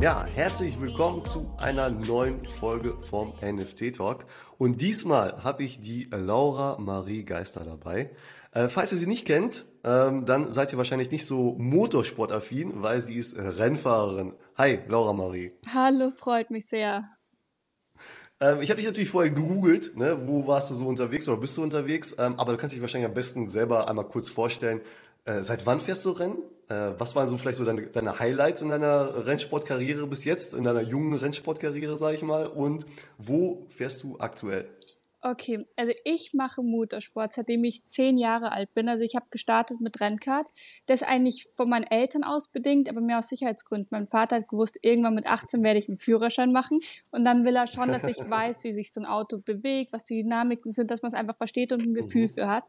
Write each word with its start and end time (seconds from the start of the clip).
Ja, 0.00 0.24
herzlich 0.34 0.80
willkommen 0.80 1.26
zu 1.26 1.54
einer 1.58 1.90
neuen 1.90 2.40
Folge 2.40 2.96
vom 3.10 3.34
NFT 3.42 3.96
Talk. 3.96 4.24
Und 4.56 4.80
diesmal 4.80 5.44
habe 5.44 5.62
ich 5.62 5.82
die 5.82 6.08
Laura 6.10 6.78
Marie 6.78 7.24
Geister 7.24 7.64
dabei. 7.66 8.10
Äh, 8.52 8.68
falls 8.68 8.92
ihr 8.92 8.98
sie 8.98 9.06
nicht 9.06 9.26
kennt, 9.26 9.66
ähm, 9.84 10.24
dann 10.24 10.52
seid 10.52 10.72
ihr 10.72 10.78
wahrscheinlich 10.78 11.10
nicht 11.10 11.26
so 11.26 11.54
motorsportaffin, 11.58 12.82
weil 12.82 13.02
sie 13.02 13.16
ist 13.16 13.36
Rennfahrerin. 13.36 14.32
Hi, 14.56 14.78
Laura 14.88 15.12
Marie. 15.12 15.52
Hallo, 15.74 16.12
freut 16.16 16.50
mich 16.50 16.66
sehr. 16.66 17.04
Ähm, 18.40 18.62
ich 18.62 18.70
habe 18.70 18.78
dich 18.78 18.86
natürlich 18.86 19.10
vorher 19.10 19.30
gegoogelt, 19.30 19.98
ne? 19.98 20.26
wo 20.26 20.46
warst 20.46 20.70
du 20.70 20.74
so 20.74 20.86
unterwegs 20.86 21.28
oder 21.28 21.38
bist 21.38 21.58
du 21.58 21.62
unterwegs? 21.62 22.16
Ähm, 22.18 22.36
aber 22.38 22.52
du 22.52 22.58
kannst 22.58 22.74
dich 22.74 22.80
wahrscheinlich 22.80 23.08
am 23.08 23.14
besten 23.14 23.50
selber 23.50 23.86
einmal 23.86 24.08
kurz 24.08 24.30
vorstellen. 24.30 24.80
Äh, 25.26 25.42
seit 25.42 25.66
wann 25.66 25.78
fährst 25.78 26.06
du 26.06 26.12
Rennen? 26.12 26.38
Äh, 26.70 26.94
was 26.98 27.16
waren 27.16 27.28
so 27.28 27.36
vielleicht 27.36 27.58
so 27.58 27.64
deine, 27.64 27.88
deine 27.88 28.18
Highlights 28.20 28.62
in 28.62 28.68
deiner 28.68 29.26
Rennsportkarriere 29.26 30.06
bis 30.06 30.24
jetzt, 30.24 30.54
in 30.54 30.62
deiner 30.62 30.82
jungen 30.82 31.14
Rennsportkarriere, 31.18 31.96
sage 31.96 32.16
ich 32.16 32.22
mal? 32.22 32.46
Und 32.46 32.86
wo 33.18 33.66
fährst 33.70 34.04
du 34.04 34.18
aktuell? 34.20 34.70
Okay, 35.22 35.66
also 35.76 35.92
ich 36.04 36.32
mache 36.32 36.62
Motorsport, 36.62 37.34
seitdem 37.34 37.64
ich 37.64 37.84
zehn 37.84 38.16
Jahre 38.16 38.52
alt 38.52 38.72
bin. 38.72 38.88
Also 38.88 39.04
ich 39.04 39.16
habe 39.16 39.26
gestartet 39.30 39.80
mit 39.80 40.00
Rennkart. 40.00 40.48
Das 40.86 41.02
ist 41.02 41.08
eigentlich 41.08 41.46
von 41.56 41.68
meinen 41.68 41.84
Eltern 41.84 42.24
aus 42.24 42.48
bedingt, 42.48 42.88
aber 42.88 43.02
mehr 43.02 43.18
aus 43.18 43.28
Sicherheitsgründen. 43.28 43.88
Mein 43.90 44.06
Vater 44.06 44.36
hat 44.36 44.48
gewusst, 44.48 44.78
irgendwann 44.80 45.14
mit 45.14 45.26
18 45.26 45.62
werde 45.62 45.78
ich 45.78 45.88
einen 45.88 45.98
Führerschein 45.98 46.52
machen. 46.52 46.80
Und 47.10 47.24
dann 47.24 47.44
will 47.44 47.56
er 47.56 47.66
schon, 47.66 47.88
dass 47.88 48.04
ich 48.04 48.16
weiß, 48.30 48.64
wie 48.64 48.72
sich 48.72 48.92
so 48.92 49.00
ein 49.00 49.06
Auto 49.06 49.38
bewegt, 49.38 49.92
was 49.92 50.04
die 50.04 50.22
Dynamiken 50.22 50.72
sind, 50.72 50.90
dass 50.90 51.02
man 51.02 51.10
es 51.10 51.18
einfach 51.18 51.36
versteht 51.36 51.72
und 51.72 51.84
ein 51.84 51.94
Gefühl 51.94 52.22
mhm. 52.22 52.30
für 52.30 52.48
hat. 52.48 52.64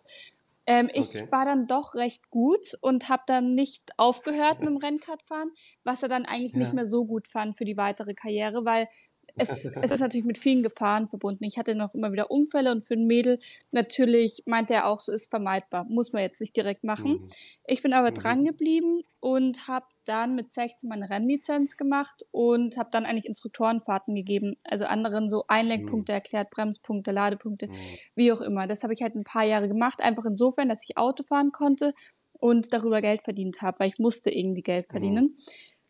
Ähm, 0.68 0.90
ich 0.94 1.16
okay. 1.16 1.32
war 1.32 1.46
dann 1.46 1.66
doch 1.66 1.96
recht 1.96 2.30
gut 2.30 2.78
und 2.82 3.10
habe 3.10 3.24
dann 3.26 3.56
nicht 3.56 3.92
aufgehört 3.98 4.60
mit 4.60 4.70
dem 4.70 4.78
Rennkartfahren, 4.84 5.52
was 5.84 6.04
er 6.04 6.10
dann 6.10 6.26
eigentlich 6.26 6.54
ja. 6.54 6.60
nicht 6.60 6.74
mehr 6.74 6.86
so 6.86 7.06
gut 7.06 7.28
fand 7.28 7.58
für 7.58 7.66
die 7.66 7.78
weitere 7.78 8.14
Karriere, 8.14 8.64
weil 8.64 8.88
es, 9.36 9.66
es 9.66 9.92
ist 9.92 10.00
natürlich 10.00 10.26
mit 10.26 10.38
vielen 10.38 10.64
Gefahren 10.64 11.08
verbunden. 11.08 11.44
Ich 11.46 11.58
hatte 11.58 11.76
noch 11.76 11.94
immer 11.94 12.12
wieder 12.12 12.32
Unfälle 12.32 12.72
und 12.72 12.84
für 12.84 12.96
ein 12.96 13.08
Mädel 13.08 13.40
natürlich 13.72 14.44
meinte 14.46 14.74
er 14.74 14.88
auch, 14.88 15.00
so 15.00 15.12
ist 15.12 15.30
vermeidbar. 15.30 15.86
Muss 15.86 16.14
man 16.14 16.22
jetzt 16.22 16.42
nicht 16.42 16.56
direkt 16.56 16.84
machen. 16.84 17.14
Mhm. 17.14 17.28
Ich 17.66 17.82
bin 17.82 17.94
aber 17.94 18.12
mhm. 18.12 18.16
dran 18.16 18.46
geblieben 18.46 19.04
und 19.20 19.68
habe 19.68 19.86
dann 20.06 20.36
mit 20.36 20.52
16 20.52 20.90
meine 20.90 21.10
Rennlizenz 21.10 21.78
gemacht 21.78 22.26
und 22.32 22.78
habe 22.78 22.90
dann 22.92 23.06
eigentlich 23.06 23.26
Instruktorenfahrten 23.26 24.16
gegeben. 24.16 24.56
Also 24.64 24.86
anderen 24.86 25.30
so 25.30 25.46
Einlenkpunkte 25.48 26.12
mhm. 26.12 26.16
erklärt, 26.16 26.50
Bremspunkte, 26.50 27.12
Ladepunkte, 27.12 27.68
mhm. 27.68 27.74
wie 28.16 28.32
auch 28.32 28.42
immer. 28.42 28.68
Das 28.68 28.84
habe 28.84 28.94
ich 28.94 29.02
halt 29.02 29.16
ein 29.16 29.24
paar 29.24 29.46
Jahre 29.46 29.68
gemacht. 29.68 30.02
Einfach 30.02 30.26
insofern, 30.26 30.70
dass 30.70 30.84
ich 30.84 30.98
Auto 30.98 31.24
fahren 31.24 31.52
konnte 31.52 31.94
und 32.40 32.74
darüber 32.74 33.02
Geld 33.02 33.22
verdient 33.22 33.62
habe, 33.62 33.80
weil 33.80 33.90
ich 33.90 34.00
musste 34.00 34.32
irgendwie 34.32 34.64
Geld 34.64 34.92
mhm. 34.92 35.36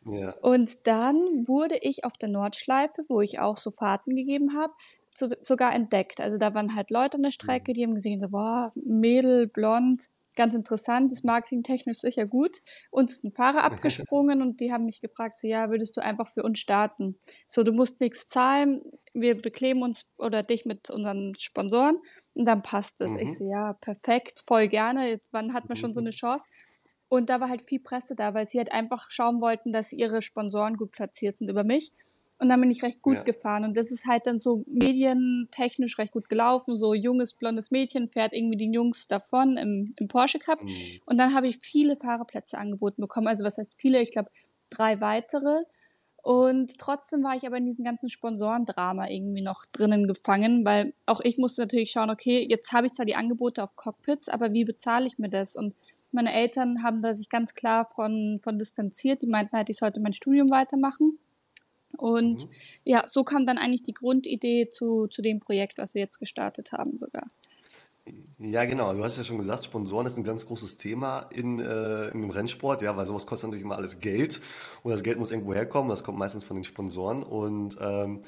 Ja. 0.06 0.32
Und 0.42 0.88
dann 0.88 1.16
wurde 1.48 1.78
ich 1.78 2.04
auf 2.06 2.18
der 2.18 2.30
Nordschleife, 2.30 3.04
wo 3.08 3.22
ich 3.22 3.40
auch 3.40 3.58
so 3.58 3.72
Fahrten 3.72 4.16
gegeben 4.16 4.56
habe, 4.56 4.74
zu, 5.12 5.28
sogar 5.42 5.74
entdeckt. 5.74 6.22
Also 6.22 6.38
da 6.38 6.54
waren 6.54 6.76
halt 6.76 6.90
Leute 6.90 7.18
an 7.18 7.24
der 7.24 7.32
Strecke, 7.32 7.72
mhm. 7.72 7.76
die 7.76 7.84
haben 7.84 7.96
gesehen, 7.96 8.22
so, 8.22 8.30
boah, 8.30 8.72
Mädel, 8.76 9.48
blond, 9.48 10.10
ganz 10.36 10.56
interessant, 10.56 11.12
ist 11.12 11.26
marketingtechnisch 11.26 12.00
sicher 12.00 12.26
gut. 12.26 12.60
Uns 12.90 13.14
ist 13.14 13.24
ein 13.24 13.32
Fahrer 13.32 13.64
abgesprungen 13.64 14.42
und 14.42 14.60
die 14.60 14.72
haben 14.72 14.86
mich 14.86 15.02
gefragt, 15.02 15.38
so, 15.38 15.48
ja, 15.48 15.70
würdest 15.70 15.98
du 15.98 16.02
einfach 16.02 16.28
für 16.28 16.44
uns 16.44 16.60
starten? 16.60 17.18
So, 17.48 17.64
du 17.64 17.72
musst 17.72 18.00
nichts 18.00 18.30
zahlen, 18.30 18.82
wir 19.14 19.40
bekleben 19.40 19.82
uns 19.82 20.08
oder 20.18 20.42
dich 20.42 20.66
mit 20.66 20.90
unseren 20.90 21.34
Sponsoren 21.38 21.98
und 22.34 22.48
dann 22.48 22.62
passt 22.62 23.02
es. 23.02 23.14
Mhm. 23.14 23.20
Ich 23.20 23.38
so, 23.38 23.50
ja, 23.50 23.74
perfekt, 23.74 24.42
voll 24.46 24.68
gerne, 24.68 25.20
wann 25.32 25.54
hat 25.54 25.68
man 25.68 25.76
schon 25.76 25.94
so 25.94 26.02
eine 26.02 26.10
Chance? 26.12 26.46
Und 27.12 27.30
da 27.30 27.42
war 27.42 27.50
halt 27.50 27.62
viel 27.62 27.82
Presse 27.82 28.16
da, 28.16 28.34
weil 28.34 28.48
sie 28.48 28.58
halt 28.58 28.72
einfach 28.72 29.12
schauen 29.12 29.42
wollten, 29.42 29.74
dass 29.74 29.92
ihre 29.92 30.22
Sponsoren 30.22 30.78
gut 30.78 30.92
platziert 30.92 31.36
sind 31.36 31.50
über 31.50 31.66
mich. 31.66 31.92
Und 32.40 32.48
dann 32.48 32.62
bin 32.62 32.72
ich 32.72 32.84
recht 32.84 33.02
gut 33.02 33.18
ja. 33.18 33.24
gefahren. 33.24 33.66
Und 33.66 33.76
das 33.76 33.92
ist 33.92 34.08
halt 34.08 34.28
dann 34.28 34.40
so 34.40 34.64
medientechnisch 34.66 35.98
recht 36.00 36.14
gut 36.14 36.30
gelaufen. 36.30 36.74
So 36.74 36.94
junges, 36.94 37.34
blondes 37.34 37.70
Mädchen 37.70 38.08
fährt 38.08 38.32
irgendwie 38.32 38.56
die 38.56 38.72
Jungs 38.72 39.10
davon 39.10 39.58
im, 39.58 39.92
im 39.98 40.08
Porsche 40.08 40.40
Cup. 40.40 40.64
Mhm. 40.64 40.70
Und 41.06 41.18
dann 41.18 41.34
habe 41.34 41.50
ich 41.50 41.58
viele 41.58 41.98
Fahrerplätze 41.98 42.58
angeboten 42.58 43.02
bekommen. 43.02 43.28
Also 43.28 43.44
was 43.44 43.58
heißt 43.58 43.74
viele? 43.78 44.02
Ich 44.02 44.12
glaube 44.12 44.32
drei 44.70 45.02
weitere. 45.02 45.64
Und 46.24 46.78
trotzdem 46.80 47.26
war 47.26 47.36
ich 47.36 47.46
aber 47.46 47.58
in 47.58 47.68
diesem 47.68 47.84
ganzen 47.84 48.08
Sponsorendrama 48.08 49.10
irgendwie 49.10 49.42
noch 49.42 49.66
drinnen 49.74 50.08
gefangen, 50.08 50.64
weil 50.64 50.94
auch 51.06 51.20
ich 51.20 51.38
musste 51.38 51.64
natürlich 51.64 51.92
schauen, 51.92 52.10
okay, 52.10 52.48
jetzt 52.50 52.72
habe 52.72 52.88
ich 52.88 52.94
zwar 52.94 53.06
die 53.06 53.18
Angebote 53.18 53.62
auf 53.62 53.76
Cockpits, 53.76 54.30
aber 54.30 54.54
wie 54.54 54.64
bezahle 54.64 55.08
ich 55.08 55.20
mir 55.20 55.30
das? 55.30 55.58
Und 55.58 55.76
meine 56.12 56.34
Eltern 56.34 56.84
haben 56.84 57.02
da 57.02 57.14
sich 57.14 57.30
ganz 57.30 57.54
klar 57.54 57.88
von, 57.94 58.40
von 58.42 58.58
distanziert. 58.58 59.22
Die 59.24 59.28
meinten 59.28 59.56
halt, 59.56 59.70
ich 59.70 59.78
sollte 59.78 60.00
mein 60.02 60.14
Studium 60.14 60.50
weitermachen. 60.50 61.18
Und 61.98 62.46
mhm. 62.46 62.52
ja, 62.84 63.04
so 63.06 63.24
kam 63.24 63.46
dann 63.46 63.58
eigentlich 63.58 63.84
die 63.84 63.94
Grundidee 63.94 64.70
zu, 64.70 65.08
zu 65.08 65.22
dem 65.22 65.40
Projekt, 65.40 65.78
was 65.78 65.94
wir 65.94 66.02
jetzt 66.02 66.20
gestartet 66.20 66.72
haben 66.72 66.98
sogar. 66.98 67.30
Ja, 68.40 68.66
genau. 68.66 68.94
Du 68.94 69.04
hast 69.04 69.18
ja 69.18 69.24
schon 69.24 69.38
gesagt, 69.38 69.66
Sponsoren 69.66 70.08
ist 70.08 70.18
ein 70.18 70.24
ganz 70.24 70.48
großes 70.48 70.78
Thema 70.78 71.30
in, 71.32 71.60
äh, 71.60 72.08
im 72.10 72.30
Rennsport, 72.30 72.82
ja, 72.82 72.98
weil 72.98 73.06
sowas 73.06 73.28
kostet 73.28 73.50
natürlich 73.50 73.64
immer 73.64 73.78
alles 73.78 74.00
Geld 74.00 74.42
und 74.82 74.92
das 74.92 75.04
Geld 75.04 75.20
muss 75.20 75.30
irgendwo 75.30 75.54
herkommen. 75.54 75.90
Das 75.90 76.04
kommt 76.04 76.18
meistens 76.18 76.44
von 76.44 76.58
den 76.58 76.64
Sponsoren 76.64 77.22
und 77.22 77.78
ähm, 77.80 78.22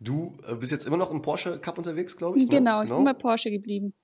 du 0.00 0.36
äh, 0.48 0.56
bist 0.56 0.72
jetzt 0.72 0.86
immer 0.86 0.96
noch 0.96 1.12
im 1.12 1.22
Porsche 1.22 1.60
Cup 1.60 1.78
unterwegs, 1.78 2.16
glaube 2.16 2.38
ich. 2.38 2.48
Ne? 2.48 2.56
Genau, 2.56 2.82
ich 2.82 2.88
genau. 2.88 2.96
bin 2.96 3.04
bei 3.04 3.14
Porsche 3.14 3.50
geblieben. 3.50 3.94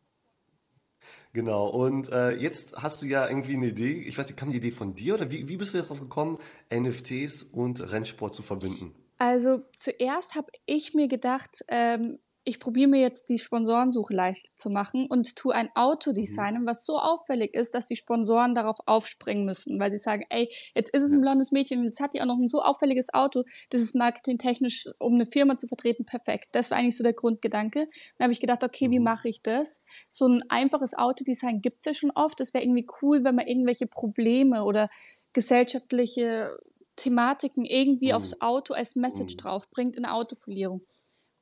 Genau, 1.37 1.69
und 1.69 2.11
äh, 2.11 2.31
jetzt 2.31 2.79
hast 2.79 3.03
du 3.03 3.07
ja 3.07 3.29
irgendwie 3.29 3.57
eine 3.57 3.67
Idee, 3.67 3.93
ich 3.93 4.17
weiß 4.17 4.27
nicht, 4.27 4.39
kam 4.39 4.53
die 4.53 4.57
Idee 4.57 4.71
von 4.71 4.95
dir 4.95 5.13
oder 5.13 5.31
wie, 5.31 5.49
wie 5.49 5.59
bist 5.59 5.75
du 5.75 5.77
jetzt 5.77 5.91
darauf 5.91 6.01
gekommen, 6.01 6.39
NFTs 6.75 7.43
und 7.43 7.93
Rennsport 7.93 8.33
zu 8.33 8.43
verbinden? 8.43 8.95
Also 9.19 9.59
zuerst 9.77 10.35
habe 10.35 10.47
ich 10.65 10.95
mir 10.95 11.09
gedacht, 11.09 11.63
ähm, 11.69 12.21
ich 12.49 12.61
probiere 12.61 12.89
mir 12.89 13.01
jetzt 13.01 13.29
die 13.29 13.39
Sponsorensuche 13.39 14.15
leicht 14.15 14.57
zu 14.57 14.71
machen 14.71 15.07
und 15.07 15.35
tue 15.35 15.53
ein 15.53 15.69
Auto 15.75 16.13
designen, 16.13 16.63
mhm. 16.63 16.67
was 16.67 16.87
so 16.87 16.97
auffällig 16.97 17.53
ist, 17.55 17.75
dass 17.75 17.87
die 17.87 17.97
Sponsoren 17.97 18.55
darauf 18.55 18.77
aufspringen 18.87 19.45
müssen, 19.45 19.81
weil 19.81 19.91
sie 19.91 19.99
sagen, 19.99 20.25
ey, 20.31 20.49
jetzt 20.73 20.95
ist 20.95 21.03
es 21.03 21.11
ein 21.11 21.21
blondes 21.21 21.51
Mädchen 21.51 21.81
und 21.81 21.87
jetzt 21.87 21.99
hat 21.99 22.15
die 22.15 22.23
auch 22.23 22.27
noch 22.27 22.39
ein 22.39 22.49
so 22.49 22.63
auffälliges 22.63 23.13
Auto, 23.13 23.43
das 23.71 23.81
ist 23.81 23.97
marketingtechnisch, 23.97 24.89
um 25.01 25.15
eine 25.15 25.27
Firma 25.27 25.57
zu 25.57 25.67
vertreten, 25.67 26.07
perfekt. 26.07 26.51
Das 26.53 26.71
war 26.71 26.79
eigentlich 26.79 26.97
so 26.97 27.03
der 27.03 27.15
Grundgedanke. 27.15 27.89
Dann 28.17 28.25
habe 28.25 28.33
ich 28.33 28.41
gedacht, 28.41 28.63
okay, 28.63 28.93
wie 28.93 29.01
mhm. 29.01 29.05
mache 29.05 29.29
ich 29.29 29.43
das? 29.43 29.81
So 30.13 30.29
ein 30.29 30.45
einfaches 30.49 30.95
Autodesign 30.95 31.63
gibt's 31.63 31.87
ja 31.87 31.95
schon 31.95 32.13
oft. 32.13 32.39
Das 32.39 32.55
wäre 32.55 32.63
irgendwie 32.63 32.87
cool, 33.03 33.25
wenn 33.25 33.35
man 33.35 33.49
irgendwelche 33.49 33.89
Probleme 33.89 34.63
oder 34.63 34.89
gesellschaftliche 35.33 36.57
Thematiken 36.95 37.65
irgendwie 37.65 38.11
mhm. 38.11 38.15
aufs 38.15 38.41
Auto 38.41 38.73
als 38.73 38.95
Message 38.95 39.35
mhm. 39.35 39.39
draufbringt 39.39 39.97
in 39.97 40.05
der 40.05 40.15
Autofolierung. 40.15 40.83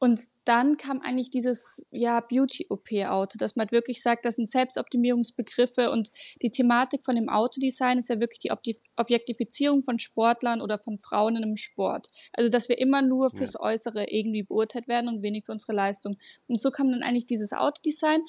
Und 0.04 0.20
dann 0.44 0.76
kam 0.76 1.00
eigentlich 1.00 1.30
dieses 1.30 1.82
ja 1.90 2.20
Beauty-OP-Auto, 2.20 3.38
dass 3.38 3.56
man 3.56 3.70
wirklich 3.70 4.02
sagt, 4.02 4.26
das 4.26 4.36
sind 4.36 4.50
Selbstoptimierungsbegriffe 4.50 5.90
und 5.90 6.10
die 6.42 6.50
Thematik 6.50 7.06
von 7.06 7.14
dem 7.14 7.30
Autodesign 7.30 7.96
ist 7.96 8.10
ja 8.10 8.20
wirklich 8.20 8.40
die 8.40 8.52
Objektifizierung 8.96 9.82
von 9.82 9.98
Sportlern 9.98 10.60
oder 10.60 10.78
von 10.78 10.98
Frauen 10.98 11.36
in 11.36 11.44
einem 11.44 11.56
Sport. 11.56 12.08
Also 12.34 12.50
dass 12.50 12.68
wir 12.68 12.76
immer 12.76 13.00
nur 13.00 13.30
fürs 13.30 13.58
Äußere 13.58 14.04
irgendwie 14.10 14.42
beurteilt 14.42 14.88
werden 14.88 15.08
und 15.08 15.22
wenig 15.22 15.46
für 15.46 15.52
unsere 15.52 15.72
Leistung. 15.72 16.18
Und 16.48 16.60
so 16.60 16.70
kam 16.70 16.92
dann 16.92 17.02
eigentlich 17.02 17.24
dieses 17.24 17.54
Autodesign. 17.54 18.20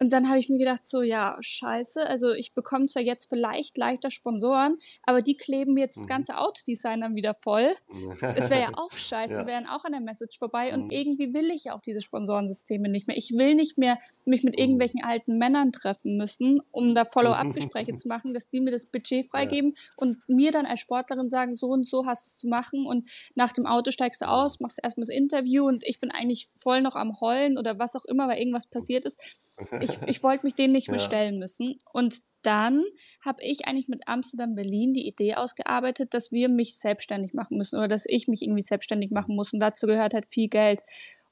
Und 0.00 0.12
dann 0.12 0.28
habe 0.28 0.38
ich 0.38 0.48
mir 0.48 0.58
gedacht, 0.58 0.86
so 0.86 1.02
ja, 1.02 1.36
scheiße, 1.40 2.06
also 2.06 2.32
ich 2.32 2.54
bekomme 2.54 2.86
zwar 2.86 3.02
jetzt 3.02 3.28
vielleicht 3.28 3.76
leichter 3.76 4.10
Sponsoren, 4.10 4.78
aber 5.02 5.22
die 5.22 5.36
kleben 5.36 5.74
mir 5.74 5.80
jetzt 5.80 5.96
das 5.96 6.04
mhm. 6.04 6.08
ganze 6.08 6.38
Autodesign 6.38 7.00
dann 7.00 7.16
wieder 7.16 7.34
voll. 7.34 7.72
Das 8.20 8.50
wäre 8.50 8.60
ja 8.60 8.70
auch 8.74 8.92
scheiße, 8.96 9.34
ja. 9.34 9.46
wären 9.46 9.66
auch 9.66 9.84
an 9.84 9.92
der 9.92 10.00
Message 10.00 10.38
vorbei. 10.38 10.72
Und 10.72 10.84
mhm. 10.84 10.90
irgendwie 10.90 11.34
will 11.34 11.50
ich 11.50 11.70
auch 11.70 11.80
diese 11.80 12.00
Sponsorensysteme 12.00 12.88
nicht 12.88 13.08
mehr. 13.08 13.16
Ich 13.16 13.32
will 13.32 13.54
nicht 13.54 13.78
mehr 13.78 13.98
mich 14.24 14.44
mit 14.44 14.54
mhm. 14.54 14.60
irgendwelchen 14.60 15.02
alten 15.02 15.38
Männern 15.38 15.72
treffen 15.72 16.16
müssen, 16.16 16.60
um 16.70 16.94
da 16.94 17.04
Follow-up-Gespräche 17.04 17.94
zu 17.96 18.08
machen, 18.08 18.34
dass 18.34 18.48
die 18.48 18.60
mir 18.60 18.70
das 18.70 18.86
Budget 18.86 19.26
freigeben 19.26 19.74
ja. 19.74 19.82
und 19.96 20.28
mir 20.28 20.52
dann 20.52 20.66
als 20.66 20.80
Sportlerin 20.80 21.28
sagen, 21.28 21.54
so 21.54 21.68
und 21.68 21.86
so 21.86 22.06
hast 22.06 22.26
du 22.26 22.28
es 22.28 22.38
zu 22.38 22.48
machen 22.48 22.86
und 22.86 23.06
nach 23.34 23.52
dem 23.52 23.66
Auto 23.66 23.90
steigst 23.90 24.22
du 24.22 24.28
aus, 24.28 24.60
machst 24.60 24.78
erstmal 24.82 25.06
das 25.06 25.14
Interview 25.14 25.66
und 25.66 25.84
ich 25.84 26.00
bin 26.00 26.10
eigentlich 26.10 26.48
voll 26.56 26.82
noch 26.82 26.96
am 26.96 27.20
Heulen 27.20 27.58
oder 27.58 27.78
was 27.78 27.96
auch 27.96 28.04
immer, 28.04 28.28
weil 28.28 28.38
irgendwas 28.38 28.66
passiert 28.66 29.04
ist 29.04 29.42
ich, 29.80 29.87
ich 30.06 30.22
wollte 30.22 30.44
mich 30.46 30.54
denen 30.54 30.72
nicht 30.72 30.88
mehr 30.88 30.98
ja. 30.98 31.04
stellen 31.04 31.38
müssen. 31.38 31.76
Und 31.92 32.18
dann 32.42 32.84
habe 33.24 33.42
ich 33.42 33.66
eigentlich 33.66 33.88
mit 33.88 34.06
Amsterdam 34.06 34.54
Berlin 34.54 34.94
die 34.94 35.06
Idee 35.06 35.34
ausgearbeitet, 35.34 36.14
dass 36.14 36.32
wir 36.32 36.48
mich 36.48 36.78
selbstständig 36.78 37.34
machen 37.34 37.56
müssen 37.56 37.78
oder 37.78 37.88
dass 37.88 38.06
ich 38.06 38.28
mich 38.28 38.42
irgendwie 38.42 38.62
selbstständig 38.62 39.10
machen 39.10 39.34
muss. 39.34 39.52
Und 39.52 39.60
dazu 39.60 39.86
gehört 39.86 40.14
halt 40.14 40.26
viel 40.28 40.48
Geld. 40.48 40.82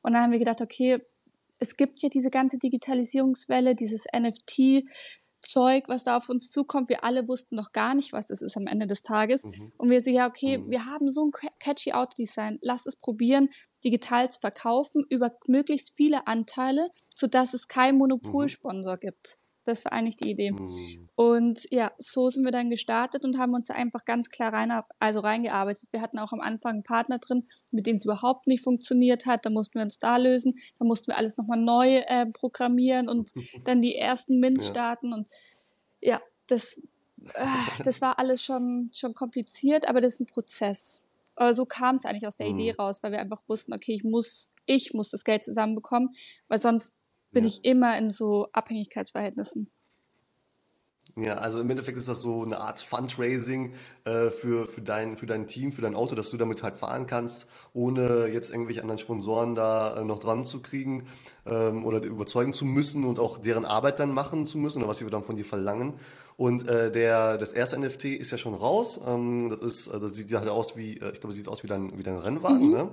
Und 0.02 0.12
dann 0.12 0.22
haben 0.22 0.32
wir 0.32 0.38
gedacht, 0.38 0.60
okay, 0.60 1.00
es 1.58 1.76
gibt 1.76 2.02
ja 2.02 2.08
diese 2.08 2.30
ganze 2.30 2.58
Digitalisierungswelle, 2.58 3.74
dieses 3.74 4.06
NFT. 4.14 4.84
Zeug, 5.48 5.84
was 5.88 6.04
da 6.04 6.16
auf 6.16 6.28
uns 6.28 6.50
zukommt. 6.50 6.88
Wir 6.88 7.04
alle 7.04 7.28
wussten 7.28 7.56
noch 7.56 7.72
gar 7.72 7.94
nicht, 7.94 8.12
was 8.12 8.28
das 8.28 8.42
ist 8.42 8.56
am 8.56 8.66
Ende 8.66 8.86
des 8.86 9.02
Tages. 9.02 9.44
Mhm. 9.44 9.72
Und 9.78 9.90
wir 9.90 10.00
so, 10.00 10.10
ja, 10.10 10.26
okay, 10.26 10.58
mhm. 10.58 10.70
wir 10.70 10.86
haben 10.86 11.08
so 11.08 11.26
ein 11.26 11.32
catchy 11.58 11.92
Autodesign. 11.92 12.58
Lasst 12.62 12.86
es 12.86 12.96
probieren, 12.96 13.48
digital 13.84 14.30
zu 14.30 14.40
verkaufen 14.40 15.04
über 15.08 15.32
möglichst 15.46 15.94
viele 15.96 16.26
Anteile, 16.26 16.88
sodass 17.14 17.54
es 17.54 17.68
keinen 17.68 17.98
Monopolsponsor 17.98 18.96
mhm. 18.96 19.00
gibt. 19.00 19.38
Das 19.66 19.84
war 19.84 19.92
eigentlich 19.92 20.16
die 20.16 20.30
Idee. 20.30 20.52
Mhm. 20.52 21.08
Und 21.16 21.66
ja, 21.70 21.92
so 21.98 22.30
sind 22.30 22.44
wir 22.44 22.52
dann 22.52 22.70
gestartet 22.70 23.24
und 23.24 23.36
haben 23.36 23.52
uns 23.52 23.70
einfach 23.70 24.04
ganz 24.04 24.30
klar 24.30 24.52
rein, 24.52 24.72
also 25.00 25.20
reingearbeitet. 25.20 25.88
Wir 25.90 26.00
hatten 26.00 26.18
auch 26.18 26.32
am 26.32 26.40
Anfang 26.40 26.74
einen 26.74 26.82
Partner 26.84 27.18
drin, 27.18 27.48
mit 27.72 27.86
dem 27.86 27.96
es 27.96 28.04
überhaupt 28.04 28.46
nicht 28.46 28.62
funktioniert 28.62 29.26
hat. 29.26 29.44
Da 29.44 29.50
mussten 29.50 29.74
wir 29.74 29.82
uns 29.82 29.98
da 29.98 30.18
lösen. 30.18 30.58
Da 30.78 30.84
mussten 30.84 31.08
wir 31.08 31.16
alles 31.16 31.36
nochmal 31.36 31.58
neu 31.58 31.96
äh, 31.96 32.26
programmieren 32.26 33.08
und 33.08 33.32
dann 33.64 33.82
die 33.82 33.96
ersten 33.96 34.38
Mints 34.38 34.66
ja. 34.66 34.70
starten. 34.70 35.12
Und 35.12 35.26
ja, 36.00 36.20
das, 36.46 36.82
äh, 37.34 37.46
das 37.82 38.00
war 38.00 38.18
alles 38.18 38.42
schon, 38.42 38.90
schon 38.94 39.12
kompliziert, 39.12 39.88
aber 39.88 40.00
das 40.00 40.14
ist 40.14 40.20
ein 40.20 40.26
Prozess. 40.26 41.02
Aber 41.34 41.52
so 41.54 41.66
kam 41.66 41.96
es 41.96 42.04
eigentlich 42.04 42.26
aus 42.26 42.36
der 42.36 42.48
mhm. 42.48 42.58
Idee 42.58 42.74
raus, 42.78 43.02
weil 43.02 43.12
wir 43.12 43.20
einfach 43.20 43.42
wussten, 43.48 43.74
okay, 43.74 43.94
ich 43.94 44.04
muss, 44.04 44.52
ich 44.64 44.94
muss 44.94 45.10
das 45.10 45.24
Geld 45.24 45.42
zusammenbekommen, 45.42 46.14
weil 46.48 46.60
sonst 46.60 46.94
bin 47.36 47.44
ja. 47.44 47.48
ich 47.48 47.64
immer 47.64 47.98
in 47.98 48.10
so 48.10 48.48
Abhängigkeitsverhältnissen. 48.52 49.70
Ja, 51.18 51.36
also 51.36 51.60
im 51.60 51.70
Endeffekt 51.70 51.96
ist 51.96 52.08
das 52.08 52.20
so 52.20 52.42
eine 52.42 52.60
Art 52.60 52.80
Fundraising 52.80 53.72
äh, 54.04 54.28
für, 54.28 54.66
für, 54.66 54.82
dein, 54.82 55.16
für 55.16 55.26
dein 55.26 55.46
Team, 55.46 55.72
für 55.72 55.80
dein 55.80 55.94
Auto, 55.94 56.14
dass 56.14 56.30
du 56.30 56.36
damit 56.36 56.62
halt 56.62 56.76
fahren 56.76 57.06
kannst, 57.06 57.48
ohne 57.72 58.26
jetzt 58.26 58.50
irgendwelche 58.50 58.82
anderen 58.82 58.98
Sponsoren 58.98 59.54
da 59.54 59.96
äh, 59.96 60.04
noch 60.04 60.18
dran 60.18 60.44
zu 60.44 60.60
kriegen 60.60 61.06
ähm, 61.46 61.86
oder 61.86 62.02
überzeugen 62.02 62.52
zu 62.52 62.66
müssen 62.66 63.04
und 63.04 63.18
auch 63.18 63.38
deren 63.38 63.64
Arbeit 63.64 63.98
dann 63.98 64.12
machen 64.12 64.46
zu 64.46 64.58
müssen 64.58 64.80
oder 64.80 64.88
was 64.88 64.98
sie 64.98 65.06
dann 65.06 65.22
von 65.22 65.36
dir 65.36 65.46
verlangen. 65.46 65.94
Und 66.36 66.68
äh, 66.68 66.92
der, 66.92 67.38
das 67.38 67.52
erste 67.52 67.78
NFT 67.78 68.04
ist 68.04 68.30
ja 68.30 68.36
schon 68.36 68.54
raus. 68.54 69.00
Ähm, 69.06 69.48
das, 69.48 69.60
ist, 69.60 69.88
äh, 69.88 69.98
das 69.98 70.14
sieht 70.14 70.32
halt 70.34 70.48
aus 70.48 70.76
wie, 70.76 70.98
äh, 70.98 71.12
ich 71.12 71.20
glaube, 71.20 71.34
sieht 71.34 71.48
aus 71.48 71.62
wie 71.62 71.68
dein, 71.68 71.96
wie 71.98 72.02
dein 72.02 72.18
Rennwagen, 72.18 72.66
mhm. 72.66 72.72
ne? 72.72 72.92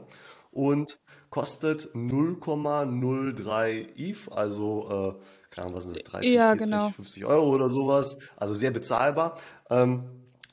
Und 0.51 0.99
kostet 1.33 1.95
0,03 1.95 3.87
ETH, 3.97 4.31
also 4.31 5.17
äh, 5.17 5.49
keine 5.49 5.65
Ahnung, 5.65 5.77
was 5.77 5.85
sind 5.85 5.95
das, 5.95 6.03
30, 6.03 6.31
ja, 6.31 6.49
40, 6.49 6.63
genau. 6.63 6.89
50 6.91 7.25
Euro 7.25 7.49
oder 7.49 7.71
sowas. 7.71 8.19
Also 8.37 8.53
sehr 8.53 8.69
bezahlbar. 8.69 9.39
Ähm, 9.71 10.03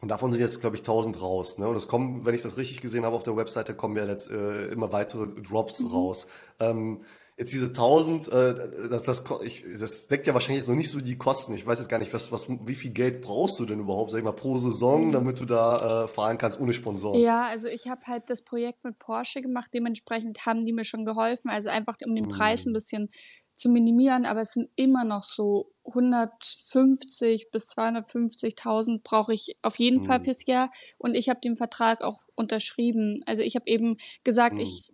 und 0.00 0.08
davon 0.08 0.32
sind 0.32 0.40
jetzt, 0.40 0.62
glaube 0.62 0.76
ich, 0.76 0.80
1000 0.80 1.20
raus. 1.20 1.58
Ne? 1.58 1.68
Und 1.68 1.76
es 1.76 1.86
kommen, 1.86 2.24
wenn 2.24 2.34
ich 2.34 2.40
das 2.40 2.56
richtig 2.56 2.80
gesehen 2.80 3.04
habe 3.04 3.14
auf 3.14 3.24
der 3.24 3.36
Webseite, 3.36 3.74
kommen 3.74 3.94
ja 3.94 4.06
jetzt 4.06 4.30
äh, 4.30 4.68
immer 4.68 4.90
weitere 4.90 5.26
Drops 5.42 5.80
mhm. 5.80 5.88
raus. 5.88 6.26
Ähm, 6.60 7.02
jetzt 7.40 7.54
diese 7.54 7.68
1000, 7.68 8.28
äh, 8.28 8.88
das, 8.90 9.04
das, 9.04 9.24
ich, 9.42 9.64
das 9.78 10.08
deckt 10.08 10.26
ja 10.26 10.34
wahrscheinlich 10.34 10.58
jetzt 10.58 10.68
noch 10.68 10.76
nicht 10.76 10.90
so 10.90 11.00
die 11.00 11.16
Kosten. 11.16 11.54
Ich 11.54 11.66
weiß 11.66 11.78
jetzt 11.78 11.88
gar 11.88 11.98
nicht, 11.98 12.12
was, 12.12 12.30
was, 12.30 12.46
wie 12.48 12.74
viel 12.74 12.90
Geld 12.90 13.22
brauchst 13.22 13.58
du 13.58 13.64
denn 13.64 13.80
überhaupt, 13.80 14.10
sag 14.10 14.18
ich 14.18 14.24
mal, 14.24 14.32
pro 14.32 14.58
Saison, 14.58 15.06
mhm. 15.06 15.12
damit 15.12 15.40
du 15.40 15.46
da 15.46 16.04
äh, 16.04 16.08
fahren 16.08 16.36
kannst 16.36 16.60
ohne 16.60 16.74
Sponsoren? 16.74 17.18
Ja, 17.18 17.46
also 17.46 17.68
ich 17.68 17.88
habe 17.88 18.02
halt 18.06 18.28
das 18.28 18.42
Projekt 18.42 18.84
mit 18.84 18.98
Porsche 18.98 19.40
gemacht. 19.40 19.70
Dementsprechend 19.72 20.44
haben 20.44 20.66
die 20.66 20.74
mir 20.74 20.84
schon 20.84 21.06
geholfen. 21.06 21.50
Also 21.50 21.70
einfach 21.70 21.96
um 22.04 22.14
den 22.14 22.28
Preis 22.28 22.66
mhm. 22.66 22.70
ein 22.70 22.74
bisschen 22.74 23.10
zu 23.56 23.70
minimieren, 23.70 24.26
aber 24.26 24.40
es 24.40 24.52
sind 24.52 24.68
immer 24.76 25.04
noch 25.04 25.22
so 25.22 25.72
150 25.86 27.50
bis 27.50 27.68
250.000 27.70 29.02
brauche 29.02 29.34
ich 29.34 29.56
auf 29.62 29.78
jeden 29.78 29.98
mhm. 29.98 30.04
Fall 30.04 30.22
fürs 30.22 30.46
Jahr 30.46 30.70
und 30.96 31.14
ich 31.14 31.28
habe 31.28 31.40
den 31.40 31.58
Vertrag 31.58 32.02
auch 32.02 32.20
unterschrieben. 32.34 33.16
Also 33.26 33.42
ich 33.42 33.56
habe 33.56 33.66
eben 33.66 33.96
gesagt, 34.24 34.54
mhm. 34.54 34.62
ich 34.62 34.92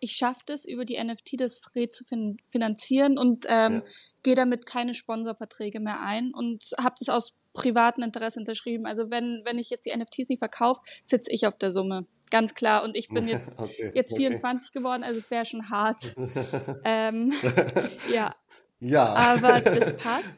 ich 0.00 0.12
schaffe 0.12 0.40
das 0.46 0.64
über 0.64 0.84
die 0.84 1.02
NFT 1.02 1.40
das 1.40 1.74
Rät 1.74 1.94
zu 1.94 2.04
fin 2.04 2.36
finanzieren 2.48 3.18
und 3.18 3.46
ähm, 3.48 3.82
ja. 3.84 3.92
gehe 4.22 4.34
damit 4.34 4.66
keine 4.66 4.94
Sponsorverträge 4.94 5.80
mehr 5.80 6.00
ein 6.00 6.32
und 6.34 6.62
habe 6.78 6.94
das 6.98 7.08
aus 7.08 7.34
privaten 7.52 8.02
Interesse 8.02 8.38
unterschrieben. 8.38 8.86
Also 8.86 9.10
wenn 9.10 9.42
wenn 9.44 9.58
ich 9.58 9.70
jetzt 9.70 9.86
die 9.86 9.96
NFTs 9.96 10.28
nicht 10.28 10.40
verkaufe, 10.40 10.80
sitze 11.04 11.32
ich 11.32 11.46
auf 11.46 11.56
der 11.56 11.70
Summe 11.70 12.06
ganz 12.30 12.54
klar. 12.54 12.84
Und 12.84 12.96
ich 12.96 13.08
bin 13.08 13.28
jetzt, 13.28 13.58
okay, 13.58 13.92
jetzt 13.94 14.16
24 14.16 14.70
okay. 14.70 14.78
geworden, 14.78 15.02
also 15.02 15.18
es 15.18 15.30
wäre 15.30 15.44
schon 15.44 15.70
hart. 15.70 16.14
ähm, 16.84 17.32
ja. 18.12 18.34
Ja. 18.78 19.14
Aber 19.14 19.60
das 19.60 19.96
passt. 19.96 20.34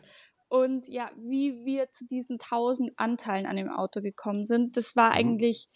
Und 0.48 0.88
ja, 0.88 1.10
wie 1.16 1.64
wir 1.64 1.90
zu 1.90 2.06
diesen 2.06 2.34
1000 2.34 2.92
Anteilen 2.96 3.46
an 3.46 3.56
dem 3.56 3.68
Auto 3.68 4.00
gekommen 4.00 4.46
sind, 4.46 4.76
das 4.76 4.96
war 4.96 5.10
mhm. 5.10 5.16
eigentlich 5.16 5.68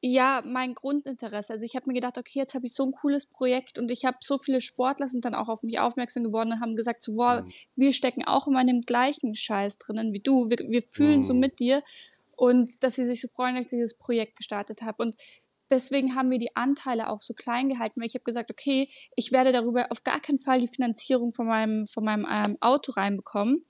ja 0.00 0.42
mein 0.44 0.74
Grundinteresse. 0.74 1.54
Also 1.54 1.64
ich 1.64 1.76
habe 1.76 1.86
mir 1.86 1.94
gedacht, 1.94 2.18
okay, 2.18 2.38
jetzt 2.38 2.54
habe 2.54 2.66
ich 2.66 2.74
so 2.74 2.84
ein 2.84 2.92
cooles 2.92 3.26
Projekt 3.26 3.78
und 3.78 3.90
ich 3.90 4.04
habe 4.04 4.18
so 4.20 4.38
viele 4.38 4.60
Sportler 4.60 5.08
sind 5.08 5.24
dann 5.24 5.34
auch 5.34 5.48
auf 5.48 5.62
mich 5.62 5.80
aufmerksam 5.80 6.24
geworden 6.24 6.52
und 6.52 6.60
haben 6.60 6.76
gesagt, 6.76 7.02
so, 7.02 7.16
wow, 7.16 7.42
mhm. 7.42 7.50
wir 7.76 7.92
stecken 7.92 8.24
auch 8.24 8.46
immer 8.46 8.60
in 8.60 8.66
dem 8.66 8.80
gleichen 8.82 9.34
Scheiß 9.34 9.78
drinnen 9.78 10.12
wie 10.12 10.20
du. 10.20 10.50
Wir, 10.50 10.58
wir 10.58 10.82
fühlen 10.82 11.18
mhm. 11.18 11.22
so 11.22 11.34
mit 11.34 11.58
dir 11.60 11.82
und 12.36 12.82
dass 12.82 12.96
sie 12.96 13.06
sich 13.06 13.20
so 13.20 13.28
freuen, 13.28 13.54
dass 13.54 13.64
ich 13.64 13.70
dieses 13.70 13.94
Projekt 13.94 14.36
gestartet 14.36 14.82
habe. 14.82 15.02
Und 15.02 15.16
deswegen 15.70 16.14
haben 16.14 16.30
wir 16.30 16.38
die 16.38 16.54
Anteile 16.54 17.08
auch 17.08 17.20
so 17.20 17.34
klein 17.34 17.68
gehalten, 17.68 18.00
weil 18.00 18.08
ich 18.08 18.14
habe 18.14 18.24
gesagt, 18.24 18.50
okay, 18.50 18.90
ich 19.16 19.32
werde 19.32 19.52
darüber 19.52 19.90
auf 19.90 20.04
gar 20.04 20.20
keinen 20.20 20.38
Fall 20.38 20.60
die 20.60 20.68
Finanzierung 20.68 21.32
von 21.32 21.46
meinem, 21.46 21.86
von 21.86 22.04
meinem 22.04 22.26
ähm, 22.30 22.58
Auto 22.60 22.92
reinbekommen 22.92 23.64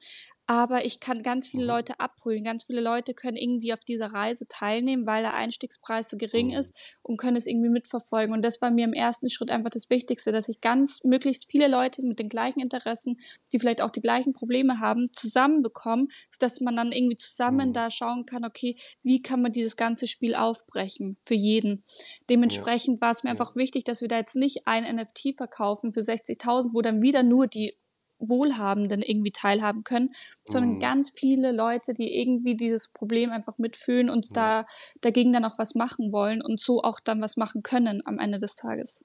aber 0.46 0.84
ich 0.84 1.00
kann 1.00 1.24
ganz 1.24 1.48
viele 1.48 1.64
mhm. 1.64 1.70
Leute 1.70 2.00
abholen. 2.00 2.44
Ganz 2.44 2.64
viele 2.64 2.80
Leute 2.80 3.14
können 3.14 3.36
irgendwie 3.36 3.72
auf 3.72 3.80
dieser 3.80 4.12
Reise 4.12 4.46
teilnehmen, 4.46 5.04
weil 5.06 5.22
der 5.22 5.34
Einstiegspreis 5.34 6.08
so 6.08 6.16
gering 6.16 6.48
mhm. 6.48 6.58
ist 6.58 6.74
und 7.02 7.16
können 7.16 7.36
es 7.36 7.46
irgendwie 7.46 7.68
mitverfolgen. 7.68 8.32
Und 8.32 8.44
das 8.44 8.62
war 8.62 8.70
mir 8.70 8.84
im 8.84 8.92
ersten 8.92 9.28
Schritt 9.28 9.50
einfach 9.50 9.70
das 9.70 9.90
Wichtigste, 9.90 10.30
dass 10.30 10.48
ich 10.48 10.60
ganz 10.60 11.02
möglichst 11.02 11.50
viele 11.50 11.66
Leute 11.66 12.02
mit 12.04 12.20
den 12.20 12.28
gleichen 12.28 12.60
Interessen, 12.60 13.18
die 13.52 13.58
vielleicht 13.58 13.82
auch 13.82 13.90
die 13.90 14.00
gleichen 14.00 14.34
Probleme 14.34 14.78
haben, 14.78 15.08
zusammenbekomme, 15.12 16.06
sodass 16.30 16.60
man 16.60 16.76
dann 16.76 16.92
irgendwie 16.92 17.16
zusammen 17.16 17.70
mhm. 17.70 17.72
da 17.72 17.90
schauen 17.90 18.24
kann, 18.24 18.44
okay, 18.44 18.76
wie 19.02 19.22
kann 19.22 19.42
man 19.42 19.50
dieses 19.50 19.76
ganze 19.76 20.06
Spiel 20.06 20.36
aufbrechen 20.36 21.16
für 21.24 21.34
jeden. 21.34 21.82
Dementsprechend 22.30 23.00
war 23.00 23.10
es 23.10 23.24
mir 23.24 23.30
einfach 23.30 23.56
wichtig, 23.56 23.82
dass 23.82 24.00
wir 24.00 24.08
da 24.08 24.18
jetzt 24.18 24.36
nicht 24.36 24.66
ein 24.68 24.84
NFT 24.96 25.34
verkaufen 25.36 25.92
für 25.92 26.00
60.000, 26.00 26.70
wo 26.72 26.82
dann 26.82 27.02
wieder 27.02 27.24
nur 27.24 27.48
die 27.48 27.74
Wohlhabenden 28.18 29.02
irgendwie 29.02 29.32
teilhaben 29.32 29.84
können, 29.84 30.10
sondern 30.44 30.74
mhm. 30.74 30.80
ganz 30.80 31.10
viele 31.10 31.52
Leute, 31.52 31.94
die 31.94 32.18
irgendwie 32.18 32.56
dieses 32.56 32.88
Problem 32.88 33.30
einfach 33.30 33.58
mitfühlen 33.58 34.10
und 34.10 34.28
ja. 34.28 34.32
da 34.34 34.66
dagegen 35.00 35.32
dann 35.32 35.44
auch 35.44 35.58
was 35.58 35.74
machen 35.74 36.12
wollen 36.12 36.42
und 36.42 36.60
so 36.60 36.82
auch 36.82 37.00
dann 37.00 37.20
was 37.20 37.36
machen 37.36 37.62
können 37.62 38.02
am 38.06 38.18
Ende 38.18 38.38
des 38.38 38.54
Tages. 38.54 39.04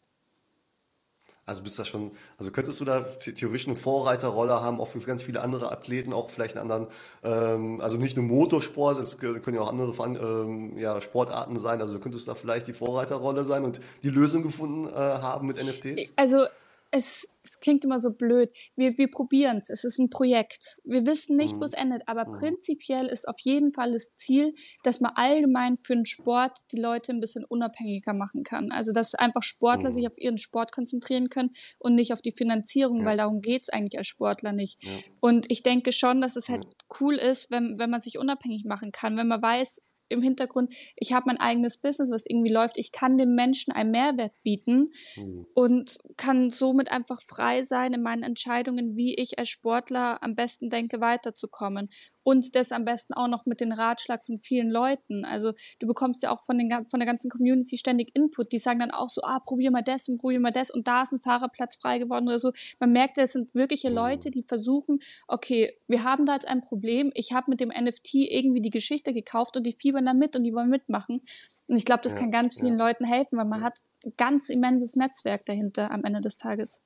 Also 1.44 1.64
bist 1.64 1.78
da 1.80 1.86
schon, 1.86 2.12
also 2.38 2.52
könntest 2.52 2.80
du 2.80 2.86
da 2.86 3.02
theoretisch 3.02 3.68
eine 3.68 3.76
Vorreiterrolle 3.76 4.62
haben, 4.62 4.80
auch 4.80 4.88
für 4.88 5.00
ganz 5.00 5.24
viele 5.24 5.42
andere 5.42 5.72
Athleten, 5.72 6.14
auch 6.14 6.30
vielleicht 6.30 6.54
in 6.54 6.62
anderen, 6.62 6.88
ähm, 7.24 7.82
also 7.82 7.98
nicht 7.98 8.16
nur 8.16 8.26
Motorsport, 8.26 9.00
es 9.00 9.18
können 9.18 9.56
ja 9.56 9.62
auch 9.62 9.70
andere 9.70 9.92
ähm, 10.18 10.78
ja, 10.78 11.02
Sportarten 11.02 11.58
sein, 11.58 11.82
also 11.82 12.00
könntest 12.00 12.28
du 12.28 12.32
da 12.32 12.36
vielleicht 12.36 12.68
die 12.68 12.74
Vorreiterrolle 12.74 13.44
sein 13.44 13.66
und 13.66 13.82
die 14.04 14.10
Lösung 14.10 14.44
gefunden 14.44 14.88
äh, 14.88 14.94
haben 14.94 15.48
mit 15.48 15.58
NFTs? 15.58 16.14
Also 16.16 16.46
es 16.92 17.38
klingt 17.62 17.86
immer 17.86 18.00
so 18.00 18.12
blöd. 18.12 18.52
Wir, 18.76 18.98
wir 18.98 19.10
probieren 19.10 19.60
es. 19.62 19.70
Es 19.70 19.84
ist 19.84 19.98
ein 19.98 20.10
Projekt. 20.10 20.80
Wir 20.84 21.06
wissen 21.06 21.38
nicht, 21.38 21.56
mhm. 21.56 21.62
wo 21.62 21.66
es 21.66 21.74
endet. 21.74 22.04
Aber 22.08 22.28
mhm. 22.28 22.34
prinzipiell 22.34 23.08
ist 23.08 23.28
auf 23.28 23.40
jeden 23.40 23.74
Fall 23.74 23.94
das 23.94 24.16
Ziel, 24.16 24.54
dass 24.84 25.00
man 25.00 25.14
allgemein 25.16 25.78
für 25.78 25.96
den 25.96 26.06
Sport 26.06 26.60
die 26.72 26.80
Leute 26.80 27.14
ein 27.14 27.22
bisschen 27.22 27.46
unabhängiger 27.46 28.14
machen 28.14 28.44
kann. 28.44 28.72
Also, 28.72 28.92
dass 28.92 29.16
einfach 29.16 29.44
Sportler 29.44 29.90
mhm. 29.90 29.94
sich 29.94 30.08
auf 30.08 30.18
ihren 30.18 30.38
Sport 30.38 30.72
konzentrieren 30.72 31.30
können 31.30 31.52
und 31.80 31.96
nicht 31.96 32.14
auf 32.14 32.22
die 32.22 32.34
Finanzierung, 32.34 33.00
ja. 33.00 33.06
weil 33.06 33.18
darum 33.18 33.42
geht's 33.42 33.70
eigentlich 33.70 33.98
als 33.98 34.08
Sportler 34.08 34.52
nicht. 34.52 34.84
Ja. 34.84 34.92
Und 35.22 35.50
ich 35.50 35.64
denke 35.64 35.94
schon, 35.94 36.20
dass 36.20 36.36
es 36.36 36.50
halt 36.50 36.66
cool 37.00 37.16
ist, 37.16 37.52
wenn, 37.52 37.80
wenn 37.80 37.90
man 37.90 38.02
sich 38.02 38.18
unabhängig 38.18 38.66
machen 38.66 38.92
kann, 38.92 39.18
wenn 39.18 39.28
man 39.28 39.42
weiß, 39.42 39.82
im 40.12 40.22
Hintergrund, 40.22 40.74
ich 40.96 41.14
habe 41.14 41.26
mein 41.28 41.40
eigenes 41.40 41.78
Business, 41.78 42.12
was 42.12 42.26
irgendwie 42.26 42.52
läuft. 42.52 42.78
Ich 42.78 42.92
kann 42.92 43.18
dem 43.18 43.36
Menschen 43.36 43.74
einen 43.74 43.92
Mehrwert 43.92 44.34
bieten 44.44 44.92
mhm. 45.16 45.46
und 45.54 45.98
kann 46.18 46.50
somit 46.50 46.92
einfach 46.92 47.22
frei 47.22 47.64
sein 47.64 47.94
in 47.94 48.02
meinen 48.02 48.24
Entscheidungen, 48.24 48.96
wie 48.96 49.16
ich 49.16 49.40
als 49.40 49.50
Sportler 49.50 50.22
am 50.22 50.36
besten 50.36 50.70
denke, 50.70 51.02
weiterzukommen 51.02 51.90
und 52.24 52.56
das 52.56 52.72
am 52.72 52.86
besten 52.86 53.14
auch 53.14 53.28
noch 53.28 53.46
mit 53.46 53.62
den 53.62 53.72
Ratschlag 53.72 54.26
von 54.26 54.38
vielen 54.38 54.70
Leuten. 54.70 55.26
Also 55.26 55.54
du 55.80 55.88
bekommst 55.88 56.24
ja 56.24 56.32
auch 56.32 56.40
von, 56.40 56.58
den, 56.58 56.70
von 56.90 57.00
der 57.00 57.08
ganzen 57.08 57.30
Community 57.30 57.78
ständig 57.78 58.16
Input. 58.16 58.52
Die 58.52 58.60
sagen 58.60 58.80
dann 58.80 58.92
auch 58.92 59.10
so, 59.10 59.22
ah, 59.24 59.40
probier 59.40 59.72
mal 59.72 59.82
das 59.82 60.08
und 60.08 60.20
probier 60.20 60.40
mal 60.40 60.52
das 60.52 60.72
und 60.72 60.88
da 60.88 61.04
ist 61.04 61.12
ein 61.12 61.22
Fahrerplatz 61.22 61.78
frei 61.78 62.00
geworden 62.00 62.28
oder 62.28 62.40
so. 62.40 62.52
Man 62.80 62.92
merkt, 62.92 63.18
es 63.18 63.34
sind 63.34 63.54
wirkliche 63.56 63.90
mhm. 63.90 63.96
Leute, 63.96 64.32
die 64.32 64.44
versuchen, 64.44 65.00
okay, 65.28 65.78
wir 65.88 66.04
haben 66.04 66.26
da 66.26 66.34
jetzt 66.34 66.48
ein 66.48 66.62
Problem. 66.62 67.12
Ich 67.16 67.34
habe 67.34 67.50
mit 67.50 67.60
dem 67.60 67.70
NFT 67.70 68.14
irgendwie 68.14 68.62
die 68.62 68.70
Geschichte 68.70 69.14
gekauft 69.14 69.58
und 69.58 69.66
die 69.66 69.74
fiebern 69.74 70.06
da 70.06 70.14
mit 70.14 70.36
und 70.36 70.44
die 70.44 70.54
wollen 70.54 70.70
mitmachen. 70.70 71.22
Und 71.68 71.78
ich 71.78 71.86
glaube, 71.86 72.04
das 72.04 72.14
ja, 72.14 72.20
kann 72.20 72.32
ganz 72.32 72.56
vielen 72.56 72.78
ja. 72.78 72.86
Leuten 72.88 73.06
helfen, 73.06 73.38
weil 73.38 73.46
man 73.46 73.64
hat 73.64 73.80
ein 74.06 74.14
ganz 74.18 74.50
immenses 74.50 74.96
Netzwerk 74.96 75.46
dahinter 75.46 75.92
am 75.92 76.04
Ende 76.04 76.22
des 76.22 76.38
Tages. 76.38 76.84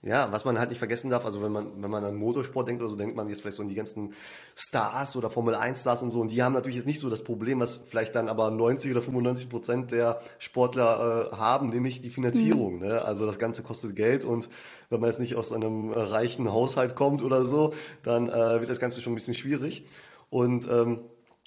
Ja, 0.00 0.30
was 0.30 0.44
man 0.44 0.60
halt 0.60 0.68
nicht 0.68 0.78
vergessen 0.78 1.10
darf, 1.10 1.24
also 1.24 1.42
wenn 1.42 1.50
man, 1.50 1.82
wenn 1.82 1.90
man 1.90 2.04
an 2.04 2.14
Motorsport 2.14 2.68
denkt 2.68 2.80
oder 2.80 2.90
so, 2.90 2.94
denkt 2.96 3.16
man 3.16 3.28
jetzt 3.28 3.40
vielleicht 3.40 3.56
so 3.56 3.64
an 3.64 3.68
die 3.68 3.74
ganzen 3.74 4.14
Stars 4.54 5.16
oder 5.16 5.28
Formel 5.28 5.56
1 5.56 5.80
Stars 5.80 6.04
und 6.04 6.12
so, 6.12 6.20
und 6.20 6.30
die 6.30 6.40
haben 6.44 6.52
natürlich 6.52 6.76
jetzt 6.76 6.86
nicht 6.86 7.00
so 7.00 7.10
das 7.10 7.24
Problem, 7.24 7.58
was 7.58 7.78
vielleicht 7.78 8.14
dann 8.14 8.28
aber 8.28 8.52
90 8.52 8.92
oder 8.92 9.02
95 9.02 9.48
Prozent 9.48 9.90
der 9.90 10.20
Sportler 10.38 11.30
äh, 11.32 11.36
haben, 11.36 11.70
nämlich 11.70 12.00
die 12.00 12.10
Finanzierung. 12.10 12.76
Mhm. 12.76 12.86
Ne? 12.86 13.02
Also 13.02 13.26
das 13.26 13.40
Ganze 13.40 13.64
kostet 13.64 13.96
Geld 13.96 14.24
und 14.24 14.48
wenn 14.88 15.00
man 15.00 15.10
jetzt 15.10 15.18
nicht 15.18 15.34
aus 15.34 15.52
einem 15.52 15.90
reichen 15.90 16.52
Haushalt 16.52 16.94
kommt 16.94 17.20
oder 17.20 17.44
so, 17.44 17.74
dann 18.04 18.28
äh, 18.28 18.60
wird 18.60 18.70
das 18.70 18.78
Ganze 18.78 19.02
schon 19.02 19.14
ein 19.14 19.16
bisschen 19.16 19.34
schwierig. 19.34 19.84
Und 20.30 20.68
ähm, 20.70 21.00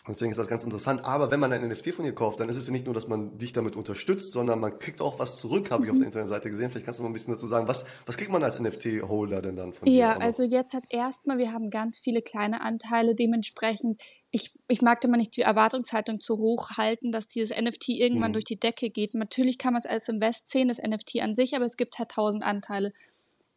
Deswegen 0.08 0.32
ist 0.32 0.38
das 0.38 0.48
ganz 0.48 0.64
interessant. 0.64 1.06
Aber 1.06 1.30
wenn 1.30 1.40
man 1.40 1.54
ein 1.54 1.68
NFT 1.68 1.94
von 1.94 2.06
dir 2.06 2.14
kauft, 2.14 2.40
dann 2.40 2.50
ist 2.50 2.58
es 2.58 2.66
ja 2.66 2.72
nicht 2.72 2.86
nur, 2.86 2.94
dass 2.96 3.08
man 3.08 3.38
dich 3.38 3.54
damit 3.54 3.76
unterstützt, 3.76 4.34
sondern 4.34 4.60
man 4.60 4.80
kriegt 4.80 5.00
auch 5.00 5.20
was 5.20 5.38
zurück, 5.38 5.70
habe 5.70 5.86
ich 5.86 5.92
auf 5.92 5.98
der 5.98 6.02
mhm. 6.02 6.08
Internetseite 6.08 6.50
gesehen. 6.50 6.72
Vielleicht 6.72 6.86
kannst 6.86 7.00
du 7.00 7.04
mal 7.04 7.10
ein 7.10 7.14
bisschen 7.14 7.34
dazu 7.34 7.46
sagen. 7.46 7.68
Was, 7.68 7.86
was 8.06 8.18
kriegt 8.18 8.32
man 8.32 8.44
als 8.44 8.60
NFT-Holder 8.60 9.42
denn 9.42 9.56
dann 9.56 9.74
von 9.74 9.86
dir? 9.86 9.94
Ja, 9.94 10.18
also 10.18 10.44
jetzt 10.44 10.74
hat 10.74 10.86
erstmal, 10.90 11.38
wir 11.38 11.54
haben 11.54 11.70
ganz 11.70 12.00
viele 12.00 12.22
kleine 12.22 12.62
Anteile. 12.62 13.14
Dementsprechend, 13.14 14.02
ich, 14.32 14.58
ich 14.68 14.82
mag 14.82 15.02
da 15.02 15.08
mal 15.08 15.18
nicht 15.18 15.38
die 15.38 15.42
Erwartungshaltung 15.42 16.20
zu 16.20 16.38
hoch 16.38 16.72
halten, 16.78 17.12
dass 17.12 17.28
dieses 17.28 17.56
NFT 17.56 17.90
irgendwann 17.90 18.30
hm. 18.30 18.34
durch 18.34 18.46
die 18.46 18.60
Decke 18.60 18.90
geht. 18.90 19.14
Natürlich 19.14 19.60
kann 19.60 19.74
man 19.74 19.82
es 19.82 19.86
als 19.86 20.10
Invest 20.10 20.50
sehen, 20.50 20.70
das 20.70 20.82
NFT 20.82 21.22
an 21.22 21.36
sich, 21.36 21.56
aber 21.56 21.66
es 21.66 21.78
gibt 21.78 22.00
halt 22.00 22.10
tausend 22.10 22.44
Anteile. 22.44 22.92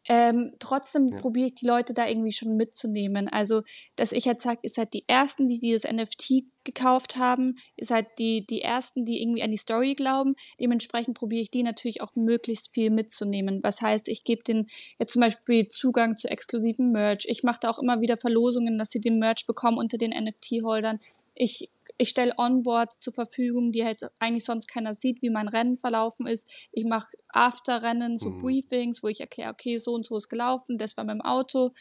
Ähm, 0.07 0.53
trotzdem 0.59 1.07
ja. 1.07 1.17
probiere 1.17 1.47
ich 1.47 1.55
die 1.55 1.65
Leute 1.65 1.93
da 1.93 2.07
irgendwie 2.07 2.31
schon 2.31 2.55
mitzunehmen. 2.55 3.27
Also, 3.27 3.63
dass 3.95 4.11
ich 4.11 4.25
jetzt 4.25 4.43
sage, 4.43 4.59
ihr 4.63 4.69
seid 4.69 4.93
die 4.93 5.03
Ersten, 5.07 5.47
die 5.47 5.59
dieses 5.59 5.89
NFT 5.91 6.45
gekauft 6.63 7.17
haben, 7.17 7.57
ihr 7.75 7.85
seid 7.85 8.19
die, 8.19 8.45
die 8.45 8.61
Ersten, 8.61 9.05
die 9.05 9.21
irgendwie 9.21 9.43
an 9.43 9.51
die 9.51 9.57
Story 9.57 9.93
glauben. 9.93 10.35
Dementsprechend 10.59 11.17
probiere 11.17 11.41
ich 11.41 11.51
die 11.51 11.63
natürlich 11.63 12.01
auch 12.01 12.15
möglichst 12.15 12.73
viel 12.73 12.89
mitzunehmen. 12.89 13.61
Was 13.63 13.81
heißt, 13.81 14.07
ich 14.07 14.23
gebe 14.23 14.43
denen 14.43 14.67
jetzt 14.99 15.13
zum 15.13 15.21
Beispiel 15.21 15.67
Zugang 15.67 16.17
zu 16.17 16.29
exklusiven 16.29 16.91
Merch. 16.91 17.25
Ich 17.27 17.43
mache 17.43 17.59
da 17.61 17.69
auch 17.69 17.79
immer 17.79 18.01
wieder 18.01 18.17
Verlosungen, 18.17 18.77
dass 18.77 18.89
sie 18.89 19.01
den 19.01 19.19
Merch 19.19 19.45
bekommen 19.45 19.77
unter 19.77 19.97
den 19.97 20.11
NFT-Holdern. 20.11 20.99
Ich 21.35 21.69
ich 21.97 22.09
stelle 22.09 22.33
Onboards 22.37 22.99
zur 22.99 23.13
Verfügung, 23.13 23.71
die 23.71 23.85
halt 23.85 24.01
eigentlich 24.19 24.45
sonst 24.45 24.67
keiner 24.67 24.93
sieht, 24.93 25.21
wie 25.21 25.29
mein 25.29 25.47
Rennen 25.47 25.77
verlaufen 25.77 26.27
ist. 26.27 26.49
Ich 26.71 26.85
mache 26.85 27.07
After-Rennen, 27.29 28.17
so 28.17 28.31
mhm. 28.31 28.39
Briefings, 28.39 29.01
wo 29.01 29.07
ich 29.07 29.21
erkläre, 29.21 29.51
okay, 29.51 29.77
so 29.77 29.93
und 29.93 30.05
so 30.05 30.17
ist 30.17 30.29
gelaufen, 30.29 30.77
das 30.77 30.97
war 30.97 31.05
mit 31.05 31.15
dem 31.15 31.21
Auto. 31.21 31.71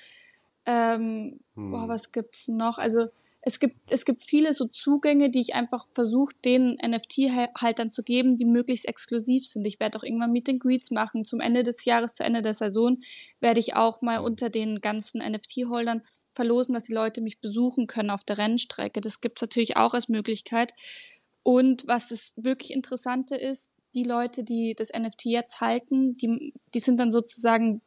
Ähm, 0.67 1.41
mhm. 1.55 1.69
boah, 1.69 1.89
was 1.89 2.13
gibt's 2.13 2.49
noch? 2.49 2.79
Also 2.79 3.09
es 3.47 3.61
gibt, 3.61 3.77
es 3.91 4.07
gibt 4.07 4.23
viele 4.23 4.55
so 4.55 4.67
Zugänge, 4.67 5.29
die 5.29 5.41
ich 5.41 5.55
einfach 5.55 5.87
versuche, 5.93 6.35
den 6.47 6.79
NFT-Haltern 6.83 7.91
zu 7.91 8.03
geben, 8.03 8.37
die 8.37 8.47
möglichst 8.47 8.89
exklusiv 8.89 9.45
sind. 9.45 9.67
Ich 9.67 9.79
werde 9.81 9.99
auch 9.99 10.03
irgendwann 10.03 10.33
Meet 10.33 10.49
and 10.49 10.61
Greets 10.61 10.91
machen. 10.91 11.25
Zum 11.25 11.41
Ende 11.41 11.63
des 11.63 11.85
Jahres, 11.85 12.15
zu 12.15 12.25
Ende 12.25 12.41
der 12.41 12.55
Saison, 12.55 13.03
werde 13.41 13.61
ich 13.61 13.77
auch 13.77 14.01
mal 14.01 14.19
unter 14.19 14.49
den 14.49 14.81
ganzen 14.81 15.21
NFT-Holdern 15.21 16.01
verlosen, 16.33 16.75
dass 16.75 16.85
die 16.85 16.95
Leute 16.95 17.21
mich 17.21 17.41
besuchen 17.41 17.87
können 17.87 18.11
auf 18.11 18.25
der 18.25 18.39
Rennstrecke. 18.39 19.03
Das 19.03 19.21
gibt's 19.21 19.43
natürlich 19.43 19.77
auch 19.77 19.93
als 19.93 20.09
Möglichkeit. 20.09 20.73
Und 21.43 21.87
was 21.87 22.09
das 22.09 22.33
wirklich 22.37 22.73
Interessante 22.73 23.37
ist, 23.37 23.69
die 23.93 24.05
Leute, 24.05 24.43
die 24.43 24.75
das 24.75 24.91
NFT 24.91 25.27
jetzt 25.27 25.61
halten, 25.61 26.15
die, 26.15 26.55
die 26.73 26.81
sind 26.81 26.99
dann 26.99 27.13
sozusagen 27.13 27.83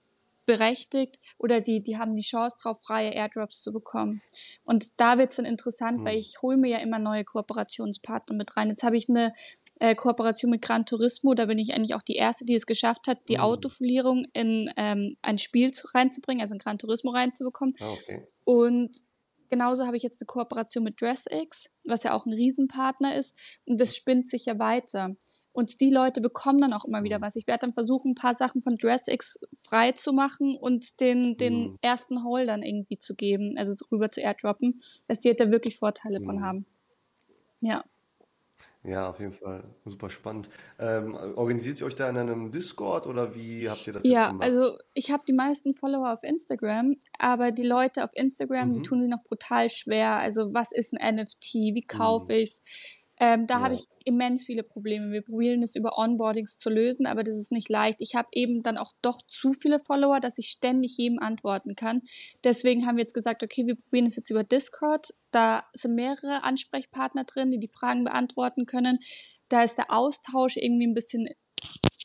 berechtigt 0.48 1.20
oder 1.38 1.62
die, 1.62 1.84
die 1.84 1.98
haben 1.98 2.16
die 2.16 2.24
Chance 2.24 2.58
drauf, 2.60 2.80
freie 2.82 3.14
Airdrops 3.14 3.62
zu 3.62 3.72
bekommen. 3.72 4.24
Und 4.64 5.00
da 5.00 5.20
wird's 5.20 5.36
dann 5.36 5.46
interessant, 5.46 6.00
mhm. 6.00 6.06
weil 6.06 6.18
ich 6.18 6.42
hole 6.42 6.58
mir 6.58 6.70
ja 6.70 6.78
immer 6.80 6.98
neue 6.98 7.24
Kooperationspartner 7.24 8.36
mit 8.36 8.58
rein. 8.58 8.70
Jetzt 8.70 8.84
habe 8.84 8.98
ich 8.98 9.10
eine 9.10 9.34
äh, 9.80 9.94
Kooperation 9.94 10.50
mit 10.50 10.64
Gran 10.64 10.86
Turismo, 10.86 11.36
da 11.36 11.46
bin 11.46 11.60
ich 11.60 11.74
eigentlich 11.74 11.94
auch 11.94 12.02
die 12.02 12.16
erste, 12.16 12.46
die 12.46 12.56
es 12.56 12.66
geschafft 12.66 13.08
hat, 13.08 13.30
die 13.30 13.36
mhm. 13.36 13.44
Autofolierung 13.44 14.26
in 14.34 14.72
ähm, 14.78 15.16
ein 15.22 15.38
Spiel 15.38 15.72
zu, 15.72 15.88
reinzubringen, 15.94 16.42
also 16.42 16.56
in 16.56 16.60
Gran 16.60 16.80
Turismo 16.80 17.12
reinzubekommen. 17.12 17.76
Ah, 17.80 17.92
okay. 17.92 18.26
Und 18.46 18.98
genauso 19.50 19.86
habe 19.86 19.98
ich 19.98 20.04
jetzt 20.04 20.22
eine 20.22 20.28
Kooperation 20.28 20.84
mit 20.84 21.02
DressX, 21.02 21.70
was 21.86 22.04
ja 22.04 22.14
auch 22.14 22.26
ein 22.26 22.34
Riesenpartner 22.34 23.16
ist. 23.16 23.36
Und 23.66 23.80
das 23.80 23.96
spinnt 23.96 24.30
sich 24.30 24.46
ja 24.46 24.58
weiter. 24.60 25.16
Und 25.58 25.82
die 25.82 25.90
Leute 25.90 26.22
bekommen 26.22 26.60
dann 26.60 26.72
auch 26.72 26.86
immer 26.86 27.02
wieder 27.02 27.18
mhm. 27.18 27.24
was. 27.24 27.36
Ich 27.36 27.48
werde 27.48 27.62
dann 27.62 27.74
versuchen, 27.74 28.12
ein 28.12 28.16
paar 28.16 28.36
Sachen 28.36 28.62
von 28.62 28.78
DressX 28.78 29.40
frei 29.56 29.92
zu 29.92 30.14
machen 30.14 30.56
und 30.56 31.00
den, 31.00 31.36
den 31.36 31.72
mhm. 31.72 31.80
ersten 31.82 32.24
Haul 32.24 32.46
dann 32.46 32.62
irgendwie 32.62 33.00
zu 33.00 33.16
geben, 33.16 33.56
also 33.58 33.74
rüber 33.92 34.12
zu 34.12 34.22
airdroppen, 34.22 34.78
dass 35.08 35.20
die 35.20 35.30
halt 35.30 35.40
da 35.40 35.50
wirklich 35.50 35.80
Vorteile 35.80 36.20
mhm. 36.20 36.26
von 36.26 36.44
haben. 36.44 36.66
Ja. 37.62 37.84
Ja, 38.84 39.10
auf 39.10 39.20
jeden 39.20 39.34
Fall. 39.34 39.64
Super 39.84 40.12
spannend. 40.12 40.48
Ähm, 40.78 41.16
organisiert 41.16 41.80
ihr 41.82 41.88
euch 41.88 41.96
da 41.96 42.08
in 42.08 42.18
einem 42.18 42.52
Discord 42.52 43.08
oder 43.08 43.34
wie 43.34 43.68
habt 43.68 43.88
ihr 43.88 43.94
das 43.94 44.04
ja, 44.06 44.28
gemacht? 44.28 44.48
Ja, 44.48 44.54
also 44.54 44.78
ich 44.94 45.10
habe 45.10 45.24
die 45.28 45.34
meisten 45.34 45.74
Follower 45.74 46.14
auf 46.14 46.22
Instagram, 46.22 46.98
aber 47.18 47.50
die 47.50 47.66
Leute 47.66 48.04
auf 48.04 48.12
Instagram, 48.14 48.70
mhm. 48.70 48.74
die 48.76 48.82
tun 48.84 49.02
sich 49.02 49.10
noch 49.10 49.24
brutal 49.24 49.70
schwer. 49.70 50.18
Also 50.18 50.54
was 50.54 50.72
ist 50.72 50.94
ein 50.94 51.16
NFT? 51.16 51.56
Wie 51.74 51.84
kaufe 51.84 52.32
mhm. 52.32 52.42
ich's? 52.42 52.62
Ähm, 53.20 53.48
da 53.48 53.56
ja. 53.56 53.62
habe 53.62 53.74
ich 53.74 53.88
immens 54.06 54.46
viele 54.46 54.64
Probleme. 54.64 55.12
Wir 55.12 55.24
probieren 55.24 55.64
es 55.64 55.76
über 55.76 55.98
Onboardings 55.98 56.58
zu 56.58 56.70
lösen, 56.70 57.08
aber 57.08 57.24
das 57.24 57.36
ist 57.36 57.52
nicht 57.52 57.70
leicht. 57.70 58.02
Ich 58.02 58.16
habe 58.16 58.28
eben 58.32 58.62
dann 58.62 58.78
auch 58.78 58.92
doch 59.02 59.22
zu 59.28 59.54
viele 59.54 59.80
Follower, 59.80 60.20
dass 60.20 60.38
ich 60.38 60.50
ständig 60.50 60.98
jedem 60.98 61.20
antworten 61.20 61.76
kann. 61.76 62.02
Deswegen 62.44 62.86
haben 62.86 62.98
wir 62.98 63.04
jetzt 63.04 63.16
gesagt, 63.16 63.44
okay, 63.44 63.66
wir 63.66 63.76
probieren 63.76 64.06
es 64.06 64.16
jetzt 64.16 64.30
über 64.30 64.44
Discord. 64.44 65.14
Da 65.32 65.64
sind 65.74 65.96
mehrere 65.96 66.44
Ansprechpartner 66.44 67.24
drin, 67.24 67.52
die 67.52 67.60
die 67.60 67.68
Fragen 67.68 68.04
beantworten 68.04 68.66
können. 68.66 69.00
Da 69.50 69.64
ist 69.64 69.78
der 69.78 69.92
Austausch 69.92 70.58
irgendwie 70.58 70.88
ein 70.88 70.94
bisschen 70.94 71.28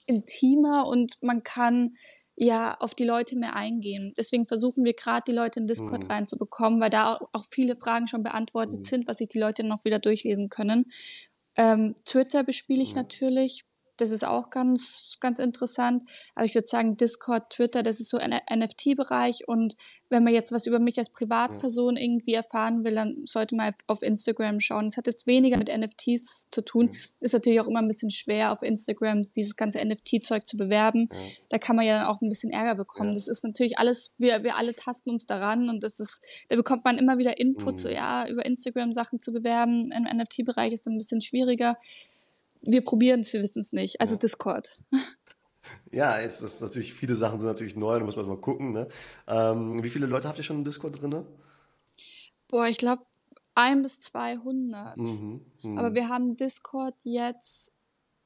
intimer 0.06 0.86
und 0.86 1.16
man 1.22 1.42
kann 1.42 1.94
ja 2.36 2.76
auf 2.78 2.94
die 2.94 3.04
Leute 3.04 3.36
mehr 3.36 3.54
eingehen. 3.54 4.12
Deswegen 4.16 4.46
versuchen 4.46 4.84
wir 4.84 4.94
gerade 4.94 5.24
die 5.28 5.36
Leute 5.36 5.60
in 5.60 5.66
Discord 5.66 6.04
mhm. 6.04 6.10
reinzubekommen, 6.10 6.80
weil 6.80 6.90
da 6.90 7.18
auch 7.32 7.44
viele 7.44 7.76
Fragen 7.76 8.08
schon 8.08 8.22
beantwortet 8.22 8.80
mhm. 8.80 8.84
sind, 8.84 9.06
was 9.06 9.18
sich 9.18 9.28
die 9.28 9.38
Leute 9.38 9.64
noch 9.64 9.84
wieder 9.84 9.98
durchlesen 9.98 10.48
können. 10.48 10.90
Ähm, 11.56 11.94
Twitter 12.04 12.44
bespiele 12.44 12.82
ich 12.82 12.90
mhm. 12.90 12.96
natürlich. 13.02 13.64
Das 13.98 14.10
ist 14.10 14.24
auch 14.24 14.50
ganz, 14.50 15.16
ganz 15.20 15.38
interessant. 15.38 16.02
Aber 16.34 16.44
ich 16.44 16.54
würde 16.54 16.66
sagen, 16.66 16.96
Discord, 16.96 17.50
Twitter, 17.50 17.82
das 17.82 18.00
ist 18.00 18.10
so 18.10 18.16
ein 18.16 18.32
NFT-Bereich. 18.50 19.46
Und 19.46 19.76
wenn 20.08 20.24
man 20.24 20.32
jetzt 20.32 20.50
was 20.50 20.66
über 20.66 20.78
mich 20.78 20.98
als 20.98 21.10
Privatperson 21.10 21.96
irgendwie 21.96 22.34
erfahren 22.34 22.84
will, 22.84 22.94
dann 22.94 23.22
sollte 23.24 23.54
man 23.54 23.74
auf 23.86 24.02
Instagram 24.02 24.60
schauen. 24.60 24.86
Das 24.86 24.96
hat 24.96 25.06
jetzt 25.06 25.26
weniger 25.26 25.58
mit 25.58 25.68
NFTs 25.68 26.48
zu 26.50 26.64
tun. 26.64 26.90
Ist 27.20 27.32
natürlich 27.34 27.60
auch 27.60 27.68
immer 27.68 27.80
ein 27.80 27.88
bisschen 27.88 28.10
schwer, 28.10 28.52
auf 28.52 28.62
Instagram 28.62 29.22
dieses 29.36 29.56
ganze 29.56 29.84
NFT-Zeug 29.84 30.46
zu 30.46 30.56
bewerben. 30.56 31.08
Da 31.50 31.58
kann 31.58 31.76
man 31.76 31.84
ja 31.84 31.98
dann 31.98 32.06
auch 32.06 32.20
ein 32.22 32.28
bisschen 32.28 32.50
Ärger 32.50 32.74
bekommen. 32.74 33.14
Das 33.14 33.28
ist 33.28 33.44
natürlich 33.44 33.78
alles, 33.78 34.14
wir, 34.16 34.42
wir 34.42 34.56
alle 34.56 34.74
tasten 34.74 35.10
uns 35.10 35.26
daran 35.26 35.68
und 35.68 35.82
das 35.82 36.00
ist, 36.00 36.22
da 36.48 36.56
bekommt 36.56 36.84
man 36.84 36.98
immer 36.98 37.18
wieder 37.18 37.38
Input, 37.38 37.78
so 37.78 37.88
ja, 37.88 38.26
über 38.26 38.44
Instagram 38.44 38.92
Sachen 38.92 39.20
zu 39.20 39.32
bewerben. 39.32 39.82
Im 39.92 40.04
NFT-Bereich 40.04 40.72
ist 40.72 40.86
dann 40.86 40.94
ein 40.94 40.98
bisschen 40.98 41.20
schwieriger 41.20 41.76
wir 42.62 42.82
probieren 42.84 43.20
es, 43.20 43.32
wir 43.32 43.42
wissen 43.42 43.60
es 43.60 43.72
nicht. 43.72 44.00
Also 44.00 44.14
ja. 44.14 44.18
Discord. 44.20 44.82
Ja, 45.92 46.18
es 46.18 46.40
ist 46.40 46.60
natürlich, 46.62 46.94
viele 46.94 47.14
Sachen 47.14 47.38
sind 47.38 47.48
natürlich 47.48 47.76
neu, 47.76 47.98
da 47.98 48.04
muss 48.04 48.16
man 48.16 48.26
mal 48.26 48.38
gucken. 48.38 48.72
Ne? 48.72 48.88
Ähm, 49.28 49.84
wie 49.84 49.90
viele 49.90 50.06
Leute 50.06 50.26
habt 50.26 50.38
ihr 50.38 50.44
schon 50.44 50.56
im 50.56 50.64
Discord 50.64 51.00
drin? 51.00 51.24
Boah, 52.48 52.66
ich 52.66 52.78
glaube 52.78 53.04
ein 53.54 53.82
bis 53.82 54.00
200. 54.00 54.96
Mhm, 54.96 55.44
mh. 55.62 55.78
Aber 55.80 55.94
wir 55.94 56.08
haben 56.08 56.36
Discord 56.36 56.94
jetzt 57.04 57.71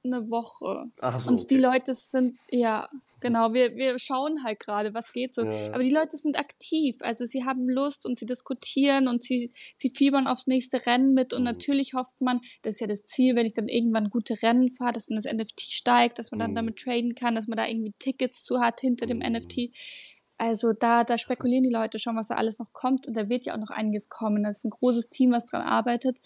eine 0.06 0.30
Woche. 0.30 0.90
Ach 1.00 1.20
so, 1.20 1.30
und 1.30 1.50
die 1.50 1.56
Leute 1.56 1.94
sind, 1.94 2.38
ja, 2.50 2.88
genau, 3.20 3.52
wir, 3.52 3.76
wir 3.76 3.98
schauen 3.98 4.44
halt 4.44 4.60
gerade, 4.60 4.94
was 4.94 5.12
geht 5.12 5.34
so. 5.34 5.44
Ja. 5.44 5.72
Aber 5.72 5.82
die 5.82 5.90
Leute 5.90 6.16
sind 6.16 6.38
aktiv, 6.38 6.96
also 7.00 7.24
sie 7.24 7.44
haben 7.44 7.68
Lust 7.68 8.06
und 8.06 8.18
sie 8.18 8.26
diskutieren 8.26 9.08
und 9.08 9.22
sie, 9.22 9.52
sie 9.76 9.90
fiebern 9.90 10.26
aufs 10.26 10.46
nächste 10.46 10.86
Rennen 10.86 11.14
mit 11.14 11.32
und 11.32 11.40
mhm. 11.40 11.46
natürlich 11.46 11.94
hofft 11.94 12.20
man, 12.20 12.40
das 12.62 12.74
ist 12.74 12.80
ja 12.80 12.86
das 12.86 13.04
Ziel, 13.04 13.36
wenn 13.36 13.46
ich 13.46 13.54
dann 13.54 13.68
irgendwann 13.68 14.10
gute 14.10 14.40
Rennen 14.42 14.70
fahre, 14.70 14.92
dass 14.92 15.06
dann 15.06 15.16
das 15.16 15.32
NFT 15.32 15.60
steigt, 15.60 16.18
dass 16.18 16.30
man 16.30 16.40
dann 16.40 16.52
mhm. 16.52 16.56
damit 16.56 16.76
traden 16.76 17.14
kann, 17.14 17.34
dass 17.34 17.46
man 17.46 17.56
da 17.56 17.66
irgendwie 17.66 17.94
Tickets 17.98 18.44
zu 18.44 18.60
hat 18.60 18.80
hinter 18.80 19.06
dem 19.06 19.18
mhm. 19.18 19.32
NFT. 19.32 19.70
Also 20.38 20.74
da, 20.74 21.02
da 21.02 21.16
spekulieren 21.16 21.64
die 21.64 21.70
Leute 21.70 21.98
schon, 21.98 22.16
was 22.16 22.28
da 22.28 22.34
alles 22.34 22.58
noch 22.58 22.74
kommt 22.74 23.06
und 23.06 23.16
da 23.16 23.30
wird 23.30 23.46
ja 23.46 23.54
auch 23.54 23.60
noch 23.60 23.70
einiges 23.70 24.10
kommen. 24.10 24.42
Das 24.42 24.58
ist 24.58 24.64
ein 24.64 24.70
großes 24.70 25.08
Team, 25.08 25.32
was 25.32 25.46
dran 25.46 25.62
arbeitet 25.62 26.20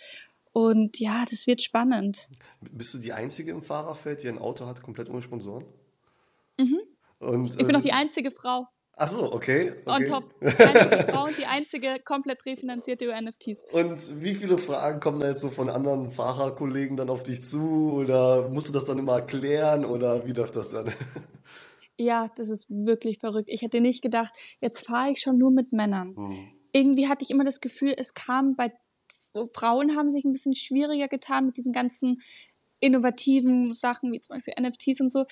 und 0.61 0.99
ja, 0.99 1.25
das 1.31 1.47
wird 1.47 1.63
spannend. 1.63 2.29
Bist 2.71 2.95
du 2.95 2.99
die 2.99 3.13
Einzige 3.13 3.51
im 3.51 3.63
Fahrerfeld, 3.63 4.23
die 4.23 4.29
ein 4.29 4.39
Auto 4.39 4.67
hat, 4.67 4.83
komplett 4.83 5.09
ohne 5.09 5.23
Sponsoren? 5.23 5.65
Mhm. 6.59 6.81
Und, 7.19 7.61
ich 7.61 7.67
bin 7.67 7.77
auch 7.77 7.83
die 7.83 7.93
einzige 7.93 8.31
Frau. 8.31 8.67
Ach 9.03 9.09
so, 9.09 9.33
okay. 9.33 9.73
okay. 9.87 9.87
On 9.87 10.05
top. 10.05 10.35
Die 10.41 10.47
einzige 10.47 11.05
Frau 11.11 11.25
und 11.25 11.39
die 11.39 11.47
einzige 11.47 11.97
komplett 12.05 12.45
refinanzierte 12.45 13.07
über 13.07 13.19
NFTs. 13.19 13.65
Und 13.73 14.23
wie 14.23 14.35
viele 14.35 14.59
Fragen 14.59 15.01
kommen 15.01 15.21
da 15.21 15.31
jetzt 15.31 15.41
so 15.41 15.49
von 15.49 15.71
anderen 15.71 16.11
Fahrerkollegen 16.11 16.99
dann 16.99 17.09
auf 17.09 17.23
dich 17.23 17.43
zu? 17.43 17.93
Oder 17.95 18.51
musst 18.51 18.69
du 18.69 18.73
das 18.75 18.85
dann 18.85 18.99
immer 18.99 19.15
erklären? 19.15 19.87
Oder 19.87 20.27
wie 20.27 20.33
läuft 20.33 20.57
das 20.57 20.71
dann? 20.71 20.93
Ja, 22.03 22.29
das 22.35 22.49
ist 22.49 22.71
wirklich 22.71 23.19
verrückt. 23.19 23.51
Ich 23.51 23.61
hätte 23.61 23.83
nicht 23.83 24.01
gedacht, 24.01 24.33
jetzt 24.63 24.87
fahre 24.87 25.11
ich 25.11 25.21
schon 25.21 25.37
nur 25.37 25.51
mit 25.51 25.71
Männern. 25.73 26.17
Hm. 26.17 26.49
Irgendwie 26.73 27.09
hatte 27.09 27.27
ich 27.27 27.31
immer 27.31 27.45
das 27.45 27.61
Gefühl, 27.61 27.93
es 27.95 28.15
kam 28.15 28.57
bei 28.57 28.73
so 29.33 29.47
Frauen 29.47 29.97
haben 29.97 30.11
sich 30.11 30.25
ein 30.25 30.33
bisschen 30.33 30.55
schwieriger 30.55 31.09
getan 31.09 31.47
mit 31.47 31.57
diesen 31.57 31.73
ganzen 31.73 32.21
innovativen 32.81 33.75
Sachen, 33.75 34.13
wie 34.13 34.21
zum 34.21 34.37
Beispiel 34.37 34.55
NFTs 34.61 35.01
und 35.01 35.13
so. 35.13 35.27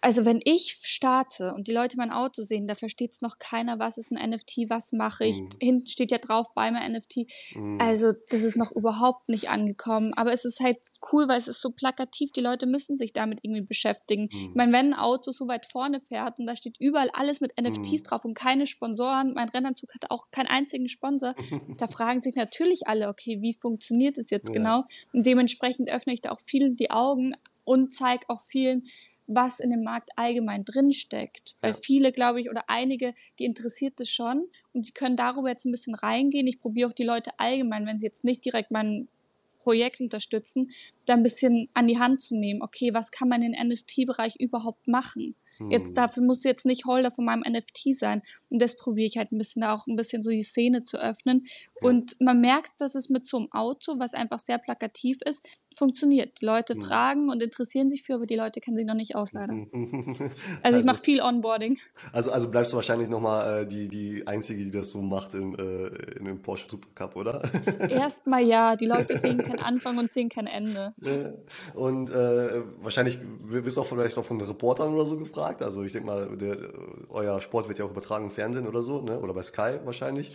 Also 0.00 0.24
wenn 0.24 0.40
ich 0.44 0.78
starte 0.82 1.54
und 1.54 1.68
die 1.68 1.72
Leute 1.72 1.96
mein 1.96 2.10
Auto 2.10 2.42
sehen, 2.42 2.66
da 2.66 2.74
versteht 2.74 3.12
es 3.12 3.22
noch 3.22 3.38
keiner, 3.38 3.78
was 3.78 3.96
ist 3.96 4.12
ein 4.12 4.30
NFT, 4.30 4.68
was 4.68 4.92
mache 4.92 5.24
ich. 5.24 5.40
Mhm. 5.40 5.48
Hinten 5.60 5.86
steht 5.86 6.10
ja 6.10 6.18
drauf 6.18 6.48
bei 6.54 6.70
mir 6.70 6.86
NFT. 6.86 7.26
Mhm. 7.54 7.78
Also 7.80 8.12
das 8.28 8.42
ist 8.42 8.56
noch 8.56 8.72
überhaupt 8.72 9.28
nicht 9.28 9.48
angekommen. 9.48 10.12
Aber 10.14 10.32
es 10.32 10.44
ist 10.44 10.60
halt 10.60 10.78
cool, 11.12 11.28
weil 11.28 11.38
es 11.38 11.48
ist 11.48 11.62
so 11.62 11.70
plakativ. 11.70 12.30
Die 12.32 12.40
Leute 12.40 12.66
müssen 12.66 12.98
sich 12.98 13.12
damit 13.14 13.40
irgendwie 13.42 13.62
beschäftigen. 13.62 14.28
Mhm. 14.30 14.48
Ich 14.50 14.54
meine, 14.54 14.72
wenn 14.72 14.92
ein 14.92 14.98
Auto 14.98 15.30
so 15.30 15.48
weit 15.48 15.64
vorne 15.64 16.00
fährt 16.00 16.38
und 16.38 16.46
da 16.46 16.56
steht 16.56 16.76
überall 16.78 17.10
alles 17.14 17.40
mit 17.40 17.52
NFTs 17.60 18.02
mhm. 18.02 18.04
drauf 18.04 18.24
und 18.24 18.34
keine 18.34 18.66
Sponsoren, 18.66 19.32
mein 19.32 19.48
Rennanzug 19.48 19.94
hat 19.94 20.10
auch 20.10 20.30
keinen 20.30 20.48
einzigen 20.48 20.88
Sponsor, 20.88 21.34
da 21.78 21.86
fragen 21.86 22.20
sich 22.20 22.36
natürlich 22.36 22.86
alle, 22.86 23.08
okay, 23.08 23.40
wie 23.40 23.54
funktioniert 23.54 24.18
es 24.18 24.30
jetzt 24.30 24.48
ja. 24.48 24.54
genau? 24.54 24.84
Und 25.12 25.24
dementsprechend 25.24 25.90
öffne 25.90 26.12
ich 26.12 26.20
da 26.20 26.32
auch 26.32 26.40
vielen 26.40 26.76
die 26.76 26.90
Augen 26.90 27.34
und 27.64 27.94
zeige 27.94 28.28
auch 28.28 28.42
vielen, 28.42 28.86
was 29.26 29.60
in 29.60 29.70
dem 29.70 29.82
Markt 29.82 30.10
allgemein 30.16 30.64
drinsteckt. 30.64 31.56
Weil 31.60 31.72
ja. 31.72 31.78
viele, 31.80 32.12
glaube 32.12 32.40
ich, 32.40 32.50
oder 32.50 32.64
einige, 32.68 33.14
die 33.38 33.44
interessiert 33.44 34.00
es 34.00 34.10
schon 34.10 34.44
und 34.72 34.86
die 34.86 34.92
können 34.92 35.16
darüber 35.16 35.48
jetzt 35.48 35.64
ein 35.64 35.72
bisschen 35.72 35.94
reingehen. 35.94 36.46
Ich 36.46 36.60
probiere 36.60 36.88
auch 36.88 36.94
die 36.94 37.04
Leute 37.04 37.30
allgemein, 37.38 37.86
wenn 37.86 37.98
sie 37.98 38.06
jetzt 38.06 38.24
nicht 38.24 38.44
direkt 38.44 38.70
mein 38.70 39.08
Projekt 39.58 40.00
unterstützen, 40.00 40.70
da 41.06 41.14
ein 41.14 41.22
bisschen 41.22 41.68
an 41.72 41.88
die 41.88 41.98
Hand 41.98 42.20
zu 42.20 42.36
nehmen. 42.36 42.62
Okay, 42.62 42.92
was 42.92 43.10
kann 43.10 43.28
man 43.28 43.42
im 43.42 43.52
NFT-Bereich 43.52 44.36
überhaupt 44.38 44.86
machen? 44.86 45.34
Jetzt 45.70 45.88
hm. 45.88 45.94
dafür 45.94 46.22
musst 46.22 46.44
du 46.44 46.48
jetzt 46.48 46.66
nicht 46.66 46.84
Holder 46.84 47.10
von 47.10 47.24
meinem 47.24 47.42
NFT 47.48 47.94
sein. 47.96 48.22
Und 48.50 48.60
das 48.60 48.76
probiere 48.76 49.06
ich 49.06 49.16
halt 49.16 49.32
ein 49.32 49.38
bisschen 49.38 49.62
da 49.62 49.74
auch 49.74 49.86
ein 49.86 49.96
bisschen 49.96 50.22
so 50.22 50.30
die 50.30 50.42
Szene 50.42 50.82
zu 50.82 51.00
öffnen. 51.00 51.44
Und 51.84 52.20
man 52.20 52.40
merkt, 52.40 52.80
dass 52.80 52.94
es 52.94 53.10
mit 53.10 53.26
so 53.26 53.38
einem 53.38 53.52
Auto, 53.52 53.98
was 53.98 54.14
einfach 54.14 54.38
sehr 54.38 54.58
plakativ 54.58 55.18
ist, 55.22 55.48
funktioniert. 55.76 56.40
Die 56.40 56.46
Leute 56.46 56.74
mhm. 56.74 56.82
fragen 56.82 57.30
und 57.30 57.42
interessieren 57.42 57.90
sich 57.90 58.02
für, 58.02 58.14
aber 58.14 58.26
die 58.26 58.36
Leute 58.36 58.60
kennen 58.60 58.76
sich 58.76 58.86
noch 58.86 58.94
nicht 58.94 59.16
aus, 59.16 59.32
leider. 59.32 59.52
also, 59.52 60.30
also 60.62 60.78
ich 60.78 60.84
mache 60.84 61.02
viel 61.02 61.20
Onboarding. 61.20 61.78
Also, 62.12 62.30
also 62.30 62.50
bleibst 62.50 62.72
du 62.72 62.76
wahrscheinlich 62.76 63.08
nochmal 63.08 63.62
äh, 63.62 63.66
die, 63.66 63.88
die 63.88 64.26
Einzige, 64.26 64.64
die 64.64 64.70
das 64.70 64.90
so 64.90 65.02
macht 65.02 65.34
im, 65.34 65.54
äh, 65.54 65.86
in 66.18 66.24
dem 66.24 66.42
Porsche 66.42 66.68
Supercup, 66.70 67.16
oder? 67.16 67.42
Erstmal 67.88 68.42
ja. 68.42 68.76
Die 68.76 68.86
Leute 68.86 69.18
sehen 69.18 69.38
keinen 69.38 69.60
Anfang 69.60 69.98
und 69.98 70.10
sehen 70.10 70.28
kein 70.28 70.46
Ende. 70.46 70.94
Und 71.74 72.10
äh, 72.10 72.62
wahrscheinlich 72.80 73.18
wirst 73.40 73.76
du 73.76 73.80
auch 73.80 73.86
vielleicht 73.86 74.16
auch 74.18 74.24
von 74.24 74.40
Reportern 74.40 74.94
oder 74.94 75.06
so 75.06 75.16
gefragt. 75.16 75.62
Also 75.62 75.82
ich 75.82 75.92
denke 75.92 76.06
mal, 76.06 76.36
der, 76.36 76.56
euer 77.08 77.40
Sport 77.40 77.68
wird 77.68 77.78
ja 77.78 77.84
auch 77.84 77.90
übertragen 77.90 78.26
im 78.26 78.30
Fernsehen 78.30 78.66
oder 78.66 78.82
so, 78.82 79.02
ne? 79.02 79.20
oder 79.20 79.34
bei 79.34 79.42
Sky 79.42 79.78
wahrscheinlich. 79.84 80.34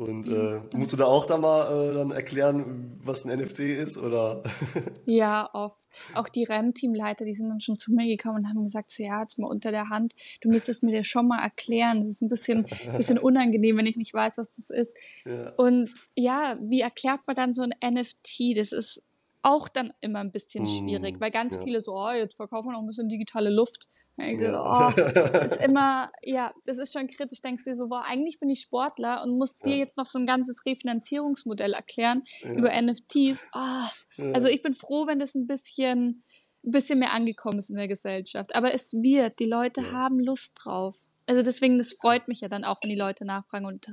Und 0.00 0.28
äh, 0.28 0.62
musst 0.78 0.94
du 0.94 0.96
da 0.96 1.04
auch 1.04 1.26
da 1.26 1.36
mal 1.36 1.90
äh, 1.90 1.94
dann 1.94 2.10
erklären, 2.10 2.98
was 3.04 3.26
ein 3.26 3.38
NFT 3.38 3.58
ist, 3.58 3.98
oder? 3.98 4.42
ja, 5.04 5.50
oft. 5.52 5.78
Auch 6.14 6.30
die 6.30 6.44
Rennteamleiter, 6.44 7.26
die 7.26 7.34
sind 7.34 7.50
dann 7.50 7.60
schon 7.60 7.76
zu 7.76 7.92
mir 7.92 8.06
gekommen 8.06 8.36
und 8.36 8.48
haben 8.48 8.64
gesagt, 8.64 8.88
so, 8.88 9.02
ja, 9.02 9.20
jetzt 9.20 9.38
mal 9.38 9.46
unter 9.48 9.72
der 9.72 9.90
Hand, 9.90 10.14
du 10.40 10.48
müsstest 10.48 10.82
mir 10.82 10.96
das 10.96 11.06
schon 11.06 11.28
mal 11.28 11.42
erklären. 11.42 12.00
Das 12.00 12.14
ist 12.14 12.22
ein 12.22 12.30
bisschen, 12.30 12.66
bisschen 12.96 13.18
unangenehm, 13.18 13.76
wenn 13.76 13.84
ich 13.84 13.96
nicht 13.96 14.14
weiß, 14.14 14.38
was 14.38 14.54
das 14.54 14.70
ist. 14.70 14.96
Ja. 15.26 15.52
Und 15.58 15.90
ja, 16.16 16.58
wie 16.62 16.80
erklärt 16.80 17.20
man 17.26 17.36
dann 17.36 17.52
so 17.52 17.60
ein 17.60 17.74
NFT? 17.84 18.56
Das 18.56 18.72
ist 18.72 19.02
auch 19.42 19.68
dann 19.68 19.92
immer 20.00 20.20
ein 20.20 20.30
bisschen 20.30 20.64
schwierig, 20.64 21.18
mm, 21.18 21.20
weil 21.20 21.30
ganz 21.30 21.56
ja. 21.56 21.62
viele 21.62 21.82
so, 21.82 21.94
oh, 21.94 22.10
jetzt 22.10 22.36
verkaufen 22.36 22.68
wir 22.68 22.72
noch 22.72 22.80
ein 22.80 22.86
bisschen 22.86 23.10
digitale 23.10 23.50
Luft. 23.50 23.90
Ich 24.16 24.38
so, 24.38 24.46
oh, 24.46 24.88
ist 25.44 25.56
immer, 25.62 26.10
ja, 26.22 26.52
das 26.64 26.78
ist 26.78 26.92
schon 26.92 27.06
kritisch. 27.06 27.40
Denkst 27.40 27.64
du 27.64 27.70
dir 27.70 27.76
so, 27.76 27.88
boah, 27.88 28.04
eigentlich 28.06 28.38
bin 28.38 28.50
ich 28.50 28.60
Sportler 28.60 29.22
und 29.22 29.38
muss 29.38 29.56
dir 29.58 29.76
jetzt 29.76 29.96
noch 29.96 30.06
so 30.06 30.18
ein 30.18 30.26
ganzes 30.26 30.64
Refinanzierungsmodell 30.66 31.72
erklären 31.72 32.22
ja. 32.40 32.52
über 32.52 32.70
NFTs. 32.70 33.46
Oh, 33.54 34.22
also 34.34 34.48
ich 34.48 34.62
bin 34.62 34.74
froh, 34.74 35.06
wenn 35.06 35.18
das 35.18 35.34
ein 35.34 35.46
bisschen, 35.46 36.22
ein 36.64 36.70
bisschen 36.70 36.98
mehr 36.98 37.12
angekommen 37.12 37.58
ist 37.58 37.70
in 37.70 37.76
der 37.76 37.88
Gesellschaft. 37.88 38.54
Aber 38.54 38.74
es 38.74 38.92
wird, 38.92 39.38
die 39.38 39.48
Leute 39.48 39.92
haben 39.92 40.20
Lust 40.20 40.52
drauf. 40.62 40.98
Also 41.26 41.42
deswegen, 41.42 41.78
das 41.78 41.94
freut 41.94 42.28
mich 42.28 42.40
ja 42.40 42.48
dann 42.48 42.64
auch, 42.64 42.76
wenn 42.82 42.90
die 42.90 42.96
Leute 42.96 43.24
nachfragen 43.24 43.64
und, 43.64 43.86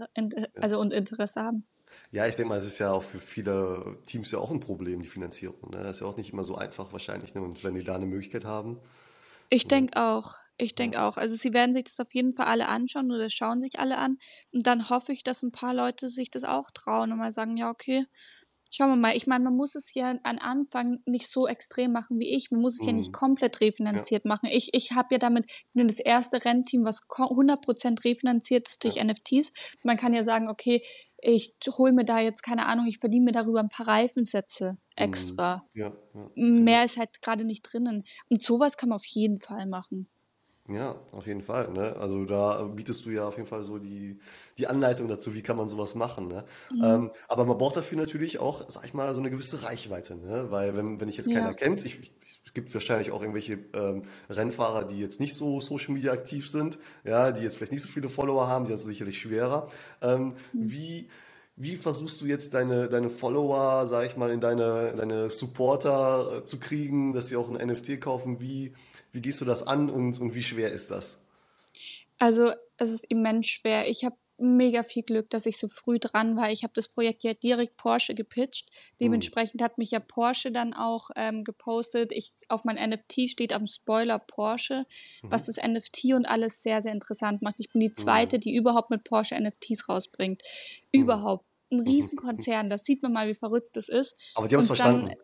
also 0.55 0.79
und 0.79 0.91
Interesse 0.91 1.41
haben. 1.41 1.65
Ja, 2.11 2.25
ich 2.25 2.35
denke 2.35 2.49
mal, 2.49 2.57
es 2.57 2.65
ist 2.65 2.79
ja 2.79 2.91
auch 2.91 3.03
für 3.03 3.19
viele 3.19 3.97
Teams 4.05 4.31
ja 4.31 4.39
auch 4.39 4.51
ein 4.51 4.59
Problem, 4.59 5.01
die 5.01 5.07
Finanzierung. 5.07 5.71
Ne? 5.71 5.83
Das 5.83 5.97
ist 5.97 6.01
ja 6.01 6.07
auch 6.07 6.17
nicht 6.17 6.31
immer 6.31 6.43
so 6.43 6.55
einfach 6.55 6.91
wahrscheinlich. 6.93 7.33
Ne? 7.33 7.41
Und 7.41 7.63
wenn 7.63 7.75
die 7.75 7.83
da 7.83 7.95
eine 7.95 8.05
Möglichkeit 8.05 8.45
haben, 8.45 8.79
ich 9.49 9.67
denke 9.67 10.01
auch. 10.01 10.35
Ich 10.59 10.73
denke 10.75 11.01
auch. 11.03 11.17
Also 11.17 11.35
sie 11.35 11.53
werden 11.53 11.73
sich 11.73 11.83
das 11.83 11.99
auf 11.99 12.13
jeden 12.13 12.33
Fall 12.33 12.47
alle 12.47 12.67
anschauen 12.67 13.11
oder 13.11 13.29
schauen 13.29 13.61
sich 13.61 13.79
alle 13.79 13.97
an. 13.99 14.17
Und 14.51 14.65
dann 14.65 14.89
hoffe 14.89 15.11
ich, 15.13 15.23
dass 15.23 15.43
ein 15.43 15.51
paar 15.51 15.73
Leute 15.73 16.09
sich 16.09 16.31
das 16.31 16.43
auch 16.43 16.71
trauen 16.71 17.11
und 17.11 17.19
mal 17.19 17.31
sagen, 17.31 17.57
ja, 17.57 17.69
okay, 17.69 18.05
schauen 18.71 18.89
wir 18.89 18.95
mal. 18.95 19.15
Ich 19.15 19.27
meine, 19.27 19.43
man 19.43 19.55
muss 19.55 19.75
es 19.75 19.93
ja 19.93 20.15
an 20.23 20.39
Anfang 20.39 20.99
nicht 21.05 21.31
so 21.31 21.47
extrem 21.47 21.91
machen 21.91 22.19
wie 22.19 22.35
ich. 22.35 22.51
Man 22.51 22.61
muss 22.61 22.75
es 22.75 22.81
mhm. 22.81 22.87
ja 22.87 22.93
nicht 22.93 23.09
mhm. 23.09 23.13
komplett 23.13 23.61
refinanziert 23.61 24.25
ja. 24.25 24.29
machen. 24.29 24.49
Ich, 24.51 24.69
ich 24.73 24.91
habe 24.93 25.07
ja 25.11 25.17
damit 25.17 25.49
bin 25.73 25.87
das 25.87 25.99
erste 25.99 26.43
Rennteam, 26.43 26.83
was 26.83 27.01
100% 27.09 28.03
refinanziert 28.03 28.67
ist 28.67 28.83
durch 28.83 28.95
ja. 28.95 29.03
NFTs. 29.03 29.51
Man 29.83 29.97
kann 29.97 30.13
ja 30.13 30.23
sagen, 30.23 30.49
okay, 30.49 30.81
ich 31.19 31.55
hole 31.77 31.93
mir 31.93 32.05
da 32.05 32.19
jetzt, 32.19 32.43
keine 32.43 32.67
Ahnung, 32.67 32.85
ich 32.87 32.99
verdiene 32.99 33.25
mir 33.25 33.31
darüber 33.31 33.59
ein 33.59 33.69
paar 33.69 33.87
Reifensätze 33.87 34.73
mhm. 34.73 34.77
extra. 34.95 35.65
Ja, 35.73 35.93
ja, 36.13 36.29
Mehr 36.35 36.85
ist 36.85 36.97
halt 36.97 37.21
gerade 37.21 37.45
nicht 37.45 37.61
drinnen. 37.63 38.03
Und 38.29 38.43
sowas 38.43 38.77
kann 38.77 38.89
man 38.89 38.97
auf 38.97 39.05
jeden 39.07 39.39
Fall 39.39 39.65
machen. 39.65 40.09
Ja, 40.69 40.95
auf 41.13 41.27
jeden 41.27 41.41
Fall. 41.41 41.71
Ne? 41.71 41.95
Also 41.97 42.25
da 42.25 42.63
bietest 42.63 43.05
du 43.05 43.09
ja 43.09 43.27
auf 43.27 43.37
jeden 43.37 43.47
Fall 43.47 43.63
so 43.63 43.77
die, 43.77 44.19
die 44.57 44.67
Anleitung 44.67 45.07
dazu, 45.07 45.33
wie 45.33 45.41
kann 45.41 45.55
man 45.55 45.69
sowas 45.69 45.95
machen. 45.95 46.27
Ne? 46.27 46.43
Mhm. 46.71 46.83
Ähm, 46.83 47.11
aber 47.29 47.45
man 47.45 47.57
braucht 47.57 47.77
dafür 47.77 47.97
natürlich 47.97 48.39
auch, 48.39 48.69
sag 48.69 48.85
ich 48.85 48.93
mal, 48.93 49.13
so 49.13 49.21
eine 49.21 49.29
gewisse 49.29 49.63
Reichweite. 49.63 50.15
Ne? 50.15 50.47
Weil 50.49 50.75
wenn, 50.75 50.99
wenn 50.99 51.07
ich 51.07 51.17
jetzt 51.17 51.27
keiner 51.27 51.47
ja. 51.47 51.53
kennt, 51.53 51.85
ich, 51.85 52.01
ich, 52.01 52.11
es 52.45 52.53
gibt 52.53 52.73
wahrscheinlich 52.73 53.11
auch 53.11 53.21
irgendwelche 53.21 53.59
ähm, 53.73 54.03
Rennfahrer, 54.29 54.83
die 54.83 54.99
jetzt 54.99 55.21
nicht 55.21 55.35
so 55.35 55.61
Social 55.61 55.93
Media 55.93 56.11
aktiv 56.11 56.49
sind, 56.49 56.79
ja, 57.05 57.31
die 57.31 57.43
jetzt 57.43 57.55
vielleicht 57.55 57.71
nicht 57.71 57.83
so 57.83 57.87
viele 57.87 58.09
Follower 58.09 58.47
haben, 58.47 58.65
die 58.65 58.71
haben 58.71 58.79
es 58.79 58.83
sicherlich 58.83 59.19
schwerer. 59.19 59.69
Ähm, 60.01 60.25
mhm. 60.25 60.71
Wie 60.71 61.09
wie 61.59 61.75
versuchst 61.75 62.21
du 62.21 62.27
jetzt 62.27 62.53
deine, 62.53 62.87
deine 62.87 63.09
Follower, 63.09 63.87
sag 63.87 64.05
ich 64.05 64.15
mal, 64.15 64.29
in 64.29 64.39
deine, 64.39 64.93
deine 64.95 65.31
Supporter 65.31 66.37
äh, 66.37 66.43
zu 66.43 66.59
kriegen, 66.59 67.13
dass 67.13 67.29
sie 67.29 67.35
auch 67.35 67.49
ein 67.49 67.67
NFT 67.67 67.99
kaufen? 67.99 68.39
Wie, 68.39 68.73
wie 69.11 69.21
gehst 69.21 69.41
du 69.41 69.45
das 69.45 69.65
an 69.65 69.89
und, 69.89 70.19
und 70.19 70.35
wie 70.35 70.43
schwer 70.43 70.71
ist 70.71 70.91
das? 70.91 71.19
Also 72.19 72.51
es 72.77 72.91
ist 72.91 73.05
immens 73.05 73.47
schwer. 73.47 73.87
Ich 73.89 74.05
habe 74.05 74.15
mega 74.39 74.83
viel 74.83 75.03
Glück, 75.03 75.29
dass 75.29 75.45
ich 75.45 75.57
so 75.57 75.67
früh 75.67 75.99
dran 75.99 76.35
war. 76.35 76.51
Ich 76.51 76.63
habe 76.63 76.73
das 76.75 76.87
Projekt 76.87 77.23
ja 77.23 77.33
direkt 77.33 77.75
Porsche 77.77 78.13
gepitcht. 78.13 78.69
Dementsprechend 78.99 79.61
hat 79.61 79.77
mich 79.77 79.91
ja 79.91 79.99
Porsche 79.99 80.51
dann 80.51 80.73
auch 80.73 81.09
ähm, 81.15 81.43
gepostet. 81.43 82.11
Ich 82.11 82.37
auf 82.47 82.63
mein 82.63 82.75
NFT 82.75 83.29
steht 83.29 83.53
am 83.53 83.65
Spoiler 83.65 84.19
Porsche, 84.19 84.85
mhm. 85.23 85.31
was 85.31 85.45
das 85.45 85.57
NFT 85.57 86.13
und 86.15 86.27
alles 86.27 86.61
sehr 86.61 86.81
sehr 86.81 86.93
interessant 86.93 87.41
macht. 87.41 87.59
Ich 87.59 87.69
bin 87.69 87.79
die 87.79 87.91
zweite, 87.91 88.37
mhm. 88.37 88.41
die 88.41 88.55
überhaupt 88.55 88.91
mit 88.91 89.03
Porsche 89.03 89.39
NFTs 89.39 89.89
rausbringt. 89.89 90.43
Mhm. 90.93 91.01
Überhaupt 91.01 91.45
ein 91.71 91.81
Riesenkonzern. 91.81 92.69
Das 92.69 92.83
sieht 92.83 93.01
man 93.01 93.13
mal, 93.13 93.27
wie 93.27 93.35
verrückt 93.35 93.75
das 93.75 93.89
ist. 93.89 94.15
Aber 94.35 94.47
die 94.47 94.55
haben 94.55 94.61
es 94.61 94.67
verstanden. 94.67 95.07
Dann, 95.07 95.17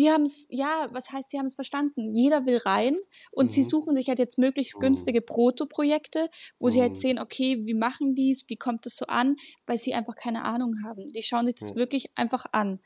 die 0.00 0.10
haben 0.10 0.22
es, 0.22 0.46
ja, 0.48 0.88
was 0.92 1.12
heißt, 1.12 1.28
sie 1.28 1.38
haben 1.38 1.44
es 1.44 1.54
verstanden? 1.54 2.14
Jeder 2.14 2.46
will 2.46 2.56
rein 2.56 2.96
und 3.32 3.46
mhm. 3.46 3.50
sie 3.50 3.64
suchen 3.64 3.94
sich 3.94 4.08
halt 4.08 4.18
jetzt 4.18 4.38
möglichst 4.38 4.76
mhm. 4.76 4.80
günstige 4.80 5.20
Proto-Projekte, 5.20 6.30
wo 6.58 6.68
mhm. 6.68 6.70
sie 6.70 6.80
halt 6.80 6.92
mhm. 6.92 6.96
sehen, 6.96 7.18
okay, 7.18 7.60
wie 7.66 7.74
machen 7.74 8.14
die 8.14 8.32
es, 8.32 8.48
wie 8.48 8.56
kommt 8.56 8.86
es 8.86 8.96
so 8.96 9.06
an, 9.06 9.36
weil 9.66 9.76
sie 9.76 9.92
einfach 9.92 10.16
keine 10.16 10.44
Ahnung 10.44 10.72
haben. 10.86 11.04
Die 11.14 11.22
schauen 11.22 11.44
sich 11.44 11.56
das 11.56 11.74
wirklich 11.74 12.06
einfach 12.14 12.46
an. 12.52 12.80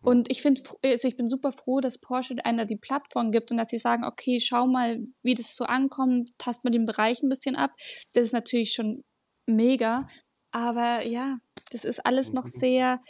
Und 0.00 0.30
ich 0.30 0.42
finde, 0.42 0.62
also 0.84 1.08
ich 1.08 1.16
bin 1.16 1.28
super 1.28 1.50
froh, 1.50 1.80
dass 1.80 1.98
Porsche 1.98 2.36
einer 2.44 2.66
die 2.66 2.76
Plattform 2.76 3.32
gibt 3.32 3.50
und 3.50 3.56
dass 3.56 3.68
sie 3.68 3.78
sagen, 3.78 4.04
okay, 4.04 4.38
schau 4.38 4.68
mal, 4.68 5.00
wie 5.22 5.34
das 5.34 5.56
so 5.56 5.64
ankommt, 5.64 6.30
tast 6.38 6.62
mal 6.62 6.70
den 6.70 6.86
Bereich 6.86 7.20
ein 7.22 7.28
bisschen 7.28 7.56
ab. 7.56 7.72
Das 8.14 8.24
ist 8.24 8.32
natürlich 8.32 8.72
schon 8.72 9.02
mega. 9.46 10.06
Aber 10.52 11.04
ja, 11.04 11.38
das 11.72 11.84
ist 11.84 12.06
alles 12.06 12.32
noch 12.32 12.44
mhm. 12.44 12.50
sehr, 12.50 13.00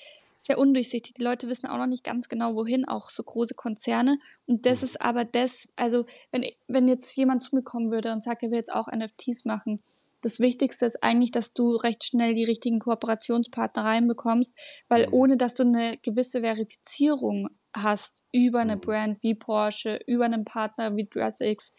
sehr 0.43 0.59
undurchsichtig. 0.59 1.13
Die 1.13 1.23
Leute 1.23 1.49
wissen 1.49 1.67
auch 1.67 1.77
noch 1.77 1.87
nicht 1.87 2.03
ganz 2.03 2.31
genau, 2.31 2.55
wohin, 2.55 2.87
auch 2.87 3.11
so 3.11 3.23
große 3.23 3.55
Konzerne. 3.55 4.19
Und 4.47 4.65
das 4.65 4.81
mhm. 4.81 4.87
ist 4.87 5.03
aber 5.03 5.27
das, 5.27 5.69
also 5.77 6.07
wenn, 6.31 6.47
wenn 6.67 6.89
jetzt 6.89 7.15
jemand 7.15 7.43
zu 7.43 7.55
mir 7.55 7.63
kommen 7.63 7.91
würde 7.91 8.11
und 8.11 8.25
sagt, 8.25 8.43
er 8.43 8.51
will 8.51 8.57
jetzt 8.57 8.73
auch 8.73 8.89
NFTs 8.89 9.45
machen, 9.45 9.81
das 10.23 10.41
Wichtigste 10.41 10.87
ist 10.87 11.03
eigentlich, 11.03 11.31
dass 11.31 11.53
du 11.53 11.77
recht 11.77 12.05
schnell 12.05 12.35
die 12.35 12.45
richtigen 12.45 12.79
Kooperationspartner 12.79 13.85
reinbekommst, 13.85 14.55
weil 14.89 15.09
mhm. 15.09 15.13
ohne 15.13 15.37
dass 15.37 15.55
du 15.55 15.65
eine 15.65 15.99
gewisse 15.99 16.41
Verifizierung 16.41 17.51
hast 17.77 18.25
über 18.33 18.61
eine 18.61 18.77
mhm. 18.77 18.81
Brand 18.81 19.23
wie 19.23 19.35
Porsche, 19.35 20.01
über 20.07 20.25
einen 20.25 20.47
Partner 20.47 20.97
wie 20.97 21.05
DressX, 21.05 21.75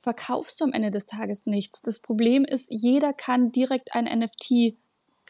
verkaufst 0.00 0.60
du 0.60 0.64
am 0.64 0.72
Ende 0.72 0.90
des 0.90 1.06
Tages 1.06 1.46
nichts. 1.46 1.82
Das 1.82 2.00
Problem 2.00 2.44
ist, 2.44 2.66
jeder 2.68 3.12
kann 3.12 3.52
direkt 3.52 3.94
ein 3.94 4.06
NFT 4.06 4.76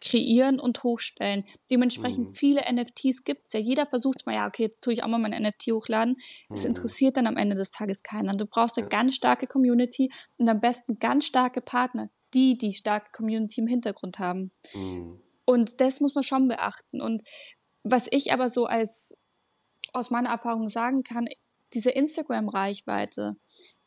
kreieren 0.00 0.61
und 0.61 0.82
hochstellen. 0.82 1.44
Dementsprechend 1.70 2.28
mhm. 2.28 2.32
viele 2.32 2.62
NFTs 2.70 3.24
gibt 3.24 3.46
es 3.46 3.52
ja. 3.52 3.61
Jeder 3.61 3.87
versucht 3.87 4.26
mal, 4.26 4.35
ja, 4.35 4.46
okay, 4.46 4.64
jetzt 4.64 4.82
tue 4.82 4.92
ich 4.92 5.02
auch 5.02 5.09
mal 5.09 5.18
mein 5.18 5.42
NFT 5.42 5.68
hochladen. 5.72 6.16
Es 6.50 6.62
mhm. 6.62 6.68
interessiert 6.68 7.16
dann 7.16 7.26
am 7.26 7.37
Ende 7.37 7.56
des 7.56 7.70
Tages 7.70 8.02
keiner. 8.02 8.32
Du 8.32 8.46
brauchst 8.46 8.78
eine 8.78 8.88
ganz 8.88 9.14
starke 9.14 9.46
Community 9.46 10.11
und 10.37 10.48
am 10.48 10.61
besten 10.61 10.98
ganz 10.98 11.26
starke 11.26 11.61
Partner, 11.61 12.11
die 12.35 12.59
die 12.59 12.72
starke 12.72 13.11
Community 13.12 13.61
im 13.61 13.66
Hintergrund 13.66 14.18
haben. 14.18 14.52
Mhm. 14.74 15.20
Und 15.44 15.80
das 15.80 16.00
muss 16.00 16.14
man 16.14 16.24
schon 16.24 16.48
beachten. 16.48 17.00
Und 17.00 17.22
was 17.82 18.09
ich 18.11 18.32
aber 18.32 18.50
so 18.50 18.66
als 18.66 19.16
aus 19.92 20.11
meiner 20.11 20.30
Erfahrung 20.30 20.68
sagen 20.68 21.02
kann, 21.02 21.26
diese 21.72 21.90
Instagram-Reichweite, 21.90 23.37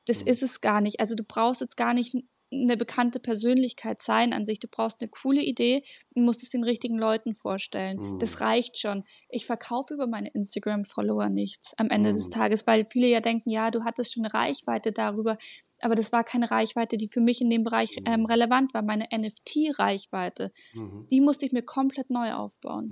Das 0.05 0.21
mhm. 0.21 0.27
ist 0.27 0.43
es 0.43 0.61
gar 0.61 0.81
nicht. 0.81 0.99
Also 0.99 1.15
du 1.15 1.23
brauchst 1.23 1.61
jetzt 1.61 1.77
gar 1.77 1.93
nicht 1.93 2.15
eine 2.51 2.77
bekannte 2.77 3.19
Persönlichkeit 3.19 4.01
sein 4.01 4.33
an 4.33 4.45
sich. 4.45 4.59
Du 4.59 4.67
brauchst 4.67 4.97
eine 5.01 5.09
coole 5.09 5.41
Idee 5.41 5.83
und 6.15 6.25
musst 6.25 6.43
es 6.43 6.49
den 6.49 6.63
richtigen 6.63 6.97
Leuten 6.97 7.33
vorstellen. 7.33 7.97
Mhm. 7.97 8.19
Das 8.19 8.41
reicht 8.41 8.79
schon. 8.79 9.03
Ich 9.29 9.45
verkaufe 9.45 9.93
über 9.93 10.07
meine 10.07 10.29
Instagram-Follower 10.29 11.29
nichts 11.29 11.73
am 11.77 11.89
Ende 11.89 12.12
mhm. 12.12 12.15
des 12.15 12.29
Tages, 12.29 12.65
weil 12.67 12.85
viele 12.89 13.07
ja 13.07 13.21
denken, 13.21 13.49
ja, 13.49 13.71
du 13.71 13.83
hattest 13.83 14.13
schon 14.13 14.25
eine 14.25 14.33
Reichweite 14.33 14.91
darüber 14.91 15.38
aber 15.81 15.95
das 15.95 16.12
war 16.12 16.23
keine 16.23 16.51
Reichweite, 16.51 16.97
die 16.97 17.07
für 17.07 17.21
mich 17.21 17.41
in 17.41 17.49
dem 17.49 17.63
Bereich 17.63 17.95
mhm. 17.97 18.05
ähm, 18.05 18.25
relevant 18.25 18.73
war. 18.73 18.81
Meine 18.81 19.07
NFT-Reichweite, 19.15 20.51
mhm. 20.73 21.07
die 21.12 21.21
musste 21.21 21.45
ich 21.45 21.51
mir 21.51 21.63
komplett 21.63 22.09
neu 22.09 22.33
aufbauen. 22.33 22.89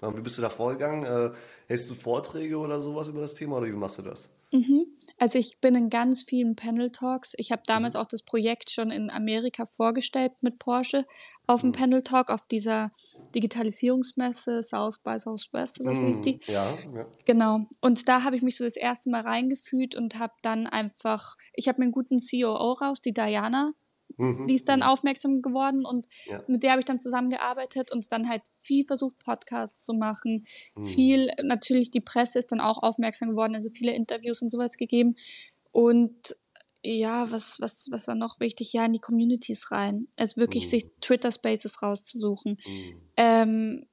Mhm. 0.00 0.16
Wie 0.16 0.20
bist 0.20 0.38
du 0.38 0.42
da 0.42 0.48
vorgegangen? 0.48 1.04
Äh, 1.04 1.34
hältst 1.66 1.90
du 1.90 1.94
Vorträge 1.94 2.58
oder 2.58 2.80
sowas 2.80 3.08
über 3.08 3.20
das 3.20 3.34
Thema 3.34 3.58
oder 3.58 3.66
wie 3.66 3.72
machst 3.72 3.98
du 3.98 4.02
das? 4.02 4.28
Mhm. 4.50 4.86
Also 5.18 5.38
ich 5.38 5.60
bin 5.60 5.74
in 5.74 5.90
ganz 5.90 6.22
vielen 6.22 6.56
Panel 6.56 6.90
Talks. 6.90 7.34
Ich 7.36 7.52
habe 7.52 7.62
damals 7.66 7.94
mhm. 7.94 8.00
auch 8.00 8.06
das 8.06 8.22
Projekt 8.22 8.70
schon 8.70 8.90
in 8.90 9.10
Amerika 9.10 9.66
vorgestellt 9.66 10.32
mit 10.40 10.58
Porsche 10.58 11.04
auf 11.46 11.62
dem 11.62 11.70
mhm. 11.70 11.74
Panel 11.74 12.02
Talk 12.02 12.30
auf 12.30 12.46
dieser 12.46 12.90
Digitalisierungsmesse 13.34 14.62
South 14.62 15.00
by 15.00 15.18
Southwest 15.18 15.80
oder 15.80 15.94
so 15.94 16.02
mhm. 16.02 16.22
die. 16.22 16.40
Ja, 16.44 16.78
ja. 16.94 17.06
Genau. 17.24 17.66
Und 17.80 18.08
da 18.08 18.22
habe 18.24 18.36
ich 18.36 18.42
mich 18.42 18.56
so 18.56 18.64
das 18.64 18.76
erste 18.76 19.10
Mal 19.10 19.22
reingefühlt 19.22 19.96
und 19.96 20.18
habe 20.18 20.34
dann 20.42 20.66
einfach, 20.66 21.36
ich 21.52 21.68
habe 21.68 21.80
mir 21.80 21.84
einen 21.84 21.92
guten 21.92 22.18
COO 22.18 22.72
raus, 22.72 23.00
die 23.00 23.12
Diana, 23.12 23.72
Mhm. 24.18 24.42
Die 24.46 24.54
ist 24.54 24.68
dann 24.68 24.80
mhm. 24.80 24.86
aufmerksam 24.86 25.40
geworden 25.40 25.86
und 25.86 26.06
ja. 26.26 26.42
mit 26.46 26.62
der 26.62 26.72
habe 26.72 26.80
ich 26.80 26.86
dann 26.86 27.00
zusammengearbeitet 27.00 27.92
und 27.92 28.10
dann 28.12 28.28
halt 28.28 28.42
viel 28.60 28.84
versucht, 28.84 29.18
Podcasts 29.18 29.84
zu 29.84 29.94
machen. 29.94 30.46
Mhm. 30.74 30.84
Viel, 30.84 31.30
natürlich 31.42 31.90
die 31.90 32.00
Presse 32.00 32.38
ist 32.38 32.52
dann 32.52 32.60
auch 32.60 32.82
aufmerksam 32.82 33.30
geworden, 33.30 33.54
also 33.54 33.70
viele 33.72 33.92
Interviews 33.92 34.42
und 34.42 34.50
sowas 34.50 34.76
gegeben. 34.76 35.16
Und 35.70 36.36
ja, 36.82 37.30
was, 37.30 37.60
was, 37.60 37.88
was 37.90 38.08
war 38.08 38.14
noch 38.14 38.40
wichtig? 38.40 38.72
Ja, 38.72 38.84
in 38.84 38.92
die 38.92 39.00
Communities 39.00 39.70
rein. 39.70 40.08
Also 40.16 40.40
wirklich 40.40 40.64
mhm. 40.66 40.68
sich 40.68 40.90
Twitter 41.00 41.32
Spaces 41.32 41.82
rauszusuchen, 41.82 42.58
mhm. 42.66 43.02
ähm, 43.16 43.86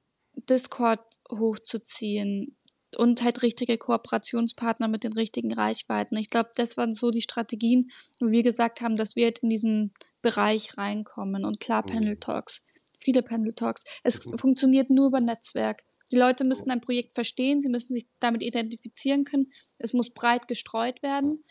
Discord 0.48 1.00
hochzuziehen, 1.30 2.56
und 2.96 3.22
halt 3.22 3.42
richtige 3.42 3.78
Kooperationspartner 3.78 4.88
mit 4.88 5.04
den 5.04 5.12
richtigen 5.12 5.52
Reichweiten. 5.52 6.16
Ich 6.16 6.30
glaube, 6.30 6.50
das 6.56 6.76
waren 6.76 6.92
so 6.92 7.10
die 7.10 7.22
Strategien, 7.22 7.90
wo 8.20 8.30
wir 8.30 8.42
gesagt 8.42 8.80
haben, 8.80 8.96
dass 8.96 9.16
wir 9.16 9.24
halt 9.24 9.40
in 9.40 9.48
diesen 9.48 9.92
Bereich 10.26 10.76
reinkommen. 10.76 11.44
Und 11.44 11.60
klar, 11.60 11.82
mhm. 11.82 11.92
Panel 11.92 12.16
Talks, 12.16 12.62
viele 12.98 13.22
Panel 13.22 13.52
Talks. 13.54 13.84
Es 14.02 14.26
mhm. 14.26 14.36
funktioniert 14.36 14.90
nur 14.90 15.06
über 15.06 15.20
Netzwerk. 15.20 15.84
Die 16.10 16.16
Leute 16.16 16.42
müssen 16.42 16.68
ein 16.70 16.80
Projekt 16.80 17.12
verstehen, 17.12 17.60
sie 17.60 17.68
müssen 17.68 17.94
sich 17.94 18.08
damit 18.18 18.42
identifizieren 18.42 19.22
können. 19.22 19.52
Es 19.78 19.92
muss 19.92 20.12
breit 20.12 20.48
gestreut 20.48 21.00
werden. 21.04 21.44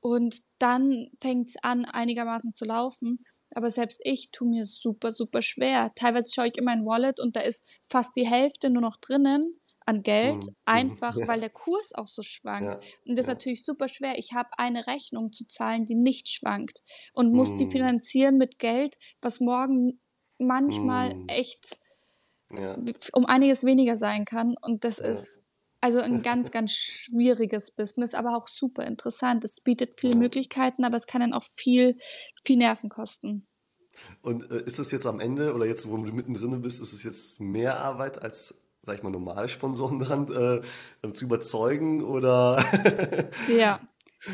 Und 0.00 0.42
dann 0.58 1.10
fängt 1.18 1.48
es 1.48 1.56
an, 1.62 1.86
einigermaßen 1.86 2.52
zu 2.52 2.66
laufen. 2.66 3.24
Aber 3.54 3.70
selbst 3.70 4.00
ich 4.04 4.30
tue 4.30 4.48
mir 4.48 4.66
super, 4.66 5.12
super 5.12 5.40
schwer. 5.40 5.90
Teilweise 5.94 6.30
schaue 6.34 6.48
ich 6.48 6.58
in 6.58 6.64
mein 6.64 6.84
Wallet 6.84 7.20
und 7.20 7.36
da 7.36 7.40
ist 7.40 7.66
fast 7.84 8.14
die 8.16 8.26
Hälfte 8.26 8.68
nur 8.68 8.82
noch 8.82 8.96
drinnen 8.96 9.59
an 9.90 10.02
Geld, 10.02 10.46
mhm. 10.46 10.56
einfach 10.64 11.16
ja. 11.16 11.28
weil 11.28 11.40
der 11.40 11.50
Kurs 11.50 11.92
auch 11.94 12.06
so 12.06 12.22
schwankt. 12.24 12.84
Ja. 12.84 12.90
Und 13.06 13.18
das 13.18 13.26
ist 13.26 13.28
natürlich 13.28 13.64
super 13.64 13.88
schwer. 13.88 14.18
Ich 14.18 14.32
habe 14.32 14.50
eine 14.56 14.86
Rechnung 14.86 15.32
zu 15.32 15.46
zahlen, 15.46 15.84
die 15.84 15.96
nicht 15.96 16.28
schwankt 16.28 16.82
und 17.12 17.32
muss 17.32 17.50
mhm. 17.50 17.58
die 17.58 17.70
finanzieren 17.70 18.38
mit 18.38 18.58
Geld, 18.58 18.96
was 19.20 19.40
morgen 19.40 20.00
manchmal 20.38 21.14
mhm. 21.14 21.28
echt 21.28 21.76
um 23.12 23.26
einiges 23.26 23.64
weniger 23.64 23.96
sein 23.96 24.24
kann. 24.24 24.56
Und 24.60 24.84
das 24.84 24.98
ist 24.98 25.42
also 25.80 26.00
ein 26.00 26.22
ganz, 26.22 26.50
ganz 26.50 26.72
schwieriges 26.72 27.70
Business, 27.70 28.14
aber 28.14 28.36
auch 28.36 28.48
super 28.48 28.84
interessant. 28.84 29.44
Es 29.44 29.60
bietet 29.60 30.00
viele 30.00 30.16
Möglichkeiten, 30.16 30.84
aber 30.84 30.96
es 30.96 31.06
kann 31.06 31.20
dann 31.20 31.32
auch 31.32 31.44
viel, 31.44 31.96
viel 32.44 32.56
Nerven 32.56 32.90
kosten. 32.90 33.46
Und 34.22 34.50
äh, 34.50 34.62
ist 34.64 34.78
es 34.78 34.90
jetzt 34.90 35.06
am 35.06 35.20
Ende 35.20 35.54
oder 35.54 35.66
jetzt, 35.66 35.88
wo 35.88 35.96
du 35.96 36.12
mittendrin 36.12 36.62
bist, 36.62 36.80
ist 36.80 36.92
es 36.92 37.02
jetzt 37.02 37.40
mehr 37.40 37.80
Arbeit 37.80 38.22
als 38.22 38.54
sag 38.90 38.98
ich 38.98 39.02
mal, 39.04 39.10
normale 39.10 39.48
Sponsoren 39.48 40.00
dran 40.00 40.26
äh, 41.04 41.12
zu 41.12 41.24
überzeugen 41.24 42.02
oder? 42.02 42.64
ja. 43.48 43.78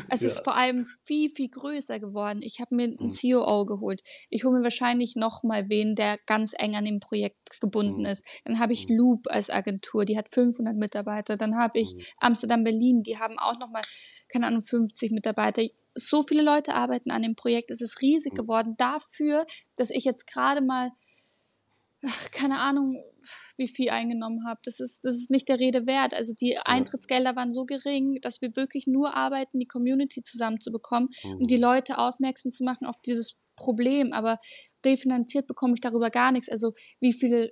Es 0.09 0.21
ja. 0.21 0.27
ist 0.27 0.43
vor 0.43 0.55
allem 0.55 0.85
viel, 1.05 1.29
viel 1.29 1.47
größer 1.47 1.99
geworden. 1.99 2.41
Ich 2.41 2.59
habe 2.59 2.75
mir 2.75 2.85
einen 2.85 2.97
mhm. 2.99 3.09
COO 3.09 3.65
geholt. 3.65 4.01
Ich 4.29 4.43
hole 4.43 4.57
mir 4.57 4.63
wahrscheinlich 4.63 5.15
noch 5.15 5.43
mal 5.43 5.69
wen, 5.69 5.95
der 5.95 6.17
ganz 6.25 6.53
eng 6.57 6.75
an 6.75 6.83
dem 6.83 6.99
Projekt 6.99 7.61
gebunden 7.61 7.99
mhm. 7.99 8.07
ist. 8.07 8.25
Dann 8.43 8.59
habe 8.59 8.73
ich 8.73 8.89
mhm. 8.89 8.97
Loop 8.97 9.27
als 9.29 9.49
Agentur, 9.49 10.03
die 10.03 10.17
hat 10.17 10.27
500 10.27 10.75
Mitarbeiter. 10.75 11.37
Dann 11.37 11.55
habe 11.55 11.79
ich 11.79 11.93
mhm. 11.93 12.01
Amsterdam, 12.17 12.63
Berlin, 12.63 13.03
die 13.03 13.17
haben 13.17 13.37
auch 13.37 13.59
noch 13.59 13.69
mal, 13.69 13.83
keine 14.27 14.47
Ahnung, 14.47 14.61
50 14.61 15.11
Mitarbeiter. 15.11 15.63
So 15.93 16.21
viele 16.23 16.41
Leute 16.41 16.73
arbeiten 16.73 17.11
an 17.11 17.21
dem 17.21 17.35
Projekt. 17.35 17.71
Es 17.71 17.79
ist 17.79 18.01
riesig 18.01 18.33
mhm. 18.33 18.37
geworden 18.37 18.75
dafür, 18.77 19.45
dass 19.77 19.91
ich 19.91 20.03
jetzt 20.03 20.27
gerade 20.27 20.61
mal 20.61 20.91
ach, 22.05 22.31
keine 22.31 22.59
Ahnung, 22.59 23.03
wie 23.57 23.67
viel 23.67 23.89
eingenommen 23.89 24.45
habe. 24.47 24.59
Das 24.63 24.79
ist, 24.79 25.03
das 25.03 25.15
ist 25.15 25.31
nicht 25.31 25.49
der 25.49 25.59
Rede 25.59 25.85
wert. 25.87 26.13
Also 26.13 26.33
die 26.39 26.57
Eintrittsgelder 26.57 27.35
waren 27.35 27.51
so 27.51 27.65
gering, 27.65 28.19
dass 28.21 28.41
wir 28.41 28.55
wirklich 28.55 28.87
nur 28.87 29.15
arbeiten, 29.15 29.59
die 29.59 29.65
Community 29.65 30.23
zusammenzubekommen 30.23 31.09
mhm. 31.23 31.31
und 31.37 31.51
die 31.51 31.57
Leute 31.57 31.97
aufmerksam 31.97 32.51
zu 32.51 32.63
machen 32.63 32.85
auf 32.85 33.01
dieses 33.05 33.37
Problem. 33.55 34.13
Aber 34.13 34.39
refinanziert 34.85 35.47
bekomme 35.47 35.73
ich 35.73 35.81
darüber 35.81 36.09
gar 36.09 36.31
nichts. 36.31 36.49
Also 36.49 36.73
wie 36.99 37.13
viele 37.13 37.51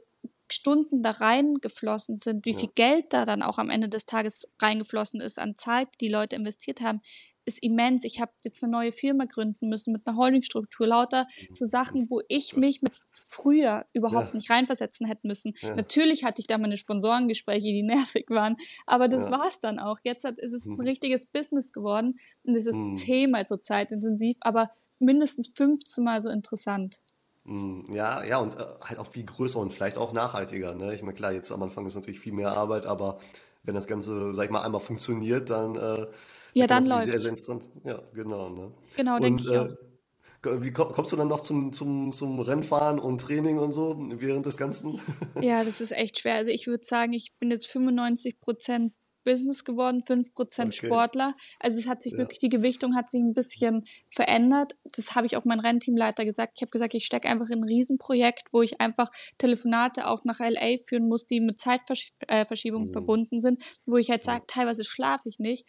Stunden 0.51 1.01
da 1.01 1.11
reingeflossen 1.11 2.17
sind, 2.17 2.45
wie 2.45 2.51
ja. 2.51 2.59
viel 2.59 2.69
Geld 2.75 3.05
da 3.09 3.25
dann 3.25 3.41
auch 3.41 3.57
am 3.57 3.71
Ende 3.71 3.89
des 3.89 4.05
Tages 4.05 4.47
reingeflossen 4.61 5.19
ist 5.19 5.39
an 5.39 5.55
Zeit, 5.55 5.87
die 6.01 6.07
Leute 6.07 6.35
investiert 6.35 6.81
haben, 6.81 7.01
ist 7.45 7.61
immens. 7.63 8.03
Ich 8.03 8.19
habe 8.19 8.31
jetzt 8.43 8.63
eine 8.63 8.71
neue 8.71 8.91
Firma 8.91 9.25
gründen 9.25 9.69
müssen 9.69 9.93
mit 9.93 10.07
einer 10.07 10.17
Holdingstruktur, 10.17 10.87
lauter 10.87 11.27
so 11.51 11.65
Sachen, 11.65 12.09
wo 12.09 12.21
ich 12.27 12.57
mich 12.57 12.81
mit 12.81 12.99
früher 13.11 13.85
überhaupt 13.93 14.29
ja. 14.29 14.33
nicht 14.33 14.49
reinversetzen 14.49 15.07
hätte 15.07 15.27
müssen. 15.27 15.53
Ja. 15.61 15.75
Natürlich 15.75 16.23
hatte 16.23 16.41
ich 16.41 16.47
da 16.47 16.57
meine 16.57 16.77
Sponsorengespräche, 16.77 17.67
die 17.67 17.83
nervig 17.83 18.25
waren, 18.29 18.57
aber 18.85 19.07
das 19.07 19.25
ja. 19.25 19.31
war's 19.31 19.59
dann 19.59 19.79
auch. 19.79 19.99
Jetzt 20.03 20.25
hat, 20.25 20.39
ist 20.39 20.53
es 20.53 20.65
ein 20.65 20.73
mhm. 20.73 20.81
richtiges 20.81 21.27
Business 21.27 21.71
geworden 21.71 22.19
und 22.43 22.55
es 22.55 22.65
ist 22.65 22.75
mhm. 22.75 22.97
zehnmal 22.97 23.45
so 23.47 23.57
zeitintensiv, 23.57 24.37
aber 24.41 24.71
mindestens 24.99 25.47
15 25.49 26.03
Mal 26.03 26.21
so 26.21 26.29
interessant. 26.29 26.99
Mhm. 27.45 27.85
Ja, 27.93 28.23
ja, 28.23 28.39
und 28.39 28.55
äh, 28.55 28.65
halt 28.81 28.97
auch 28.99 29.07
viel 29.07 29.23
größer 29.23 29.59
und 29.59 29.71
vielleicht 29.71 29.97
auch 29.97 30.13
nachhaltiger. 30.13 30.73
Ne? 30.73 30.95
Ich 30.95 31.01
meine, 31.01 31.13
klar, 31.13 31.31
jetzt 31.31 31.51
am 31.51 31.61
Anfang 31.61 31.85
ist 31.85 31.95
natürlich 31.95 32.19
viel 32.19 32.33
mehr 32.33 32.51
Arbeit, 32.51 32.85
aber 32.85 33.19
wenn 33.63 33.75
das 33.75 33.87
Ganze, 33.87 34.33
sag 34.33 34.45
ich 34.45 34.51
mal, 34.51 34.61
einmal 34.61 34.81
funktioniert, 34.81 35.49
dann 35.49 35.75
äh, 35.75 36.07
ja, 36.55 36.67
dann 36.67 36.85
läuft 36.85 37.19
sehr, 37.19 37.19
sehr. 37.19 37.59
Ja, 37.83 38.01
genau. 38.13 38.49
Ne? 38.49 38.71
Genau, 38.95 39.19
denke 39.19 39.43
ich 39.43 39.49
auch. 39.49 39.65
Äh, 39.65 40.61
wie 40.61 40.71
kommst 40.71 41.11
du 41.11 41.15
dann 41.15 41.27
noch 41.27 41.41
zum, 41.41 41.73
zum, 41.73 42.13
zum 42.13 42.39
Rennfahren 42.39 42.99
und 42.99 43.19
Training 43.19 43.57
und 43.57 43.73
so 43.73 43.95
während 44.17 44.45
des 44.45 44.57
Ganzen? 44.57 44.99
Ja, 45.41 45.63
das 45.63 45.81
ist 45.81 45.91
echt 45.91 46.19
schwer. 46.19 46.35
Also 46.35 46.51
ich 46.51 46.67
würde 46.67 46.83
sagen, 46.83 47.13
ich 47.13 47.33
bin 47.39 47.51
jetzt 47.51 47.67
95 47.67 48.39
Prozent 48.39 48.93
Business 49.25 49.63
geworden, 49.65 50.01
5% 50.01 50.31
okay. 50.37 50.71
Sportler. 50.71 51.35
Also 51.59 51.79
es 51.79 51.87
hat 51.87 52.03
sich 52.03 52.13
ja. 52.13 52.19
wirklich, 52.19 52.39
die 52.39 52.49
Gewichtung 52.49 52.95
hat 52.95 53.09
sich 53.09 53.19
ein 53.19 53.33
bisschen 53.33 53.83
verändert. 54.09 54.75
Das 54.95 55.15
habe 55.15 55.25
ich 55.25 55.35
auch 55.35 55.43
meinem 55.43 55.59
Rennteamleiter 55.59 56.23
gesagt. 56.23 56.53
Ich 56.55 56.61
habe 56.61 56.69
gesagt, 56.69 56.93
ich 56.93 57.05
stecke 57.05 57.27
einfach 57.27 57.49
in 57.49 57.59
ein 57.59 57.63
Riesenprojekt, 57.63 58.53
wo 58.53 58.61
ich 58.61 58.79
einfach 58.79 59.09
Telefonate 59.37 60.07
auch 60.07 60.23
nach 60.23 60.39
LA 60.39 60.77
führen 60.87 61.09
muss, 61.09 61.25
die 61.25 61.41
mit 61.41 61.59
Zeitverschiebung 61.59 62.85
mhm. 62.85 62.93
verbunden 62.93 63.41
sind, 63.41 63.61
wo 63.85 63.97
ich 63.97 64.09
halt 64.09 64.23
sage, 64.23 64.45
teilweise 64.47 64.85
schlafe 64.85 65.27
ich 65.27 65.39
nicht. 65.39 65.65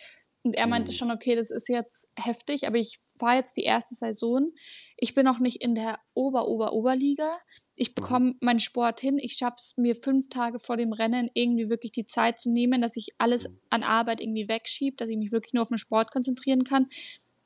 Und 0.46 0.54
er 0.54 0.68
meinte 0.68 0.92
mhm. 0.92 0.96
schon, 0.96 1.10
okay, 1.10 1.34
das 1.34 1.50
ist 1.50 1.68
jetzt 1.68 2.08
heftig, 2.16 2.68
aber 2.68 2.76
ich 2.76 3.00
fahre 3.18 3.34
jetzt 3.34 3.56
die 3.56 3.64
erste 3.64 3.96
Saison. 3.96 4.52
Ich 4.96 5.12
bin 5.12 5.24
noch 5.24 5.40
nicht 5.40 5.60
in 5.60 5.74
der 5.74 5.98
Ober-Ober-Oberliga. 6.14 7.36
Ich 7.74 7.90
mhm. 7.90 7.94
bekomme 7.94 8.34
meinen 8.40 8.60
Sport 8.60 9.00
hin. 9.00 9.18
Ich 9.18 9.32
schaffe 9.32 9.56
es 9.56 9.76
mir 9.76 9.96
fünf 9.96 10.28
Tage 10.28 10.60
vor 10.60 10.76
dem 10.76 10.92
Rennen 10.92 11.28
irgendwie 11.34 11.68
wirklich 11.68 11.90
die 11.90 12.06
Zeit 12.06 12.38
zu 12.38 12.52
nehmen, 12.52 12.80
dass 12.80 12.96
ich 12.96 13.08
alles 13.18 13.48
mhm. 13.48 13.58
an 13.70 13.82
Arbeit 13.82 14.20
irgendwie 14.20 14.48
wegschiebe, 14.48 14.96
dass 14.96 15.08
ich 15.08 15.16
mich 15.16 15.32
wirklich 15.32 15.52
nur 15.52 15.62
auf 15.62 15.68
den 15.68 15.78
Sport 15.78 16.12
konzentrieren 16.12 16.62
kann. 16.62 16.86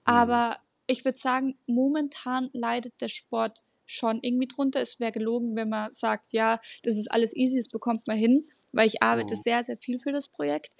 Aber 0.04 0.58
ich 0.86 1.02
würde 1.06 1.18
sagen, 1.18 1.58
momentan 1.66 2.50
leidet 2.52 3.00
der 3.00 3.08
Sport 3.08 3.62
schon 3.86 4.18
irgendwie 4.20 4.46
drunter. 4.46 4.82
Es 4.82 5.00
wäre 5.00 5.12
gelogen, 5.12 5.56
wenn 5.56 5.70
man 5.70 5.90
sagt, 5.90 6.34
ja, 6.34 6.60
das 6.82 6.96
ist 6.96 7.10
alles 7.10 7.34
easy, 7.34 7.56
das 7.56 7.68
bekommt 7.68 8.06
man 8.06 8.18
hin, 8.18 8.44
weil 8.72 8.86
ich 8.86 9.02
arbeite 9.02 9.36
sehr, 9.36 9.62
sehr 9.64 9.78
viel 9.78 9.98
für 9.98 10.12
das 10.12 10.28
Projekt. 10.28 10.74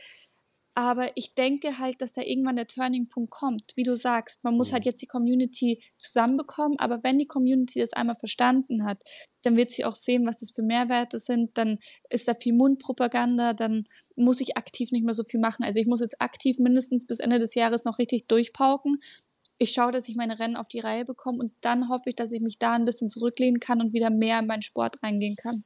Aber 0.81 1.15
ich 1.15 1.35
denke 1.35 1.79
halt, 1.79 2.01
dass 2.01 2.15
da 2.15 2.23
irgendwann 2.23 2.57
der 2.57 2.67
Turning-Punkt 2.67 3.31
kommt. 3.31 3.73
Wie 3.77 3.83
du 3.83 3.95
sagst, 3.95 4.43
man 4.45 4.57
muss 4.57 4.73
halt 4.73 4.87
jetzt 4.87 5.03
die 5.03 5.07
Community 5.07 5.83
zusammenbekommen, 5.99 6.79
aber 6.79 7.01
wenn 7.03 7.19
die 7.19 7.27
Community 7.27 7.81
das 7.81 7.93
einmal 7.93 8.17
verstanden 8.17 8.87
hat, 8.87 9.03
dann 9.43 9.59
wird 9.59 9.71
sie 9.71 9.85
auch 9.85 9.95
sehen, 9.95 10.27
was 10.27 10.39
das 10.39 10.53
für 10.53 10.63
Mehrwerte 10.63 11.19
sind, 11.19 11.59
dann 11.59 11.81
ist 12.09 12.29
da 12.29 12.35
viel 12.35 12.55
Mundpropaganda, 12.55 13.53
dann 13.53 13.85
muss 14.17 14.41
ich 14.41 14.57
aktiv 14.57 14.91
nicht 14.91 15.05
mehr 15.05 15.13
so 15.13 15.23
viel 15.23 15.39
machen. 15.39 15.65
Also 15.65 15.81
ich 15.81 15.87
muss 15.87 16.01
jetzt 16.01 16.19
aktiv 16.19 16.59
mindestens 16.59 17.07
bis 17.07 17.21
Ende 17.21 17.39
des 17.39 17.55
Jahres 17.55 17.85
noch 17.85 17.99
richtig 17.99 18.27
durchpauken. 18.27 18.95
Ich 19.59 19.73
schaue, 19.73 19.93
dass 19.93 20.09
ich 20.09 20.17
meine 20.17 20.39
Rennen 20.39 20.57
auf 20.57 20.69
die 20.69 20.81
Reihe 20.81 21.05
bekomme 21.05 21.41
und 21.41 21.53
dann 21.61 21.91
hoffe 21.91 22.09
ich, 22.09 22.17
dass 22.17 22.33
ich 22.33 22.41
mich 22.41 22.59
da 22.59 22.73
ein 22.73 22.87
bisschen 22.87 23.11
zurücklehnen 23.11 23.61
kann 23.61 23.83
und 23.83 23.93
wieder 23.93 24.09
mehr 24.09 24.39
in 24.39 24.47
meinen 24.47 24.63
Sport 24.63 25.03
reingehen 25.03 25.37
kann. 25.37 25.63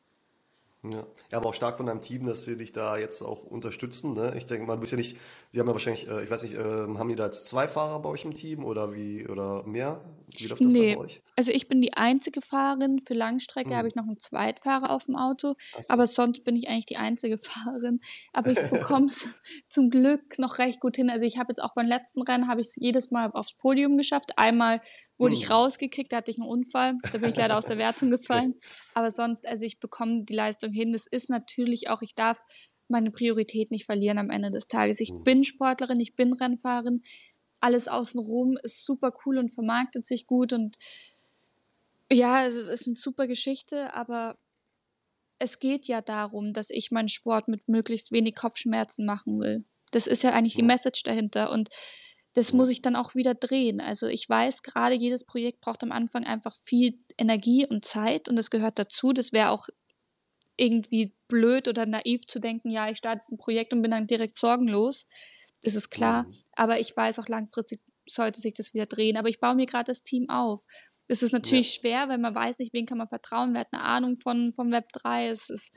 Ja. 0.85 1.07
ja, 1.31 1.39
aber 1.39 1.49
auch 1.49 1.55
stark 1.55 1.79
von 1.79 1.87
deinem 1.87 2.03
Team, 2.03 2.27
dass 2.27 2.45
sie 2.45 2.57
dich 2.57 2.73
da 2.73 2.99
jetzt 2.99 3.23
auch 3.23 3.45
unterstützen. 3.45 4.13
Ne? 4.15 4.35
Ich 4.37 4.47
denke 4.47 4.67
mal, 4.67 4.75
du 4.75 4.81
bist 4.81 4.93
ja 4.93 4.99
nicht, 4.99 5.17
die 5.55 5.61
haben 5.61 5.69
ja 5.69 5.73
wahrscheinlich, 5.73 6.09
äh, 6.09 6.25
ich 6.25 6.31
weiß 6.31 6.43
nicht, 6.43 6.55
äh, 6.55 6.59
haben 6.59 7.09
die 7.09 7.15
da 7.15 7.27
jetzt 7.27 7.47
zwei 7.47 7.69
Fahrer 7.69 8.01
bei 8.03 8.09
euch 8.09 8.25
im 8.25 8.35
Team 8.35 8.65
oder 8.65 8.93
wie 8.93 9.29
oder 9.29 9.63
mehr? 9.63 10.01
Wie 10.37 10.49
läuft 10.49 10.65
das 10.65 10.73
nee. 10.73 10.97
bei 10.97 11.01
euch? 11.03 11.19
Also 11.37 11.53
ich 11.53 11.69
bin 11.69 11.81
die 11.81 11.93
einzige 11.95 12.41
Fahrerin. 12.41 12.99
Für 12.99 13.15
Langstrecke 13.15 13.71
hm. 13.71 13.77
habe 13.77 13.87
ich 13.87 13.95
noch 13.95 14.03
einen 14.03 14.19
Zweitfahrer 14.19 14.91
auf 14.91 15.05
dem 15.05 15.15
Auto, 15.15 15.55
so. 15.73 15.83
aber 15.89 16.09
sonst 16.09 16.43
bin 16.43 16.57
ich 16.57 16.69
eigentlich 16.69 16.87
die 16.87 16.97
einzige 16.97 17.39
Fahrerin. 17.43 18.01
Aber 18.33 18.51
ich 18.51 18.59
bekomme 18.71 19.07
es 19.07 19.39
zum 19.69 19.91
Glück 19.91 20.41
noch 20.41 20.59
recht 20.59 20.81
gut 20.81 20.97
hin. 20.97 21.09
Also 21.09 21.25
ich 21.25 21.39
habe 21.39 21.51
jetzt 21.51 21.63
auch 21.63 21.75
beim 21.75 21.87
letzten 21.87 22.23
Rennen 22.23 22.49
habe 22.49 22.61
ich 22.61 22.69
es 22.69 22.77
jedes 22.77 23.13
Mal 23.13 23.31
aufs 23.31 23.55
Podium 23.57 23.97
geschafft. 23.97 24.33
Einmal 24.37 24.81
wurde 25.19 25.37
hm. 25.37 25.43
ich 25.43 25.51
rausgekickt, 25.51 26.13
da 26.13 26.17
hatte 26.17 26.33
ich 26.33 26.39
einen 26.39 26.49
Unfall, 26.49 26.95
da 27.13 27.19
bin 27.19 27.31
ich 27.31 27.37
leider 27.37 27.57
aus 27.57 27.67
der 27.67 27.79
Wertung 27.79 28.11
gefallen. 28.11 28.55
Aber 28.93 29.13
sonst, 29.13 29.47
also 29.47 29.65
ich 29.65 29.79
bekomme 29.79 30.25
die 30.25 30.35
Leistung 30.35 30.73
hin. 30.73 30.91
Das 30.91 31.07
ist 31.07 31.31
natürlich 31.31 31.91
auch, 31.91 32.03
ich 32.03 32.17
darf 32.17 32.41
meine 32.89 33.11
Priorität 33.11 33.71
nicht 33.71 33.87
verlieren 33.87 34.19
am 34.19 34.31
Ende 34.31 34.51
des 34.51 34.69
Tages. 34.69 35.01
Ich 35.01 35.11
hm. 35.11 35.25
bin 35.25 35.45
Sportlerin, 35.45 36.01
ich 36.01 36.15
bin 36.15 36.33
Rennfahrerin. 36.33 37.03
Alles 37.61 37.89
außenrum 37.89 38.59
ist 38.63 38.85
super 38.85 39.13
cool 39.25 39.39
und 39.39 39.53
vermarktet 39.53 40.07
sich 40.07 40.27
gut 40.27 40.53
und 40.53 40.77
ja, 42.13 42.45
ist 42.45 42.87
eine 42.87 42.97
super 42.97 43.27
Geschichte, 43.27 43.95
aber 43.95 44.37
es 45.39 45.59
geht 45.59 45.87
ja 45.87 46.01
darum, 46.01 46.53
dass 46.53 46.71
ich 46.71 46.91
meinen 46.91 47.09
Sport 47.09 47.49
mit 47.49 47.69
möglichst 47.69 48.13
wenig 48.13 48.35
Kopfschmerzen 48.35 49.05
machen 49.05 49.41
will. 49.41 49.65
Das 49.91 50.07
ist 50.07 50.23
ja 50.23 50.33
eigentlich 50.33 50.55
die 50.55 50.63
Message 50.63 51.03
dahinter 51.03 51.51
und 51.51 51.71
das 52.35 52.53
muss 52.53 52.69
ich 52.69 52.83
dann 52.83 52.97
auch 52.97 53.15
wieder 53.15 53.35
drehen. 53.35 53.81
Also 53.81 54.09
ich 54.09 54.29
weiß, 54.29 54.63
gerade 54.63 54.95
jedes 54.95 55.25
Projekt 55.25 55.61
braucht 55.61 55.83
am 55.85 55.93
Anfang 55.93 56.25
einfach 56.25 56.57
viel 56.57 56.99
Energie 57.17 57.65
und 57.67 57.85
Zeit 57.85 58.29
und 58.29 58.37
das 58.37 58.51
gehört 58.51 58.79
dazu. 58.79 59.13
Das 59.13 59.33
wäre 59.33 59.51
auch 59.51 59.69
irgendwie 60.57 61.13
blöd 61.29 61.69
oder 61.69 61.87
naiv 61.87 62.27
zu 62.27 62.39
denken, 62.39 62.71
ja, 62.71 62.89
ich 62.89 62.99
starte 62.99 63.19
jetzt 63.19 63.33
ein 63.33 63.39
Projekt 63.39 63.73
und 63.73 63.83
bin 63.83 63.91
dann 63.91 64.07
direkt 64.07 64.37
sorgenlos. 64.37 65.07
Das 65.63 65.75
ist 65.75 65.91
klar. 65.91 66.27
Aber 66.53 66.79
ich 66.79 66.97
weiß 66.97 67.19
auch 67.19 67.29
langfristig 67.29 67.81
sollte 68.07 68.41
sich 68.41 68.55
das 68.55 68.75
wieder 68.75 68.87
drehen. 68.87 69.17
Aber 69.17 69.29
ich 69.29 69.41
baue 69.41 69.55
mir 69.55 69.67
gerade 69.67 69.87
das 69.87 70.03
Team 70.03 70.29
auf. 70.29 70.67
Es 71.09 71.23
ist 71.23 71.33
natürlich 71.33 71.75
ja. 71.77 71.81
schwer, 71.81 72.09
weil 72.09 72.19
man 72.19 72.35
weiß 72.35 72.59
nicht, 72.59 72.73
wen 72.73 72.87
kann 72.87 72.99
man 72.99 73.09
vertrauen. 73.09 73.53
Wer 73.53 73.61
hat 73.61 73.73
eine 73.73 73.83
Ahnung 73.83 74.17
von, 74.17 74.53
von 74.53 74.71
Web 74.71 74.93
3. 74.93 75.29
Es 75.29 75.51
ist, 75.51 75.75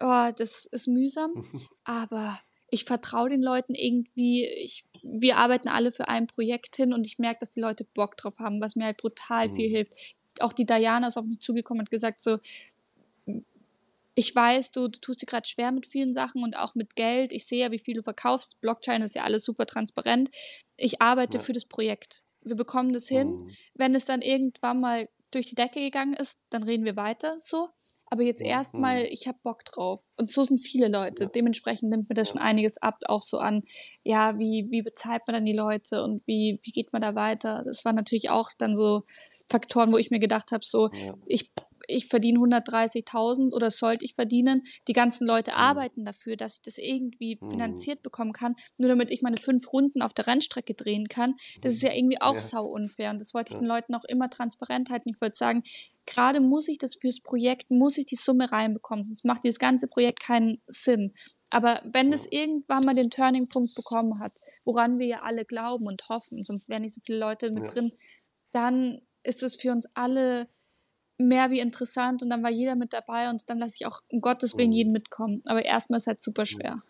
oh, 0.00 0.30
das 0.36 0.66
ist 0.66 0.88
mühsam. 0.88 1.46
Aber 1.84 2.38
ich 2.70 2.84
vertraue 2.84 3.30
den 3.30 3.42
Leuten 3.42 3.74
irgendwie. 3.74 4.44
Ich, 4.46 4.84
wir 5.02 5.38
arbeiten 5.38 5.68
alle 5.68 5.92
für 5.92 6.08
ein 6.08 6.26
Projekt 6.26 6.76
hin 6.76 6.92
und 6.92 7.06
ich 7.06 7.18
merke, 7.18 7.40
dass 7.40 7.50
die 7.50 7.60
Leute 7.60 7.84
Bock 7.94 8.16
drauf 8.16 8.38
haben, 8.38 8.60
was 8.60 8.76
mir 8.76 8.84
halt 8.84 8.98
brutal 8.98 9.48
mhm. 9.48 9.56
viel 9.56 9.68
hilft. 9.68 9.92
Auch 10.40 10.52
die 10.52 10.66
Diana 10.66 11.08
ist 11.08 11.16
auf 11.16 11.24
mich 11.24 11.40
zugekommen 11.40 11.80
und 11.80 11.90
gesagt 11.90 12.20
so, 12.20 12.38
ich 14.18 14.34
weiß, 14.34 14.72
du, 14.72 14.88
du 14.88 14.98
tust 14.98 15.22
dir 15.22 15.26
gerade 15.26 15.46
schwer 15.46 15.70
mit 15.70 15.86
vielen 15.86 16.12
Sachen 16.12 16.42
und 16.42 16.58
auch 16.58 16.74
mit 16.74 16.96
Geld. 16.96 17.32
Ich 17.32 17.46
sehe 17.46 17.60
ja, 17.60 17.70
wie 17.70 17.78
viel 17.78 17.94
du 17.94 18.02
verkaufst. 18.02 18.60
Blockchain 18.60 19.02
ist 19.02 19.14
ja 19.14 19.22
alles 19.22 19.44
super 19.44 19.64
transparent. 19.64 20.28
Ich 20.76 21.00
arbeite 21.00 21.38
ja. 21.38 21.42
für 21.44 21.52
das 21.52 21.66
Projekt. 21.66 22.24
Wir 22.42 22.56
bekommen 22.56 22.92
das 22.92 23.06
hin. 23.06 23.28
Mhm. 23.28 23.50
Wenn 23.74 23.94
es 23.94 24.06
dann 24.06 24.20
irgendwann 24.20 24.80
mal 24.80 25.08
durch 25.30 25.46
die 25.46 25.54
Decke 25.54 25.78
gegangen 25.78 26.14
ist, 26.14 26.36
dann 26.50 26.64
reden 26.64 26.84
wir 26.84 26.96
weiter 26.96 27.36
so. 27.38 27.68
Aber 28.06 28.24
jetzt 28.24 28.40
mhm. 28.40 28.48
erstmal, 28.48 29.04
ich 29.04 29.28
habe 29.28 29.38
Bock 29.44 29.64
drauf. 29.64 30.04
Und 30.16 30.32
so 30.32 30.42
sind 30.42 30.58
viele 30.58 30.88
Leute. 30.88 31.24
Ja. 31.24 31.30
Dementsprechend 31.30 31.90
nimmt 31.90 32.08
mir 32.08 32.16
das 32.16 32.30
schon 32.30 32.40
einiges 32.40 32.78
ab, 32.78 32.98
auch 33.06 33.22
so 33.22 33.38
an, 33.38 33.62
ja, 34.02 34.36
wie, 34.38 34.66
wie 34.70 34.82
bezahlt 34.82 35.22
man 35.28 35.34
dann 35.34 35.44
die 35.44 35.52
Leute 35.52 36.02
und 36.02 36.26
wie, 36.26 36.58
wie 36.62 36.72
geht 36.72 36.92
man 36.92 37.02
da 37.02 37.14
weiter? 37.14 37.62
Das 37.64 37.84
waren 37.84 37.94
natürlich 37.94 38.30
auch 38.30 38.50
dann 38.58 38.74
so 38.74 39.04
Faktoren, 39.48 39.92
wo 39.92 39.98
ich 39.98 40.10
mir 40.10 40.18
gedacht 40.18 40.50
habe, 40.50 40.64
so, 40.64 40.90
ja. 40.92 41.14
ich 41.26 41.52
ich 41.88 42.06
verdiene 42.06 42.38
130.000 42.38 43.52
oder 43.52 43.70
sollte 43.70 44.04
ich 44.04 44.14
verdienen. 44.14 44.62
Die 44.86 44.92
ganzen 44.92 45.26
Leute 45.26 45.52
mhm. 45.52 45.56
arbeiten 45.56 46.04
dafür, 46.04 46.36
dass 46.36 46.56
ich 46.56 46.62
das 46.62 46.78
irgendwie 46.78 47.38
mhm. 47.40 47.50
finanziert 47.50 48.02
bekommen 48.02 48.32
kann, 48.32 48.54
nur 48.78 48.88
damit 48.88 49.10
ich 49.10 49.22
meine 49.22 49.38
fünf 49.38 49.72
Runden 49.72 50.02
auf 50.02 50.12
der 50.12 50.26
Rennstrecke 50.26 50.74
drehen 50.74 51.08
kann. 51.08 51.34
Das 51.62 51.72
ist 51.72 51.82
ja 51.82 51.92
irgendwie 51.92 52.20
auch 52.20 52.34
ja. 52.34 52.40
sau 52.40 52.66
unfair. 52.66 53.10
Und 53.10 53.20
das 53.20 53.34
wollte 53.34 53.52
ich 53.52 53.58
den 53.58 53.66
Leuten 53.66 53.94
auch 53.94 54.04
immer 54.04 54.30
transparent 54.30 54.90
halten. 54.90 55.08
Ich 55.08 55.20
wollte 55.20 55.36
sagen, 55.36 55.62
gerade 56.06 56.40
muss 56.40 56.68
ich 56.68 56.78
das 56.78 56.96
fürs 56.96 57.20
Projekt, 57.20 57.70
muss 57.70 57.98
ich 57.98 58.06
die 58.06 58.16
Summe 58.16 58.50
reinbekommen, 58.50 59.04
sonst 59.04 59.24
macht 59.24 59.44
dieses 59.44 59.58
ganze 59.58 59.88
Projekt 59.88 60.20
keinen 60.20 60.60
Sinn. 60.66 61.14
Aber 61.50 61.82
wenn 61.84 62.12
es 62.12 62.26
irgendwann 62.30 62.84
mal 62.84 62.94
den 62.94 63.10
Turning-Punkt 63.10 63.74
bekommen 63.74 64.20
hat, 64.20 64.32
woran 64.64 64.98
wir 64.98 65.06
ja 65.06 65.22
alle 65.22 65.44
glauben 65.44 65.86
und 65.86 66.08
hoffen, 66.08 66.42
sonst 66.44 66.68
wären 66.68 66.82
nicht 66.82 66.94
so 66.94 67.00
viele 67.04 67.18
Leute 67.18 67.50
mit 67.50 67.64
ja. 67.64 67.68
drin, 67.68 67.92
dann 68.52 69.00
ist 69.22 69.42
es 69.42 69.56
für 69.56 69.72
uns 69.72 69.86
alle 69.94 70.48
mehr 71.18 71.50
wie 71.50 71.60
interessant 71.60 72.22
und 72.22 72.30
dann 72.30 72.42
war 72.42 72.50
jeder 72.50 72.76
mit 72.76 72.92
dabei 72.92 73.28
und 73.28 73.50
dann 73.50 73.58
lasse 73.58 73.76
ich 73.78 73.86
auch 73.86 74.00
um 74.08 74.20
Gottes 74.20 74.56
Willen 74.56 74.70
mhm. 74.70 74.76
jeden 74.76 74.92
mitkommen. 74.92 75.42
Aber 75.44 75.64
erstmal 75.64 75.98
ist 75.98 76.06
halt 76.06 76.22
super 76.22 76.46
schwer. 76.46 76.82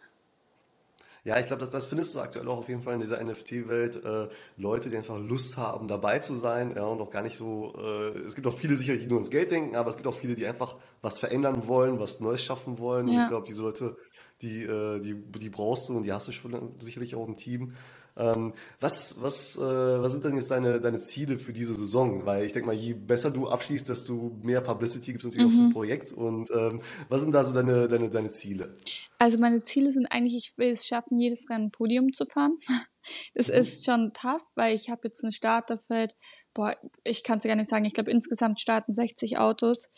Ja, 1.24 1.38
ich 1.38 1.46
glaube, 1.46 1.60
das, 1.60 1.68
das 1.68 1.84
findest 1.84 2.14
du 2.14 2.20
aktuell 2.20 2.48
auch 2.48 2.56
auf 2.58 2.68
jeden 2.68 2.80
Fall 2.80 2.94
in 2.94 3.00
dieser 3.00 3.22
NFT-Welt. 3.22 4.02
Äh, 4.02 4.28
Leute, 4.56 4.88
die 4.88 4.96
einfach 4.96 5.18
Lust 5.18 5.58
haben, 5.58 5.86
dabei 5.86 6.20
zu 6.20 6.34
sein, 6.34 6.72
ja, 6.74 6.84
und 6.84 7.02
auch 7.02 7.10
gar 7.10 7.22
nicht 7.22 7.36
so. 7.36 7.74
Äh, 7.76 8.18
es 8.20 8.34
gibt 8.34 8.46
auch 8.46 8.56
viele 8.56 8.76
sicherlich, 8.76 9.02
die 9.02 9.08
nur 9.08 9.18
ins 9.18 9.28
Geld 9.28 9.50
denken, 9.50 9.76
aber 9.76 9.90
es 9.90 9.96
gibt 9.96 10.06
auch 10.06 10.14
viele, 10.14 10.36
die 10.36 10.46
einfach 10.46 10.76
was 11.02 11.18
verändern 11.18 11.66
wollen, 11.66 11.98
was 11.98 12.20
Neues 12.20 12.42
schaffen 12.42 12.78
wollen. 12.78 13.08
Ja. 13.08 13.14
Und 13.14 13.22
ich 13.22 13.28
glaube, 13.28 13.46
diese 13.46 13.62
Leute, 13.62 13.96
die, 14.42 14.62
äh, 14.62 15.00
die, 15.00 15.14
die 15.14 15.50
brauchst 15.50 15.88
du 15.88 15.96
und 15.96 16.04
die 16.04 16.12
hast 16.12 16.28
du 16.28 16.32
sicherlich 16.78 17.14
auch 17.14 17.26
im 17.26 17.36
Team. 17.36 17.74
Ähm, 18.18 18.52
was, 18.80 19.22
was, 19.22 19.56
äh, 19.56 19.60
was 19.60 20.10
sind 20.10 20.24
denn 20.24 20.34
jetzt 20.34 20.50
deine, 20.50 20.80
deine 20.80 20.98
Ziele 20.98 21.38
für 21.38 21.52
diese 21.52 21.74
Saison? 21.76 22.26
Weil 22.26 22.44
ich 22.44 22.52
denke 22.52 22.66
mal, 22.66 22.74
je 22.74 22.94
besser 22.94 23.30
du 23.30 23.48
abschließt, 23.48 23.88
desto 23.88 24.36
mehr 24.42 24.60
Publicity 24.60 25.12
gibt 25.12 25.24
es 25.24 25.30
natürlich 25.30 25.52
mhm. 25.52 25.60
auch 25.60 25.68
für 25.68 25.72
Projekt. 25.72 26.12
Und 26.12 26.50
ähm, 26.50 26.80
was 27.08 27.20
sind 27.20 27.32
da 27.32 27.44
so 27.44 27.54
deine, 27.54 27.86
deine, 27.86 28.10
deine 28.10 28.28
Ziele? 28.28 28.74
Also 29.20 29.38
meine 29.38 29.62
Ziele 29.62 29.92
sind 29.92 30.06
eigentlich, 30.06 30.36
ich 30.36 30.58
will 30.58 30.70
es 30.70 30.86
schaffen, 30.86 31.18
jedes 31.18 31.48
Rennen 31.48 31.70
Podium 31.70 32.12
zu 32.12 32.26
fahren. 32.26 32.58
Das 33.32 33.48
mhm. 33.48 33.54
ist 33.54 33.86
schon 33.86 34.12
tough, 34.12 34.44
weil 34.54 34.76
ich 34.76 34.90
habe 34.90 35.00
jetzt 35.04 35.24
ein 35.24 35.32
Starterfeld, 35.32 36.14
boah, 36.52 36.76
ich 37.04 37.24
kann 37.24 37.38
es 37.38 37.44
gar 37.44 37.56
nicht 37.56 37.70
sagen, 37.70 37.86
ich 37.86 37.94
glaube 37.94 38.10
insgesamt 38.10 38.60
starten 38.60 38.92
60 38.92 39.38
Autos. 39.38 39.88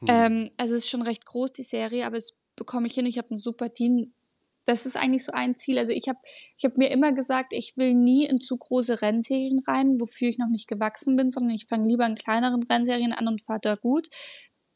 Mhm. 0.00 0.06
Ähm, 0.10 0.50
also 0.58 0.74
es 0.74 0.84
ist 0.84 0.90
schon 0.90 1.00
recht 1.00 1.24
groß, 1.24 1.52
die 1.52 1.62
Serie, 1.62 2.04
aber 2.04 2.18
es 2.18 2.34
bekomme 2.56 2.86
ich 2.86 2.94
hin. 2.94 3.06
Ich 3.06 3.18
habe 3.18 3.34
ein 3.34 3.38
super 3.38 3.72
Team, 3.72 4.12
das 4.64 4.86
ist 4.86 4.96
eigentlich 4.96 5.24
so 5.24 5.32
ein 5.32 5.56
Ziel. 5.56 5.78
Also 5.78 5.92
ich 5.92 6.08
habe 6.08 6.18
ich 6.56 6.64
hab 6.64 6.76
mir 6.76 6.90
immer 6.90 7.12
gesagt, 7.12 7.52
ich 7.52 7.76
will 7.76 7.94
nie 7.94 8.26
in 8.26 8.40
zu 8.40 8.56
große 8.56 9.02
Rennserien 9.02 9.60
rein, 9.66 10.00
wofür 10.00 10.28
ich 10.28 10.38
noch 10.38 10.48
nicht 10.48 10.68
gewachsen 10.68 11.16
bin, 11.16 11.30
sondern 11.30 11.54
ich 11.54 11.66
fange 11.66 11.88
lieber 11.88 12.06
in 12.06 12.14
kleineren 12.14 12.62
Rennserien 12.62 13.12
an 13.12 13.28
und 13.28 13.42
fahre 13.42 13.60
da 13.60 13.74
gut. 13.74 14.08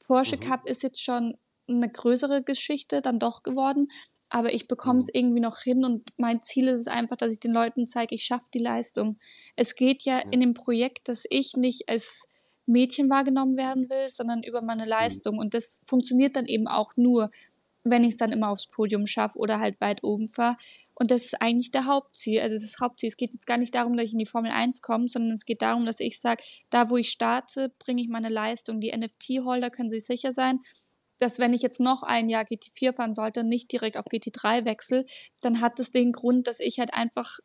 Porsche 0.00 0.36
mhm. 0.36 0.40
Cup 0.40 0.68
ist 0.68 0.82
jetzt 0.82 1.02
schon 1.02 1.36
eine 1.68 1.88
größere 1.88 2.42
Geschichte 2.42 3.02
dann 3.02 3.18
doch 3.18 3.42
geworden, 3.42 3.88
aber 4.28 4.52
ich 4.52 4.68
bekomme 4.68 5.00
es 5.00 5.06
mhm. 5.06 5.12
irgendwie 5.14 5.40
noch 5.40 5.60
hin 5.60 5.84
und 5.84 6.10
mein 6.16 6.42
Ziel 6.42 6.68
ist 6.68 6.80
es 6.80 6.88
einfach, 6.88 7.16
dass 7.16 7.32
ich 7.32 7.40
den 7.40 7.52
Leuten 7.52 7.86
zeige, 7.86 8.14
ich 8.14 8.24
schaffe 8.24 8.46
die 8.54 8.58
Leistung. 8.58 9.18
Es 9.54 9.76
geht 9.76 10.02
ja, 10.02 10.18
ja, 10.18 10.24
in 10.30 10.40
dem 10.40 10.54
Projekt, 10.54 11.08
dass 11.08 11.24
ich 11.30 11.56
nicht 11.56 11.88
als 11.88 12.28
Mädchen 12.66 13.08
wahrgenommen 13.08 13.56
werden 13.56 13.88
will, 13.88 14.08
sondern 14.08 14.42
über 14.42 14.62
meine 14.62 14.84
mhm. 14.84 14.88
Leistung. 14.88 15.38
Und 15.38 15.54
das 15.54 15.80
funktioniert 15.84 16.36
dann 16.36 16.46
eben 16.46 16.66
auch 16.66 16.92
nur, 16.96 17.30
wenn 17.90 18.04
ich 18.04 18.10
es 18.10 18.16
dann 18.16 18.32
immer 18.32 18.50
aufs 18.50 18.68
Podium 18.68 19.06
schaffe 19.06 19.38
oder 19.38 19.60
halt 19.60 19.80
weit 19.80 20.02
oben 20.02 20.28
fahre. 20.28 20.56
Und 20.94 21.10
das 21.10 21.24
ist 21.24 21.40
eigentlich 21.40 21.70
der 21.70 21.86
Hauptziel. 21.86 22.40
Also 22.40 22.56
das 22.56 22.76
Hauptziel. 22.80 23.08
Es 23.08 23.16
geht 23.16 23.32
jetzt 23.32 23.46
gar 23.46 23.58
nicht 23.58 23.74
darum, 23.74 23.96
dass 23.96 24.06
ich 24.06 24.12
in 24.12 24.18
die 24.18 24.26
Formel 24.26 24.50
1 24.50 24.80
komme, 24.82 25.08
sondern 25.08 25.34
es 25.34 25.44
geht 25.44 25.62
darum, 25.62 25.86
dass 25.86 26.00
ich 26.00 26.20
sage, 26.20 26.42
da 26.70 26.90
wo 26.90 26.96
ich 26.96 27.10
starte, 27.10 27.72
bringe 27.78 28.02
ich 28.02 28.08
meine 28.08 28.28
Leistung. 28.28 28.80
Die 28.80 28.96
NFT-Holder 28.96 29.70
können 29.70 29.90
sich 29.90 30.06
sicher 30.06 30.32
sein, 30.32 30.58
dass 31.18 31.38
wenn 31.38 31.54
ich 31.54 31.62
jetzt 31.62 31.80
noch 31.80 32.02
ein 32.02 32.28
Jahr 32.28 32.44
GT4 32.44 32.94
fahren 32.94 33.14
sollte 33.14 33.40
und 33.40 33.48
nicht 33.48 33.70
direkt 33.72 33.96
auf 33.96 34.06
GT3 34.06 34.64
wechsle, 34.64 35.04
dann 35.42 35.60
hat 35.60 35.78
das 35.78 35.90
den 35.90 36.12
Grund, 36.12 36.46
dass 36.46 36.60
ich 36.60 36.78
halt 36.78 36.92
einfach, 36.92 37.38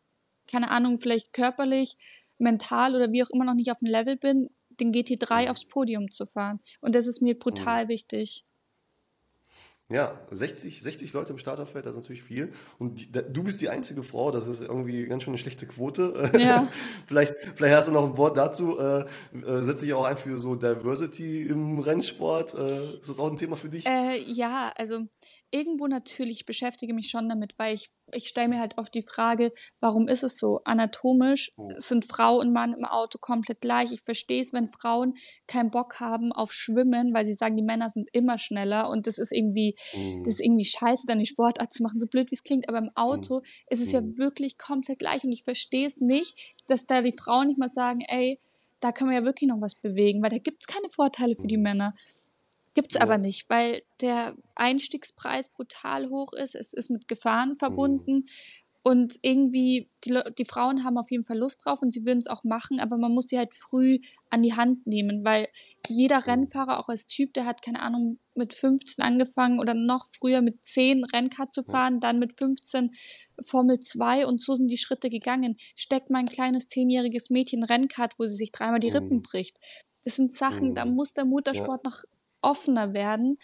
keine 0.48 0.72
Ahnung, 0.72 0.98
vielleicht 0.98 1.34
körperlich, 1.34 1.98
mental 2.38 2.96
oder 2.96 3.12
wie 3.12 3.24
auch 3.24 3.30
immer 3.30 3.46
noch 3.46 3.54
nicht 3.54 3.72
auf 3.72 3.80
dem 3.80 3.90
Level 3.90 4.18
bin, 4.18 4.50
den 4.70 4.92
GT3 4.92 5.50
aufs 5.50 5.68
Podium 5.68 6.10
zu 6.10 6.26
fahren. 6.26 6.60
Und 6.82 6.96
das 6.96 7.08
ist 7.08 7.22
mir 7.22 7.38
brutal 7.38 7.86
mhm. 7.86 7.90
wichtig. 7.90 8.46
Ja, 9.92 10.20
60, 10.32 10.82
60 10.82 11.14
Leute 11.14 11.34
im 11.34 11.38
Starterfeld, 11.38 11.86
das 11.86 11.92
ist 11.92 11.98
natürlich 11.98 12.24
viel. 12.24 12.54
Und 12.80 13.00
die, 13.00 13.12
da, 13.12 13.22
du 13.22 13.44
bist 13.44 13.62
die 13.62 13.70
einzige 13.70 14.04
Frau, 14.04 14.32
das 14.32 14.48
ist 14.48 14.62
irgendwie 14.62 15.06
ganz 15.06 15.24
schön 15.24 15.32
eine 15.32 15.38
schlechte 15.38 15.68
Quote. 15.68 16.32
Ja. 16.40 16.68
vielleicht, 17.08 17.36
vielleicht 17.56 17.76
hast 17.76 17.88
du 17.90 17.92
noch 17.92 18.06
ein 18.06 18.18
Wort 18.18 18.38
dazu. 18.38 18.80
Äh, 18.80 19.02
äh, 19.34 19.64
setze 19.64 19.86
ich 19.86 19.94
auch 19.94 20.06
ein 20.06 20.18
für 20.18 20.40
so 20.40 20.56
Diversity 20.56 21.44
im 21.44 21.80
Rennsport. 21.80 22.54
Äh, 22.54 22.94
ist 23.00 23.10
das 23.10 23.20
auch 23.20 23.30
ein 23.30 23.38
Thema 23.38 23.56
für 23.56 23.70
dich? 23.70 23.86
Äh, 23.86 24.22
ja, 24.28 24.72
also 24.78 25.02
irgendwo 25.52 25.88
natürlich 25.88 26.46
beschäftige 26.46 26.94
mich 26.94 27.10
schon 27.10 27.28
damit, 27.28 27.54
weil 27.58 27.76
ich 27.76 27.92
ich 28.14 28.28
stelle 28.28 28.48
mir 28.48 28.60
halt 28.60 28.78
oft 28.78 28.94
die 28.94 29.04
Frage, 29.04 29.52
warum 29.80 30.08
ist 30.08 30.24
es 30.24 30.38
so? 30.38 30.62
Anatomisch 30.64 31.52
oh. 31.58 31.70
sind 31.78 32.06
Frau 32.06 32.40
und 32.40 32.54
Mann 32.54 32.74
im 32.74 32.86
Auto 32.86 33.18
komplett 33.20 33.62
gleich. 33.62 33.92
Ich 33.92 34.02
verstehe 34.02 34.42
es, 34.42 34.54
wenn 34.54 34.68
Frauen 34.68 35.16
keinen 35.48 35.72
Bock 35.72 36.00
haben 36.00 36.32
auf 36.32 36.52
Schwimmen, 36.52 37.14
weil 37.14 37.26
sie 37.26 37.34
sagen, 37.34 37.58
die 37.58 37.64
Männer 37.64 37.90
sind 37.90 38.10
immer 38.14 38.38
schneller 38.38 38.90
und 38.90 39.08
das 39.08 39.18
ist 39.18 39.32
irgendwie, 39.32 39.76
oh. 39.94 40.20
das 40.24 40.36
ist 40.36 40.42
irgendwie 40.42 40.66
scheiße, 40.66 41.06
dann 41.08 41.20
die 41.20 41.26
Sportart 41.26 41.72
zu 41.72 41.84
machen, 41.84 42.00
so 42.00 42.08
blöd 42.08 42.32
wie 42.32 42.36
es 42.36 42.44
klingt. 42.44 42.70
Aber 42.70 42.78
im 42.78 42.92
Auto 42.96 43.38
oh. 43.38 43.42
ist 43.70 43.82
es 43.82 43.92
ja 43.92 44.02
wirklich 44.18 44.58
komplett 44.58 45.00
gleich 45.00 45.24
und 45.24 45.32
ich 45.32 45.44
verstehe 45.44 45.86
es 45.88 45.98
nicht, 45.98 46.56
dass 46.68 46.86
da 46.86 47.02
die 47.02 47.14
Frauen 47.14 47.48
nicht 47.48 47.60
mal 47.60 47.70
sagen, 47.70 48.02
ey, 48.08 48.40
da 48.82 48.92
kann 48.92 49.08
man 49.08 49.16
ja 49.16 49.24
wirklich 49.24 49.48
noch 49.48 49.62
was 49.62 49.76
bewegen, 49.76 50.22
weil 50.22 50.32
da 50.32 50.40
gibt 50.40 50.62
es 50.62 50.68
keine 50.68 50.90
Vorteile 50.90 51.36
für 51.36 51.48
die 51.48 51.58
Männer. 51.58 51.94
Gibt's 52.74 52.96
ja. 52.96 53.02
aber 53.02 53.18
nicht, 53.18 53.50
weil 53.50 53.84
der 54.00 54.36
Einstiegspreis 54.56 55.50
brutal 55.50 56.10
hoch 56.10 56.34
ist. 56.34 56.56
Es 56.56 56.74
ist 56.74 56.90
mit 56.90 57.08
Gefahren 57.08 57.50
mhm. 57.50 57.56
verbunden. 57.58 58.14
Mhm. 58.14 58.26
Und 58.84 59.20
irgendwie, 59.22 59.92
die, 60.04 60.20
die 60.40 60.46
Frauen 60.46 60.84
haben 60.84 60.98
auf 60.98 61.12
jeden 61.12 61.24
Fall 61.24 61.38
Lust 61.38 61.64
drauf 61.64 61.84
und 61.84 61.92
sie 61.94 62.04
würden 62.04 62.18
es 62.18 62.26
auch 62.26 62.44
machen, 62.44 62.80
aber 62.80 62.98
man 62.98 63.12
muss 63.12 63.28
die 63.28 63.38
halt 63.38 63.54
früh 63.54 64.00
an 64.32 64.42
die 64.42 64.56
Hand 64.56 64.88
nehmen, 64.88 65.24
weil 65.24 65.50
jeder 65.88 66.18
mhm. 66.18 66.24
Rennfahrer, 66.24 66.80
auch 66.80 66.90
als 66.90 67.06
Typ, 67.06 67.36
der 67.36 67.46
hat, 67.46 67.62
keine 67.62 67.80
Ahnung, 67.80 68.18
mit 68.34 68.56
15 68.56 69.04
angefangen 69.04 69.60
oder 69.60 69.76
noch 69.76 70.08
früher 70.08 70.42
mit 70.42 70.64
10 70.64 71.04
Rennkart 71.04 71.54
zu 71.54 71.62
fahren, 71.62 72.00
dann 72.00 72.18
mit 72.18 72.40
15 72.40 72.90
Formel 73.40 73.80
2 73.80 74.26
und 74.26 74.42
so 74.42 74.56
sind 74.56 74.72
die 74.72 74.78
Schritte 74.78 75.12
gegangen. 75.12 75.58
Steckt 75.76 76.10
mein 76.10 76.26
kleines 76.26 76.68
zehnjähriges 76.68 77.30
Mädchen 77.30 77.64
Rennkart, 77.64 78.18
wo 78.18 78.26
sie 78.26 78.36
sich 78.36 78.52
dreimal 78.52 78.80
die 78.80 78.90
Rippen 78.90 79.18
mhm. 79.18 79.22
bricht. 79.22 79.60
Das 80.04 80.16
sind 80.16 80.34
Sachen, 80.34 80.74
da 80.74 80.86
muss 80.86 81.14
der 81.14 81.26
Motorsport 81.26 81.82
ja. 81.86 81.92
noch 81.92 82.04
offener 82.42 82.94
werden. 82.94 83.38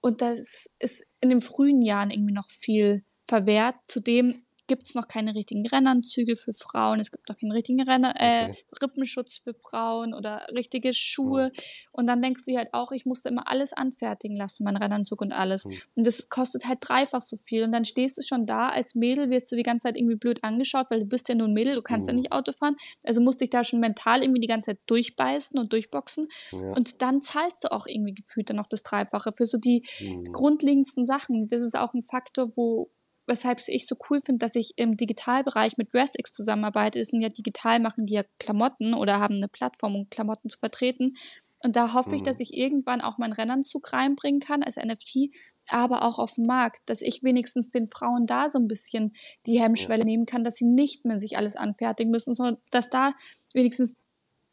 Und 0.00 0.22
das 0.22 0.70
ist 0.78 1.06
in 1.20 1.30
den 1.30 1.40
frühen 1.40 1.82
Jahren 1.82 2.10
irgendwie 2.10 2.34
noch 2.34 2.48
viel 2.48 3.04
verwehrt. 3.26 3.76
Zudem 3.86 4.44
gibt 4.68 4.86
es 4.86 4.94
noch 4.94 5.08
keine 5.08 5.34
richtigen 5.34 5.66
Rennanzüge 5.66 6.36
für 6.36 6.52
Frauen, 6.52 7.00
es 7.00 7.10
gibt 7.10 7.28
noch 7.28 7.36
keinen 7.36 7.52
richtigen 7.52 7.80
Renner, 7.82 8.14
äh, 8.18 8.50
okay. 8.50 8.64
Rippenschutz 8.82 9.38
für 9.38 9.54
Frauen 9.54 10.14
oder 10.14 10.46
richtige 10.54 10.94
Schuhe. 10.94 11.50
Oh. 11.52 11.60
Und 11.92 12.06
dann 12.06 12.22
denkst 12.22 12.44
du 12.46 12.56
halt 12.56 12.68
auch, 12.72 12.92
ich 12.92 13.06
musste 13.06 13.28
immer 13.28 13.48
alles 13.48 13.72
anfertigen 13.72 14.36
lassen, 14.36 14.64
mein 14.64 14.76
Rennanzug 14.76 15.20
und 15.20 15.32
alles. 15.32 15.64
Mhm. 15.64 15.72
Und 15.96 16.06
das 16.06 16.28
kostet 16.28 16.66
halt 16.66 16.78
dreifach 16.82 17.22
so 17.22 17.36
viel. 17.36 17.64
Und 17.64 17.72
dann 17.72 17.84
stehst 17.84 18.18
du 18.18 18.22
schon 18.22 18.46
da 18.46 18.68
als 18.68 18.94
Mädel, 18.94 19.30
wirst 19.30 19.50
du 19.50 19.56
die 19.56 19.62
ganze 19.62 19.84
Zeit 19.84 19.96
irgendwie 19.96 20.16
blöd 20.16 20.44
angeschaut, 20.44 20.86
weil 20.90 21.00
du 21.00 21.06
bist 21.06 21.28
ja 21.28 21.34
nur 21.34 21.48
ein 21.48 21.54
Mädel, 21.54 21.74
du 21.74 21.82
kannst 21.82 22.08
mhm. 22.08 22.14
ja 22.14 22.20
nicht 22.20 22.32
Auto 22.32 22.52
fahren. 22.52 22.76
Also 23.04 23.20
musst 23.20 23.40
dich 23.40 23.50
da 23.50 23.64
schon 23.64 23.80
mental 23.80 24.22
irgendwie 24.22 24.40
die 24.40 24.46
ganze 24.46 24.72
Zeit 24.72 24.80
durchbeißen 24.86 25.58
und 25.58 25.72
durchboxen. 25.72 26.28
Ja. 26.52 26.72
Und 26.72 27.02
dann 27.02 27.20
zahlst 27.20 27.64
du 27.64 27.72
auch 27.72 27.86
irgendwie 27.86 28.14
gefühlt 28.14 28.50
dann 28.50 28.56
noch 28.56 28.68
das 28.68 28.82
Dreifache 28.82 29.32
für 29.32 29.46
so 29.46 29.58
die 29.58 29.82
mhm. 30.00 30.24
grundlegendsten 30.24 31.06
Sachen. 31.06 31.48
Das 31.48 31.62
ist 31.62 31.76
auch 31.76 31.94
ein 31.94 32.02
Faktor, 32.02 32.52
wo, 32.56 32.90
weshalb 33.28 33.60
ich 33.68 33.86
so 33.86 33.96
cool 34.10 34.20
finde, 34.20 34.44
dass 34.44 34.54
ich 34.54 34.72
im 34.76 34.96
Digitalbereich 34.96 35.76
mit 35.76 35.94
DressX 35.94 36.32
zusammenarbeite. 36.32 37.04
Sind 37.04 37.20
ja 37.20 37.28
digital, 37.28 37.78
machen 37.80 38.06
die 38.06 38.14
ja 38.14 38.22
Klamotten 38.38 38.94
oder 38.94 39.20
haben 39.20 39.36
eine 39.36 39.48
Plattform, 39.48 39.94
um 39.94 40.10
Klamotten 40.10 40.48
zu 40.48 40.58
vertreten. 40.58 41.12
Und 41.60 41.74
da 41.74 41.92
hoffe 41.92 42.10
mhm. 42.10 42.16
ich, 42.16 42.22
dass 42.22 42.40
ich 42.40 42.54
irgendwann 42.54 43.00
auch 43.00 43.18
meinen 43.18 43.32
Rennanzug 43.32 43.92
reinbringen 43.92 44.40
kann 44.40 44.62
als 44.62 44.76
NFT, 44.76 45.30
aber 45.68 46.02
auch 46.02 46.18
auf 46.18 46.34
dem 46.34 46.44
Markt, 46.44 46.80
dass 46.86 47.02
ich 47.02 47.22
wenigstens 47.22 47.70
den 47.70 47.88
Frauen 47.88 48.26
da 48.26 48.48
so 48.48 48.58
ein 48.58 48.68
bisschen 48.68 49.14
die 49.44 49.60
Hemmschwelle 49.60 50.02
ja. 50.02 50.06
nehmen 50.06 50.26
kann, 50.26 50.44
dass 50.44 50.56
sie 50.56 50.66
nicht 50.66 51.04
mehr 51.04 51.18
sich 51.18 51.36
alles 51.36 51.56
anfertigen 51.56 52.10
müssen, 52.10 52.34
sondern 52.34 52.58
dass 52.70 52.90
da 52.90 53.12
wenigstens 53.54 53.96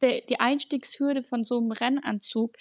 der, 0.01 0.21
die 0.21 0.39
Einstiegshürde 0.39 1.23
von 1.23 1.43
so 1.43 1.59
einem 1.59 1.71
Rennanzug 1.71 2.55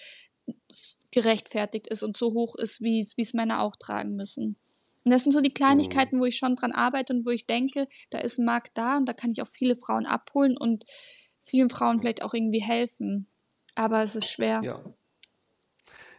gerechtfertigt 1.11 1.87
ist 1.87 2.03
und 2.03 2.15
so 2.15 2.33
hoch 2.33 2.55
ist, 2.55 2.81
wie 2.81 3.01
es 3.01 3.33
Männer 3.33 3.61
auch 3.61 3.75
tragen 3.75 4.15
müssen. 4.15 4.57
Und 5.05 5.11
das 5.11 5.23
sind 5.23 5.31
so 5.31 5.41
die 5.41 5.53
Kleinigkeiten, 5.53 6.17
mhm. 6.17 6.21
wo 6.21 6.25
ich 6.25 6.37
schon 6.37 6.55
dran 6.55 6.71
arbeite 6.71 7.13
und 7.13 7.25
wo 7.25 7.29
ich 7.29 7.45
denke, 7.45 7.87
da 8.09 8.17
ist 8.17 8.39
ein 8.39 8.45
Markt 8.45 8.77
da 8.77 8.97
und 8.97 9.07
da 9.07 9.13
kann 9.13 9.31
ich 9.31 9.41
auch 9.41 9.47
viele 9.47 9.75
Frauen 9.75 10.05
abholen 10.05 10.57
und 10.57 10.83
vielen 11.39 11.69
Frauen 11.69 11.99
vielleicht 11.99 12.23
auch 12.23 12.33
irgendwie 12.33 12.61
helfen. 12.61 13.27
Aber 13.75 14.01
es 14.01 14.15
ist 14.15 14.29
schwer. 14.29 14.61
Ja. 14.63 14.83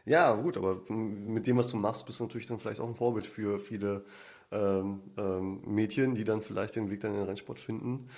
Ja, 0.05 0.37
gut, 0.37 0.57
aber 0.57 0.83
mit 0.89 1.49
dem, 1.49 1.57
was 1.57 1.67
du 1.67 1.77
machst, 1.77 2.07
bist 2.07 2.21
du 2.21 2.25
natürlich 2.25 2.47
dann 2.47 2.61
vielleicht 2.61 2.79
auch 2.79 2.87
ein 2.87 2.95
Vorbild 2.95 3.27
für 3.27 3.59
viele 3.59 4.05
ähm, 4.53 5.03
ähm, 5.19 5.63
Mädchen, 5.67 6.15
die 6.15 6.23
dann 6.23 6.43
vielleicht 6.43 6.77
den 6.77 6.91
Weg 6.91 7.01
dann 7.01 7.11
in 7.11 7.19
den 7.19 7.27
Rennsport 7.27 7.59
finden. 7.59 8.09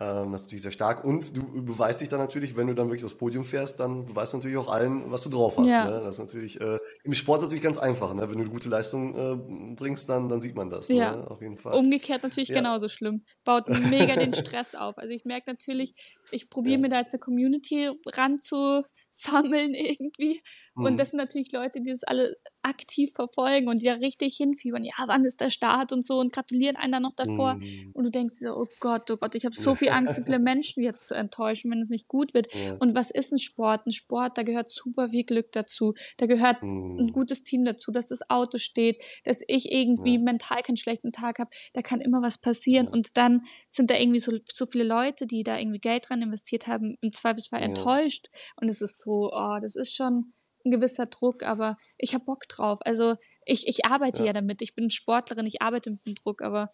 Ähm, 0.00 0.30
das 0.30 0.42
ist 0.42 0.46
natürlich 0.46 0.62
sehr 0.62 0.70
stark. 0.70 1.04
Und 1.04 1.36
du 1.36 1.42
beweist 1.64 2.00
dich 2.00 2.08
dann 2.08 2.20
natürlich, 2.20 2.56
wenn 2.56 2.68
du 2.68 2.74
dann 2.74 2.86
wirklich 2.88 3.04
aufs 3.04 3.16
Podium 3.16 3.44
fährst, 3.44 3.80
dann 3.80 4.04
beweist 4.04 4.32
du 4.32 4.36
natürlich 4.36 4.56
auch 4.56 4.70
allen, 4.70 5.10
was 5.10 5.22
du 5.22 5.28
drauf 5.28 5.56
hast. 5.56 5.66
Ja. 5.66 5.90
Ne? 5.90 6.00
Das 6.04 6.14
ist 6.14 6.20
natürlich 6.20 6.60
äh, 6.60 6.78
im 7.02 7.14
Sport 7.14 7.38
ist 7.38 7.44
natürlich 7.46 7.64
ganz 7.64 7.78
einfach. 7.78 8.14
Ne? 8.14 8.22
Wenn 8.22 8.36
du 8.36 8.42
eine 8.42 8.50
gute 8.50 8.68
Leistung 8.68 9.14
äh, 9.16 9.74
bringst, 9.74 10.08
dann, 10.08 10.28
dann 10.28 10.40
sieht 10.40 10.54
man 10.54 10.70
das. 10.70 10.88
Ja. 10.88 11.16
Ne? 11.16 11.28
Auf 11.28 11.40
jeden 11.40 11.58
Fall. 11.58 11.74
Umgekehrt 11.74 12.22
natürlich 12.22 12.50
ja. 12.50 12.54
genauso 12.54 12.88
schlimm. 12.88 13.24
Baut 13.44 13.68
mega 13.68 14.14
den 14.14 14.34
Stress 14.34 14.76
auf. 14.76 14.98
Also 14.98 15.12
ich 15.12 15.24
merke 15.24 15.50
natürlich, 15.50 16.16
ich 16.30 16.48
probiere 16.48 16.74
ja. 16.74 16.80
mir 16.80 16.88
da 16.90 17.00
jetzt 17.00 17.14
eine 17.14 17.20
Community 17.20 17.90
ranzusammeln 18.06 18.84
irgendwie. 19.74 20.40
Mhm. 20.76 20.84
Und 20.84 21.00
das 21.00 21.10
sind 21.10 21.18
natürlich 21.18 21.50
Leute, 21.50 21.80
die 21.80 21.90
das 21.90 22.04
alle 22.04 22.36
aktiv 22.62 23.12
verfolgen 23.12 23.68
und 23.68 23.82
die 23.82 23.86
da 23.86 23.94
richtig 23.94 24.36
hinfiebern. 24.36 24.84
Ja, 24.84 24.94
wann 25.06 25.24
ist 25.24 25.40
der 25.40 25.50
Start 25.50 25.92
und 25.92 26.04
so 26.04 26.18
und 26.20 26.32
gratulieren 26.32 26.76
einen 26.76 26.92
dann 26.92 27.02
noch 27.02 27.16
davor. 27.16 27.54
Mhm. 27.54 27.90
Und 27.94 28.04
du 28.04 28.10
denkst 28.10 28.38
dir, 28.38 28.56
oh 28.56 28.68
Gott, 28.78 29.10
oh 29.10 29.16
Gott, 29.16 29.34
ich 29.34 29.44
habe 29.44 29.56
so 29.56 29.74
viel 29.74 29.87
Angst, 29.90 30.14
so 30.14 30.24
viele 30.24 30.38
Menschen 30.38 30.82
jetzt 30.82 31.08
zu 31.08 31.14
enttäuschen, 31.14 31.70
wenn 31.70 31.80
es 31.80 31.90
nicht 31.90 32.08
gut 32.08 32.34
wird. 32.34 32.52
Ja. 32.54 32.76
Und 32.78 32.94
was 32.94 33.10
ist 33.10 33.32
ein 33.32 33.38
Sport? 33.38 33.86
Ein 33.86 33.92
Sport, 33.92 34.38
da 34.38 34.42
gehört 34.42 34.68
super 34.68 35.10
viel 35.10 35.24
Glück 35.24 35.52
dazu. 35.52 35.94
Da 36.16 36.26
gehört 36.26 36.62
mhm. 36.62 36.98
ein 36.98 37.12
gutes 37.12 37.42
Team 37.42 37.64
dazu, 37.64 37.92
dass 37.92 38.08
das 38.08 38.28
Auto 38.30 38.58
steht, 38.58 39.02
dass 39.24 39.42
ich 39.46 39.70
irgendwie 39.72 40.14
ja. 40.14 40.20
mental 40.20 40.62
keinen 40.62 40.76
schlechten 40.76 41.12
Tag 41.12 41.38
habe. 41.38 41.50
Da 41.72 41.82
kann 41.82 42.00
immer 42.00 42.22
was 42.22 42.38
passieren. 42.38 42.86
Ja. 42.86 42.92
Und 42.92 43.16
dann 43.16 43.42
sind 43.68 43.90
da 43.90 43.96
irgendwie 43.96 44.20
so, 44.20 44.32
so 44.50 44.66
viele 44.66 44.84
Leute, 44.84 45.26
die 45.26 45.42
da 45.42 45.58
irgendwie 45.58 45.80
Geld 45.80 46.08
dran 46.08 46.22
investiert 46.22 46.66
haben, 46.66 46.96
im 47.00 47.12
Zweifelsfall 47.12 47.62
enttäuscht. 47.62 48.28
Und 48.60 48.68
es 48.68 48.80
ist 48.80 49.00
so, 49.00 49.30
oh, 49.32 49.58
das 49.60 49.76
ist 49.76 49.94
schon 49.94 50.32
ein 50.64 50.70
gewisser 50.70 51.06
Druck, 51.06 51.42
aber 51.42 51.76
ich 51.96 52.14
habe 52.14 52.24
Bock 52.24 52.48
drauf. 52.48 52.78
Also 52.82 53.16
ich, 53.44 53.66
ich 53.66 53.86
arbeite 53.86 54.20
ja. 54.20 54.26
ja. 54.26 54.32
damit. 54.34 54.62
Ich 54.62 54.74
bin 54.74 54.90
Sportlerin, 54.90 55.46
ich 55.46 55.62
arbeite 55.62 55.90
mit 55.90 56.06
dem 56.06 56.14
Druck, 56.14 56.42
aber 56.42 56.70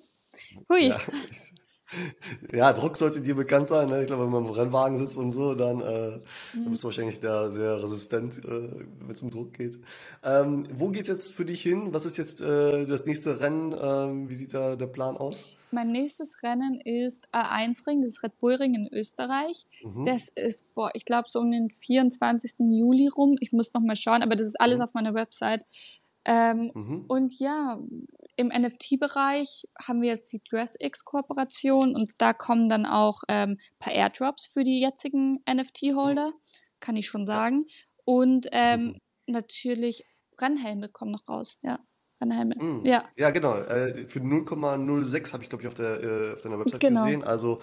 hui. 0.69 0.89
Ja. 0.89 1.01
ja 2.53 2.73
Druck 2.73 2.97
sollte 2.97 3.21
dir 3.21 3.35
bekannt 3.35 3.69
sein. 3.69 3.89
Ne? 3.89 4.03
Ich 4.03 4.07
glaube, 4.07 4.25
wenn 4.25 4.33
man 4.33 4.47
im 4.47 4.53
Rennwagen 4.53 4.97
sitzt 4.99 5.17
und 5.17 5.33
so, 5.33 5.55
dann, 5.55 5.81
äh, 5.81 6.21
mhm. 6.57 6.71
bist 6.71 6.83
du 6.83 6.89
wahrscheinlich 6.89 7.21
da 7.21 7.51
sehr 7.51 7.83
resistent, 7.83 8.39
äh, 8.39 8.69
wenn 9.01 9.11
es 9.11 9.23
um 9.23 9.31
Druck 9.31 9.53
geht. 9.55 9.79
Ähm, 10.23 10.67
wo 10.75 10.91
es 10.91 11.09
jetzt 11.09 11.33
für 11.33 11.45
dich 11.45 11.63
hin? 11.63 11.93
Was 11.93 12.07
ist 12.07 12.17
jetzt 12.17 12.41
äh, 12.41 12.87
das 12.87 13.07
nächste 13.07 13.41
Rennen? 13.41 13.75
Ähm, 13.81 14.31
wie 14.31 14.35
sieht 14.35 14.55
da 14.55 14.77
der 14.77 14.87
Plan 14.87 15.17
aus? 15.17 15.47
Mein 15.75 15.91
nächstes 15.91 16.45
Rennen 16.45 16.81
ist 16.81 17.29
A1-Ring, 17.33 18.01
das 18.01 18.11
ist 18.11 18.23
Red 18.23 18.39
Bull 18.39 18.55
Ring 18.55 18.75
in 18.75 18.89
Österreich. 18.93 19.67
Mhm. 19.83 20.07
Das 20.07 20.29
ist, 20.29 20.73
boah, 20.75 20.91
ich 20.95 21.05
glaube 21.05 21.29
so 21.29 21.41
um 21.41 21.51
den 21.51 21.69
24. 21.69 22.55
Juli 22.61 23.09
rum. 23.09 23.37
Ich 23.41 23.53
muss 23.53 23.75
noch 23.75 23.83
mal 23.83 23.97
schauen, 23.97 24.23
aber 24.23 24.37
das 24.37 24.47
ist 24.47 24.61
alles 24.61 24.79
mhm. 24.79 24.85
auf 24.85 24.95
meiner 24.95 25.15
Website. 25.15 25.65
Ähm, 26.25 26.71
mhm. 26.75 27.05
Und 27.07 27.39
ja, 27.39 27.79
im 28.37 28.49
NFT-Bereich 28.49 29.69
haben 29.81 30.03
wir 30.03 30.11
jetzt 30.11 30.33
die 30.33 30.43
DressX-Kooperation 30.43 31.95
und 31.95 32.21
da 32.21 32.33
kommen 32.33 32.69
dann 32.69 32.87
auch 32.87 33.23
ähm, 33.29 33.59
paar 33.79 33.93
Airdrops 33.93 34.47
für 34.47 34.65
die 34.65 34.81
jetzigen 34.81 35.41
NFT-Holder, 35.49 36.33
kann 36.81 36.97
ich 36.97 37.07
schon 37.07 37.27
sagen. 37.27 37.67
Und 38.05 38.49
ähm, 38.53 38.85
mhm. 38.85 39.01
natürlich 39.27 40.05
Rennhelme 40.41 40.89
kommen 40.89 41.13
noch 41.13 41.29
raus, 41.29 41.59
ja. 41.63 41.79
Rennhelme. 42.21 42.55
Mhm. 42.57 42.81
Ja. 42.85 43.05
Ja, 43.17 43.31
genau. 43.31 43.57
Äh, 43.57 44.07
für 44.09 44.21
0,06 44.21 45.33
habe 45.33 45.43
ich, 45.43 45.49
glaube 45.49 45.63
ich, 45.63 45.69
auf, 45.69 45.75
der, 45.75 46.03
äh, 46.03 46.33
auf 46.35 46.41
deiner 46.41 46.59
Website 46.59 46.81
genau. 46.81 47.05
gesehen. 47.05 47.25
Also 47.25 47.61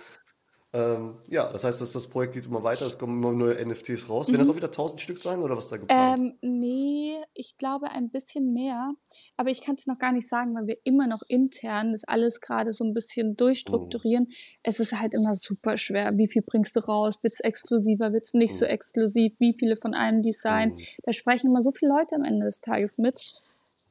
ähm, 0.74 1.18
ja, 1.28 1.52
das 1.52 1.66
heißt, 1.66 1.82
dass 1.82 1.92
das 1.92 2.08
Projekt 2.08 2.34
geht 2.34 2.46
immer 2.46 2.64
weiter, 2.64 2.86
es 2.86 2.98
kommen 2.98 3.22
immer 3.22 3.34
neue 3.34 3.66
NFTs 3.66 4.08
raus. 4.08 4.28
Mhm. 4.28 4.34
Werden 4.34 4.42
das 4.42 4.50
auch 4.50 4.56
wieder 4.56 4.68
1000 4.68 5.02
Stück 5.02 5.18
sein 5.18 5.42
oder 5.42 5.58
was 5.58 5.68
da 5.68 5.76
geplant? 5.76 6.20
Ähm, 6.20 6.38
nee, 6.42 7.18
ich 7.34 7.58
glaube 7.58 7.92
ein 7.92 8.10
bisschen 8.10 8.54
mehr. 8.54 8.94
Aber 9.36 9.50
ich 9.50 9.62
kann 9.62 9.76
es 9.76 9.86
noch 9.86 10.00
gar 10.00 10.14
nicht 10.14 10.30
sagen, 10.30 10.56
weil 10.56 10.68
wir 10.68 10.78
immer 10.86 11.08
noch 11.08 11.24
intern 11.28 11.92
das 11.92 12.06
alles 12.06 12.40
gerade 12.40 12.72
so 12.72 12.86
ein 12.86 12.94
bisschen 12.94 13.36
durchstrukturieren. 13.36 14.26
Mhm. 14.26 14.34
Es 14.64 14.80
ist 14.80 14.98
halt 14.98 15.14
immer 15.14 15.36
super 15.36 15.78
schwer. 15.78 16.18
Wie 16.18 16.30
viel 16.30 16.42
bringst 16.42 16.78
du 16.78 16.80
raus? 16.80 17.20
Wird 17.22 17.34
es 17.34 17.42
exklusiver? 17.42 18.14
Wird 18.14 18.24
es 18.24 18.34
nicht 18.34 18.54
mhm. 18.54 18.60
so 18.60 18.66
exklusiv? 18.66 19.34
Wie 19.40 19.54
viele 19.54 19.76
von 19.76 19.94
einem 19.94 20.22
Design? 20.22 20.70
Mhm. 20.70 20.80
Da 21.04 21.12
sprechen 21.12 21.48
immer 21.48 21.64
so 21.64 21.74
viele 21.74 21.92
Leute 21.92 22.16
am 22.16 22.24
Ende 22.24 22.46
des 22.46 22.62
Tages 22.62 22.98
mit. 22.98 23.42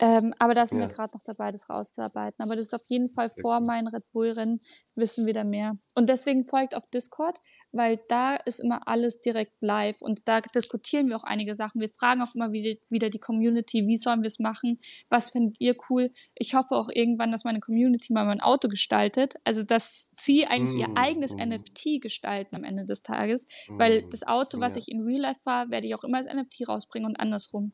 Ähm, 0.02 0.34
aber 0.38 0.54
da 0.54 0.66
sind 0.66 0.80
ja. 0.80 0.88
wir 0.88 0.94
gerade 0.94 1.12
noch 1.14 1.22
dabei, 1.22 1.52
das 1.52 1.68
rauszuarbeiten. 1.68 2.42
Aber 2.42 2.56
das 2.56 2.66
ist 2.66 2.74
auf 2.74 2.84
jeden 2.88 3.08
Fall 3.08 3.30
vor 3.40 3.60
meinen 3.60 3.86
Red 3.86 4.10
Bull-Rennen, 4.12 4.60
wissen 4.94 5.26
wir 5.26 5.34
da 5.34 5.44
mehr. 5.44 5.76
Und 5.94 6.08
deswegen 6.08 6.46
folgt 6.46 6.74
auf 6.74 6.86
Discord, 6.86 7.38
weil 7.72 8.00
da 8.08 8.36
ist 8.36 8.60
immer 8.60 8.88
alles 8.88 9.20
direkt 9.20 9.62
live 9.62 10.00
und 10.00 10.26
da 10.26 10.40
diskutieren 10.40 11.08
wir 11.08 11.16
auch 11.16 11.24
einige 11.24 11.54
Sachen. 11.54 11.82
Wir 11.82 11.90
fragen 11.90 12.22
auch 12.22 12.34
immer 12.34 12.50
wieder, 12.50 12.80
wieder 12.88 13.10
die 13.10 13.18
Community, 13.18 13.86
wie 13.86 13.98
sollen 13.98 14.22
wir 14.22 14.28
es 14.28 14.38
machen? 14.38 14.80
Was 15.10 15.30
findet 15.30 15.56
ihr 15.60 15.76
cool? 15.90 16.10
Ich 16.34 16.54
hoffe 16.54 16.74
auch 16.76 16.88
irgendwann, 16.92 17.30
dass 17.30 17.44
meine 17.44 17.60
Community 17.60 18.14
mal 18.14 18.24
mein 18.24 18.40
Auto 18.40 18.68
gestaltet. 18.68 19.34
Also, 19.44 19.62
dass 19.62 20.10
sie 20.14 20.46
eigentlich 20.46 20.76
mm, 20.76 20.80
ihr 20.80 20.96
eigenes 20.96 21.34
mm. 21.34 21.40
NFT 21.40 22.00
gestalten 22.00 22.56
am 22.56 22.64
Ende 22.64 22.86
des 22.86 23.02
Tages, 23.02 23.46
mm, 23.68 23.78
weil 23.78 24.02
das 24.02 24.26
Auto, 24.26 24.60
was 24.60 24.74
ja. 24.74 24.80
ich 24.80 24.88
in 24.88 25.02
Real 25.02 25.20
Life 25.20 25.40
fahre, 25.44 25.70
werde 25.70 25.86
ich 25.86 25.94
auch 25.94 26.04
immer 26.04 26.18
als 26.18 26.26
NFT 26.26 26.66
rausbringen 26.68 27.08
und 27.08 27.20
andersrum. 27.20 27.72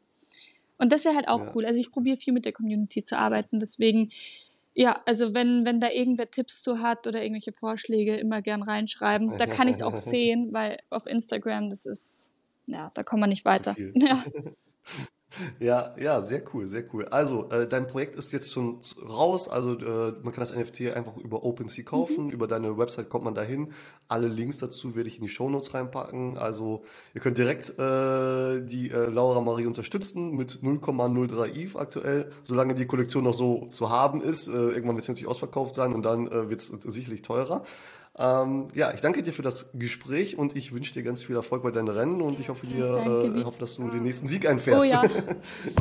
Und 0.79 0.93
das 0.93 1.05
wäre 1.05 1.15
halt 1.15 1.29
auch 1.29 1.43
ja. 1.43 1.53
cool. 1.55 1.65
Also 1.65 1.81
ich 1.81 1.91
probiere 1.91 2.17
viel 2.17 2.33
mit 2.33 2.45
der 2.45 2.53
Community 2.53 3.05
zu 3.05 3.19
arbeiten. 3.19 3.59
Deswegen, 3.59 4.11
ja, 4.75 5.01
also 5.07 5.35
wenn, 5.35 5.65
wenn 5.65 5.81
da 5.81 5.91
irgendwer 5.91 6.31
Tipps 6.31 6.63
zu 6.63 6.81
hat 6.81 7.07
oder 7.07 7.23
irgendwelche 7.23 7.53
Vorschläge, 7.53 8.17
immer 8.17 8.43
gern 8.43 8.63
reinschreiben. 8.63 9.37
Da 9.39 9.47
kann 9.47 9.69
ich 9.69 9.77
es 9.77 9.83
auch 9.83 9.93
sehen, 9.93 10.53
weil 10.53 10.79
auf 10.91 11.07
Instagram, 11.07 11.71
das 11.71 11.87
ist, 11.87 12.35
ja, 12.67 12.91
da 12.95 13.03
kommt 13.03 13.21
man 13.21 13.31
nicht 13.31 13.45
weiter. 13.45 13.75
Ja. 13.95 14.23
Ja, 15.59 15.95
ja, 15.99 16.21
sehr 16.21 16.43
cool, 16.53 16.67
sehr 16.67 16.85
cool. 16.93 17.07
Also, 17.07 17.49
äh, 17.51 17.67
dein 17.67 17.87
Projekt 17.87 18.17
ist 18.17 18.33
jetzt 18.33 18.53
schon 18.53 18.81
raus. 19.09 19.49
Also, 19.49 19.79
äh, 19.79 20.13
man 20.23 20.33
kann 20.33 20.41
das 20.41 20.55
NFT 20.55 20.93
einfach 20.95 21.17
über 21.17 21.45
OpenSea 21.45 21.85
kaufen. 21.85 22.27
Mhm. 22.27 22.31
Über 22.31 22.47
deine 22.47 22.79
Website 22.79 23.09
kommt 23.09 23.25
man 23.25 23.35
dahin. 23.35 23.73
Alle 24.09 24.29
Links 24.29 24.59
dazu 24.59 24.95
werde 24.95 25.09
ich 25.09 25.17
in 25.17 25.25
die 25.25 25.29
Shownotes 25.29 25.75
reinpacken. 25.75 26.39
Also, 26.39 26.83
ihr 27.15 27.21
könnt 27.21 27.39
direkt 27.39 27.71
äh, 27.79 28.63
die 28.63 28.91
äh, 28.91 29.09
Laura 29.11 29.41
Marie 29.41 29.67
unterstützen 29.67 30.37
mit 30.37 30.61
0,03 30.63 31.47
ETH 31.55 31.77
aktuell, 31.77 32.31
solange 32.45 32.75
die 32.75 32.87
Kollektion 32.87 33.25
noch 33.25 33.35
so 33.35 33.69
zu 33.71 33.91
haben 33.91 34.21
ist. 34.21 34.49
Äh, 34.49 34.53
irgendwann 34.53 34.97
wird 34.97 35.03
es 35.03 35.09
natürlich 35.09 35.29
ausverkauft 35.29 35.75
sein 35.75 35.93
und 35.93 36.03
dann 36.03 36.29
äh, 36.29 36.49
wird 36.49 36.61
es 36.61 36.69
sicherlich 36.69 37.23
teurer. 37.23 37.65
Ähm, 38.19 38.69
ja, 38.75 38.95
ich 38.95 39.03
danke 39.03 39.23
dir 39.23 39.33
für 39.33 39.43
das 39.43 39.67
Gespräch 39.75 40.39
und 40.39 40.57
ich 40.57 40.73
wünsche 40.73 40.95
dir 40.95 41.03
ganz 41.03 41.23
viel 41.23 41.37
Erfolg 41.37 41.63
bei 41.63 41.71
deinen 41.71 41.89
Rennen 41.89 42.23
und 42.23 42.41
ich 42.41 42.49
hoffe 42.49 42.67
dir, 42.67 42.87
äh, 43.37 43.45
hoffe, 43.45 43.61
dass 43.61 43.77
du 43.77 43.91
den 43.91 44.05
nächsten 44.05 44.27
Sieg 44.27 44.49
einfährst. 44.49 44.81
Oh 44.81 44.85
ja. 44.85 45.03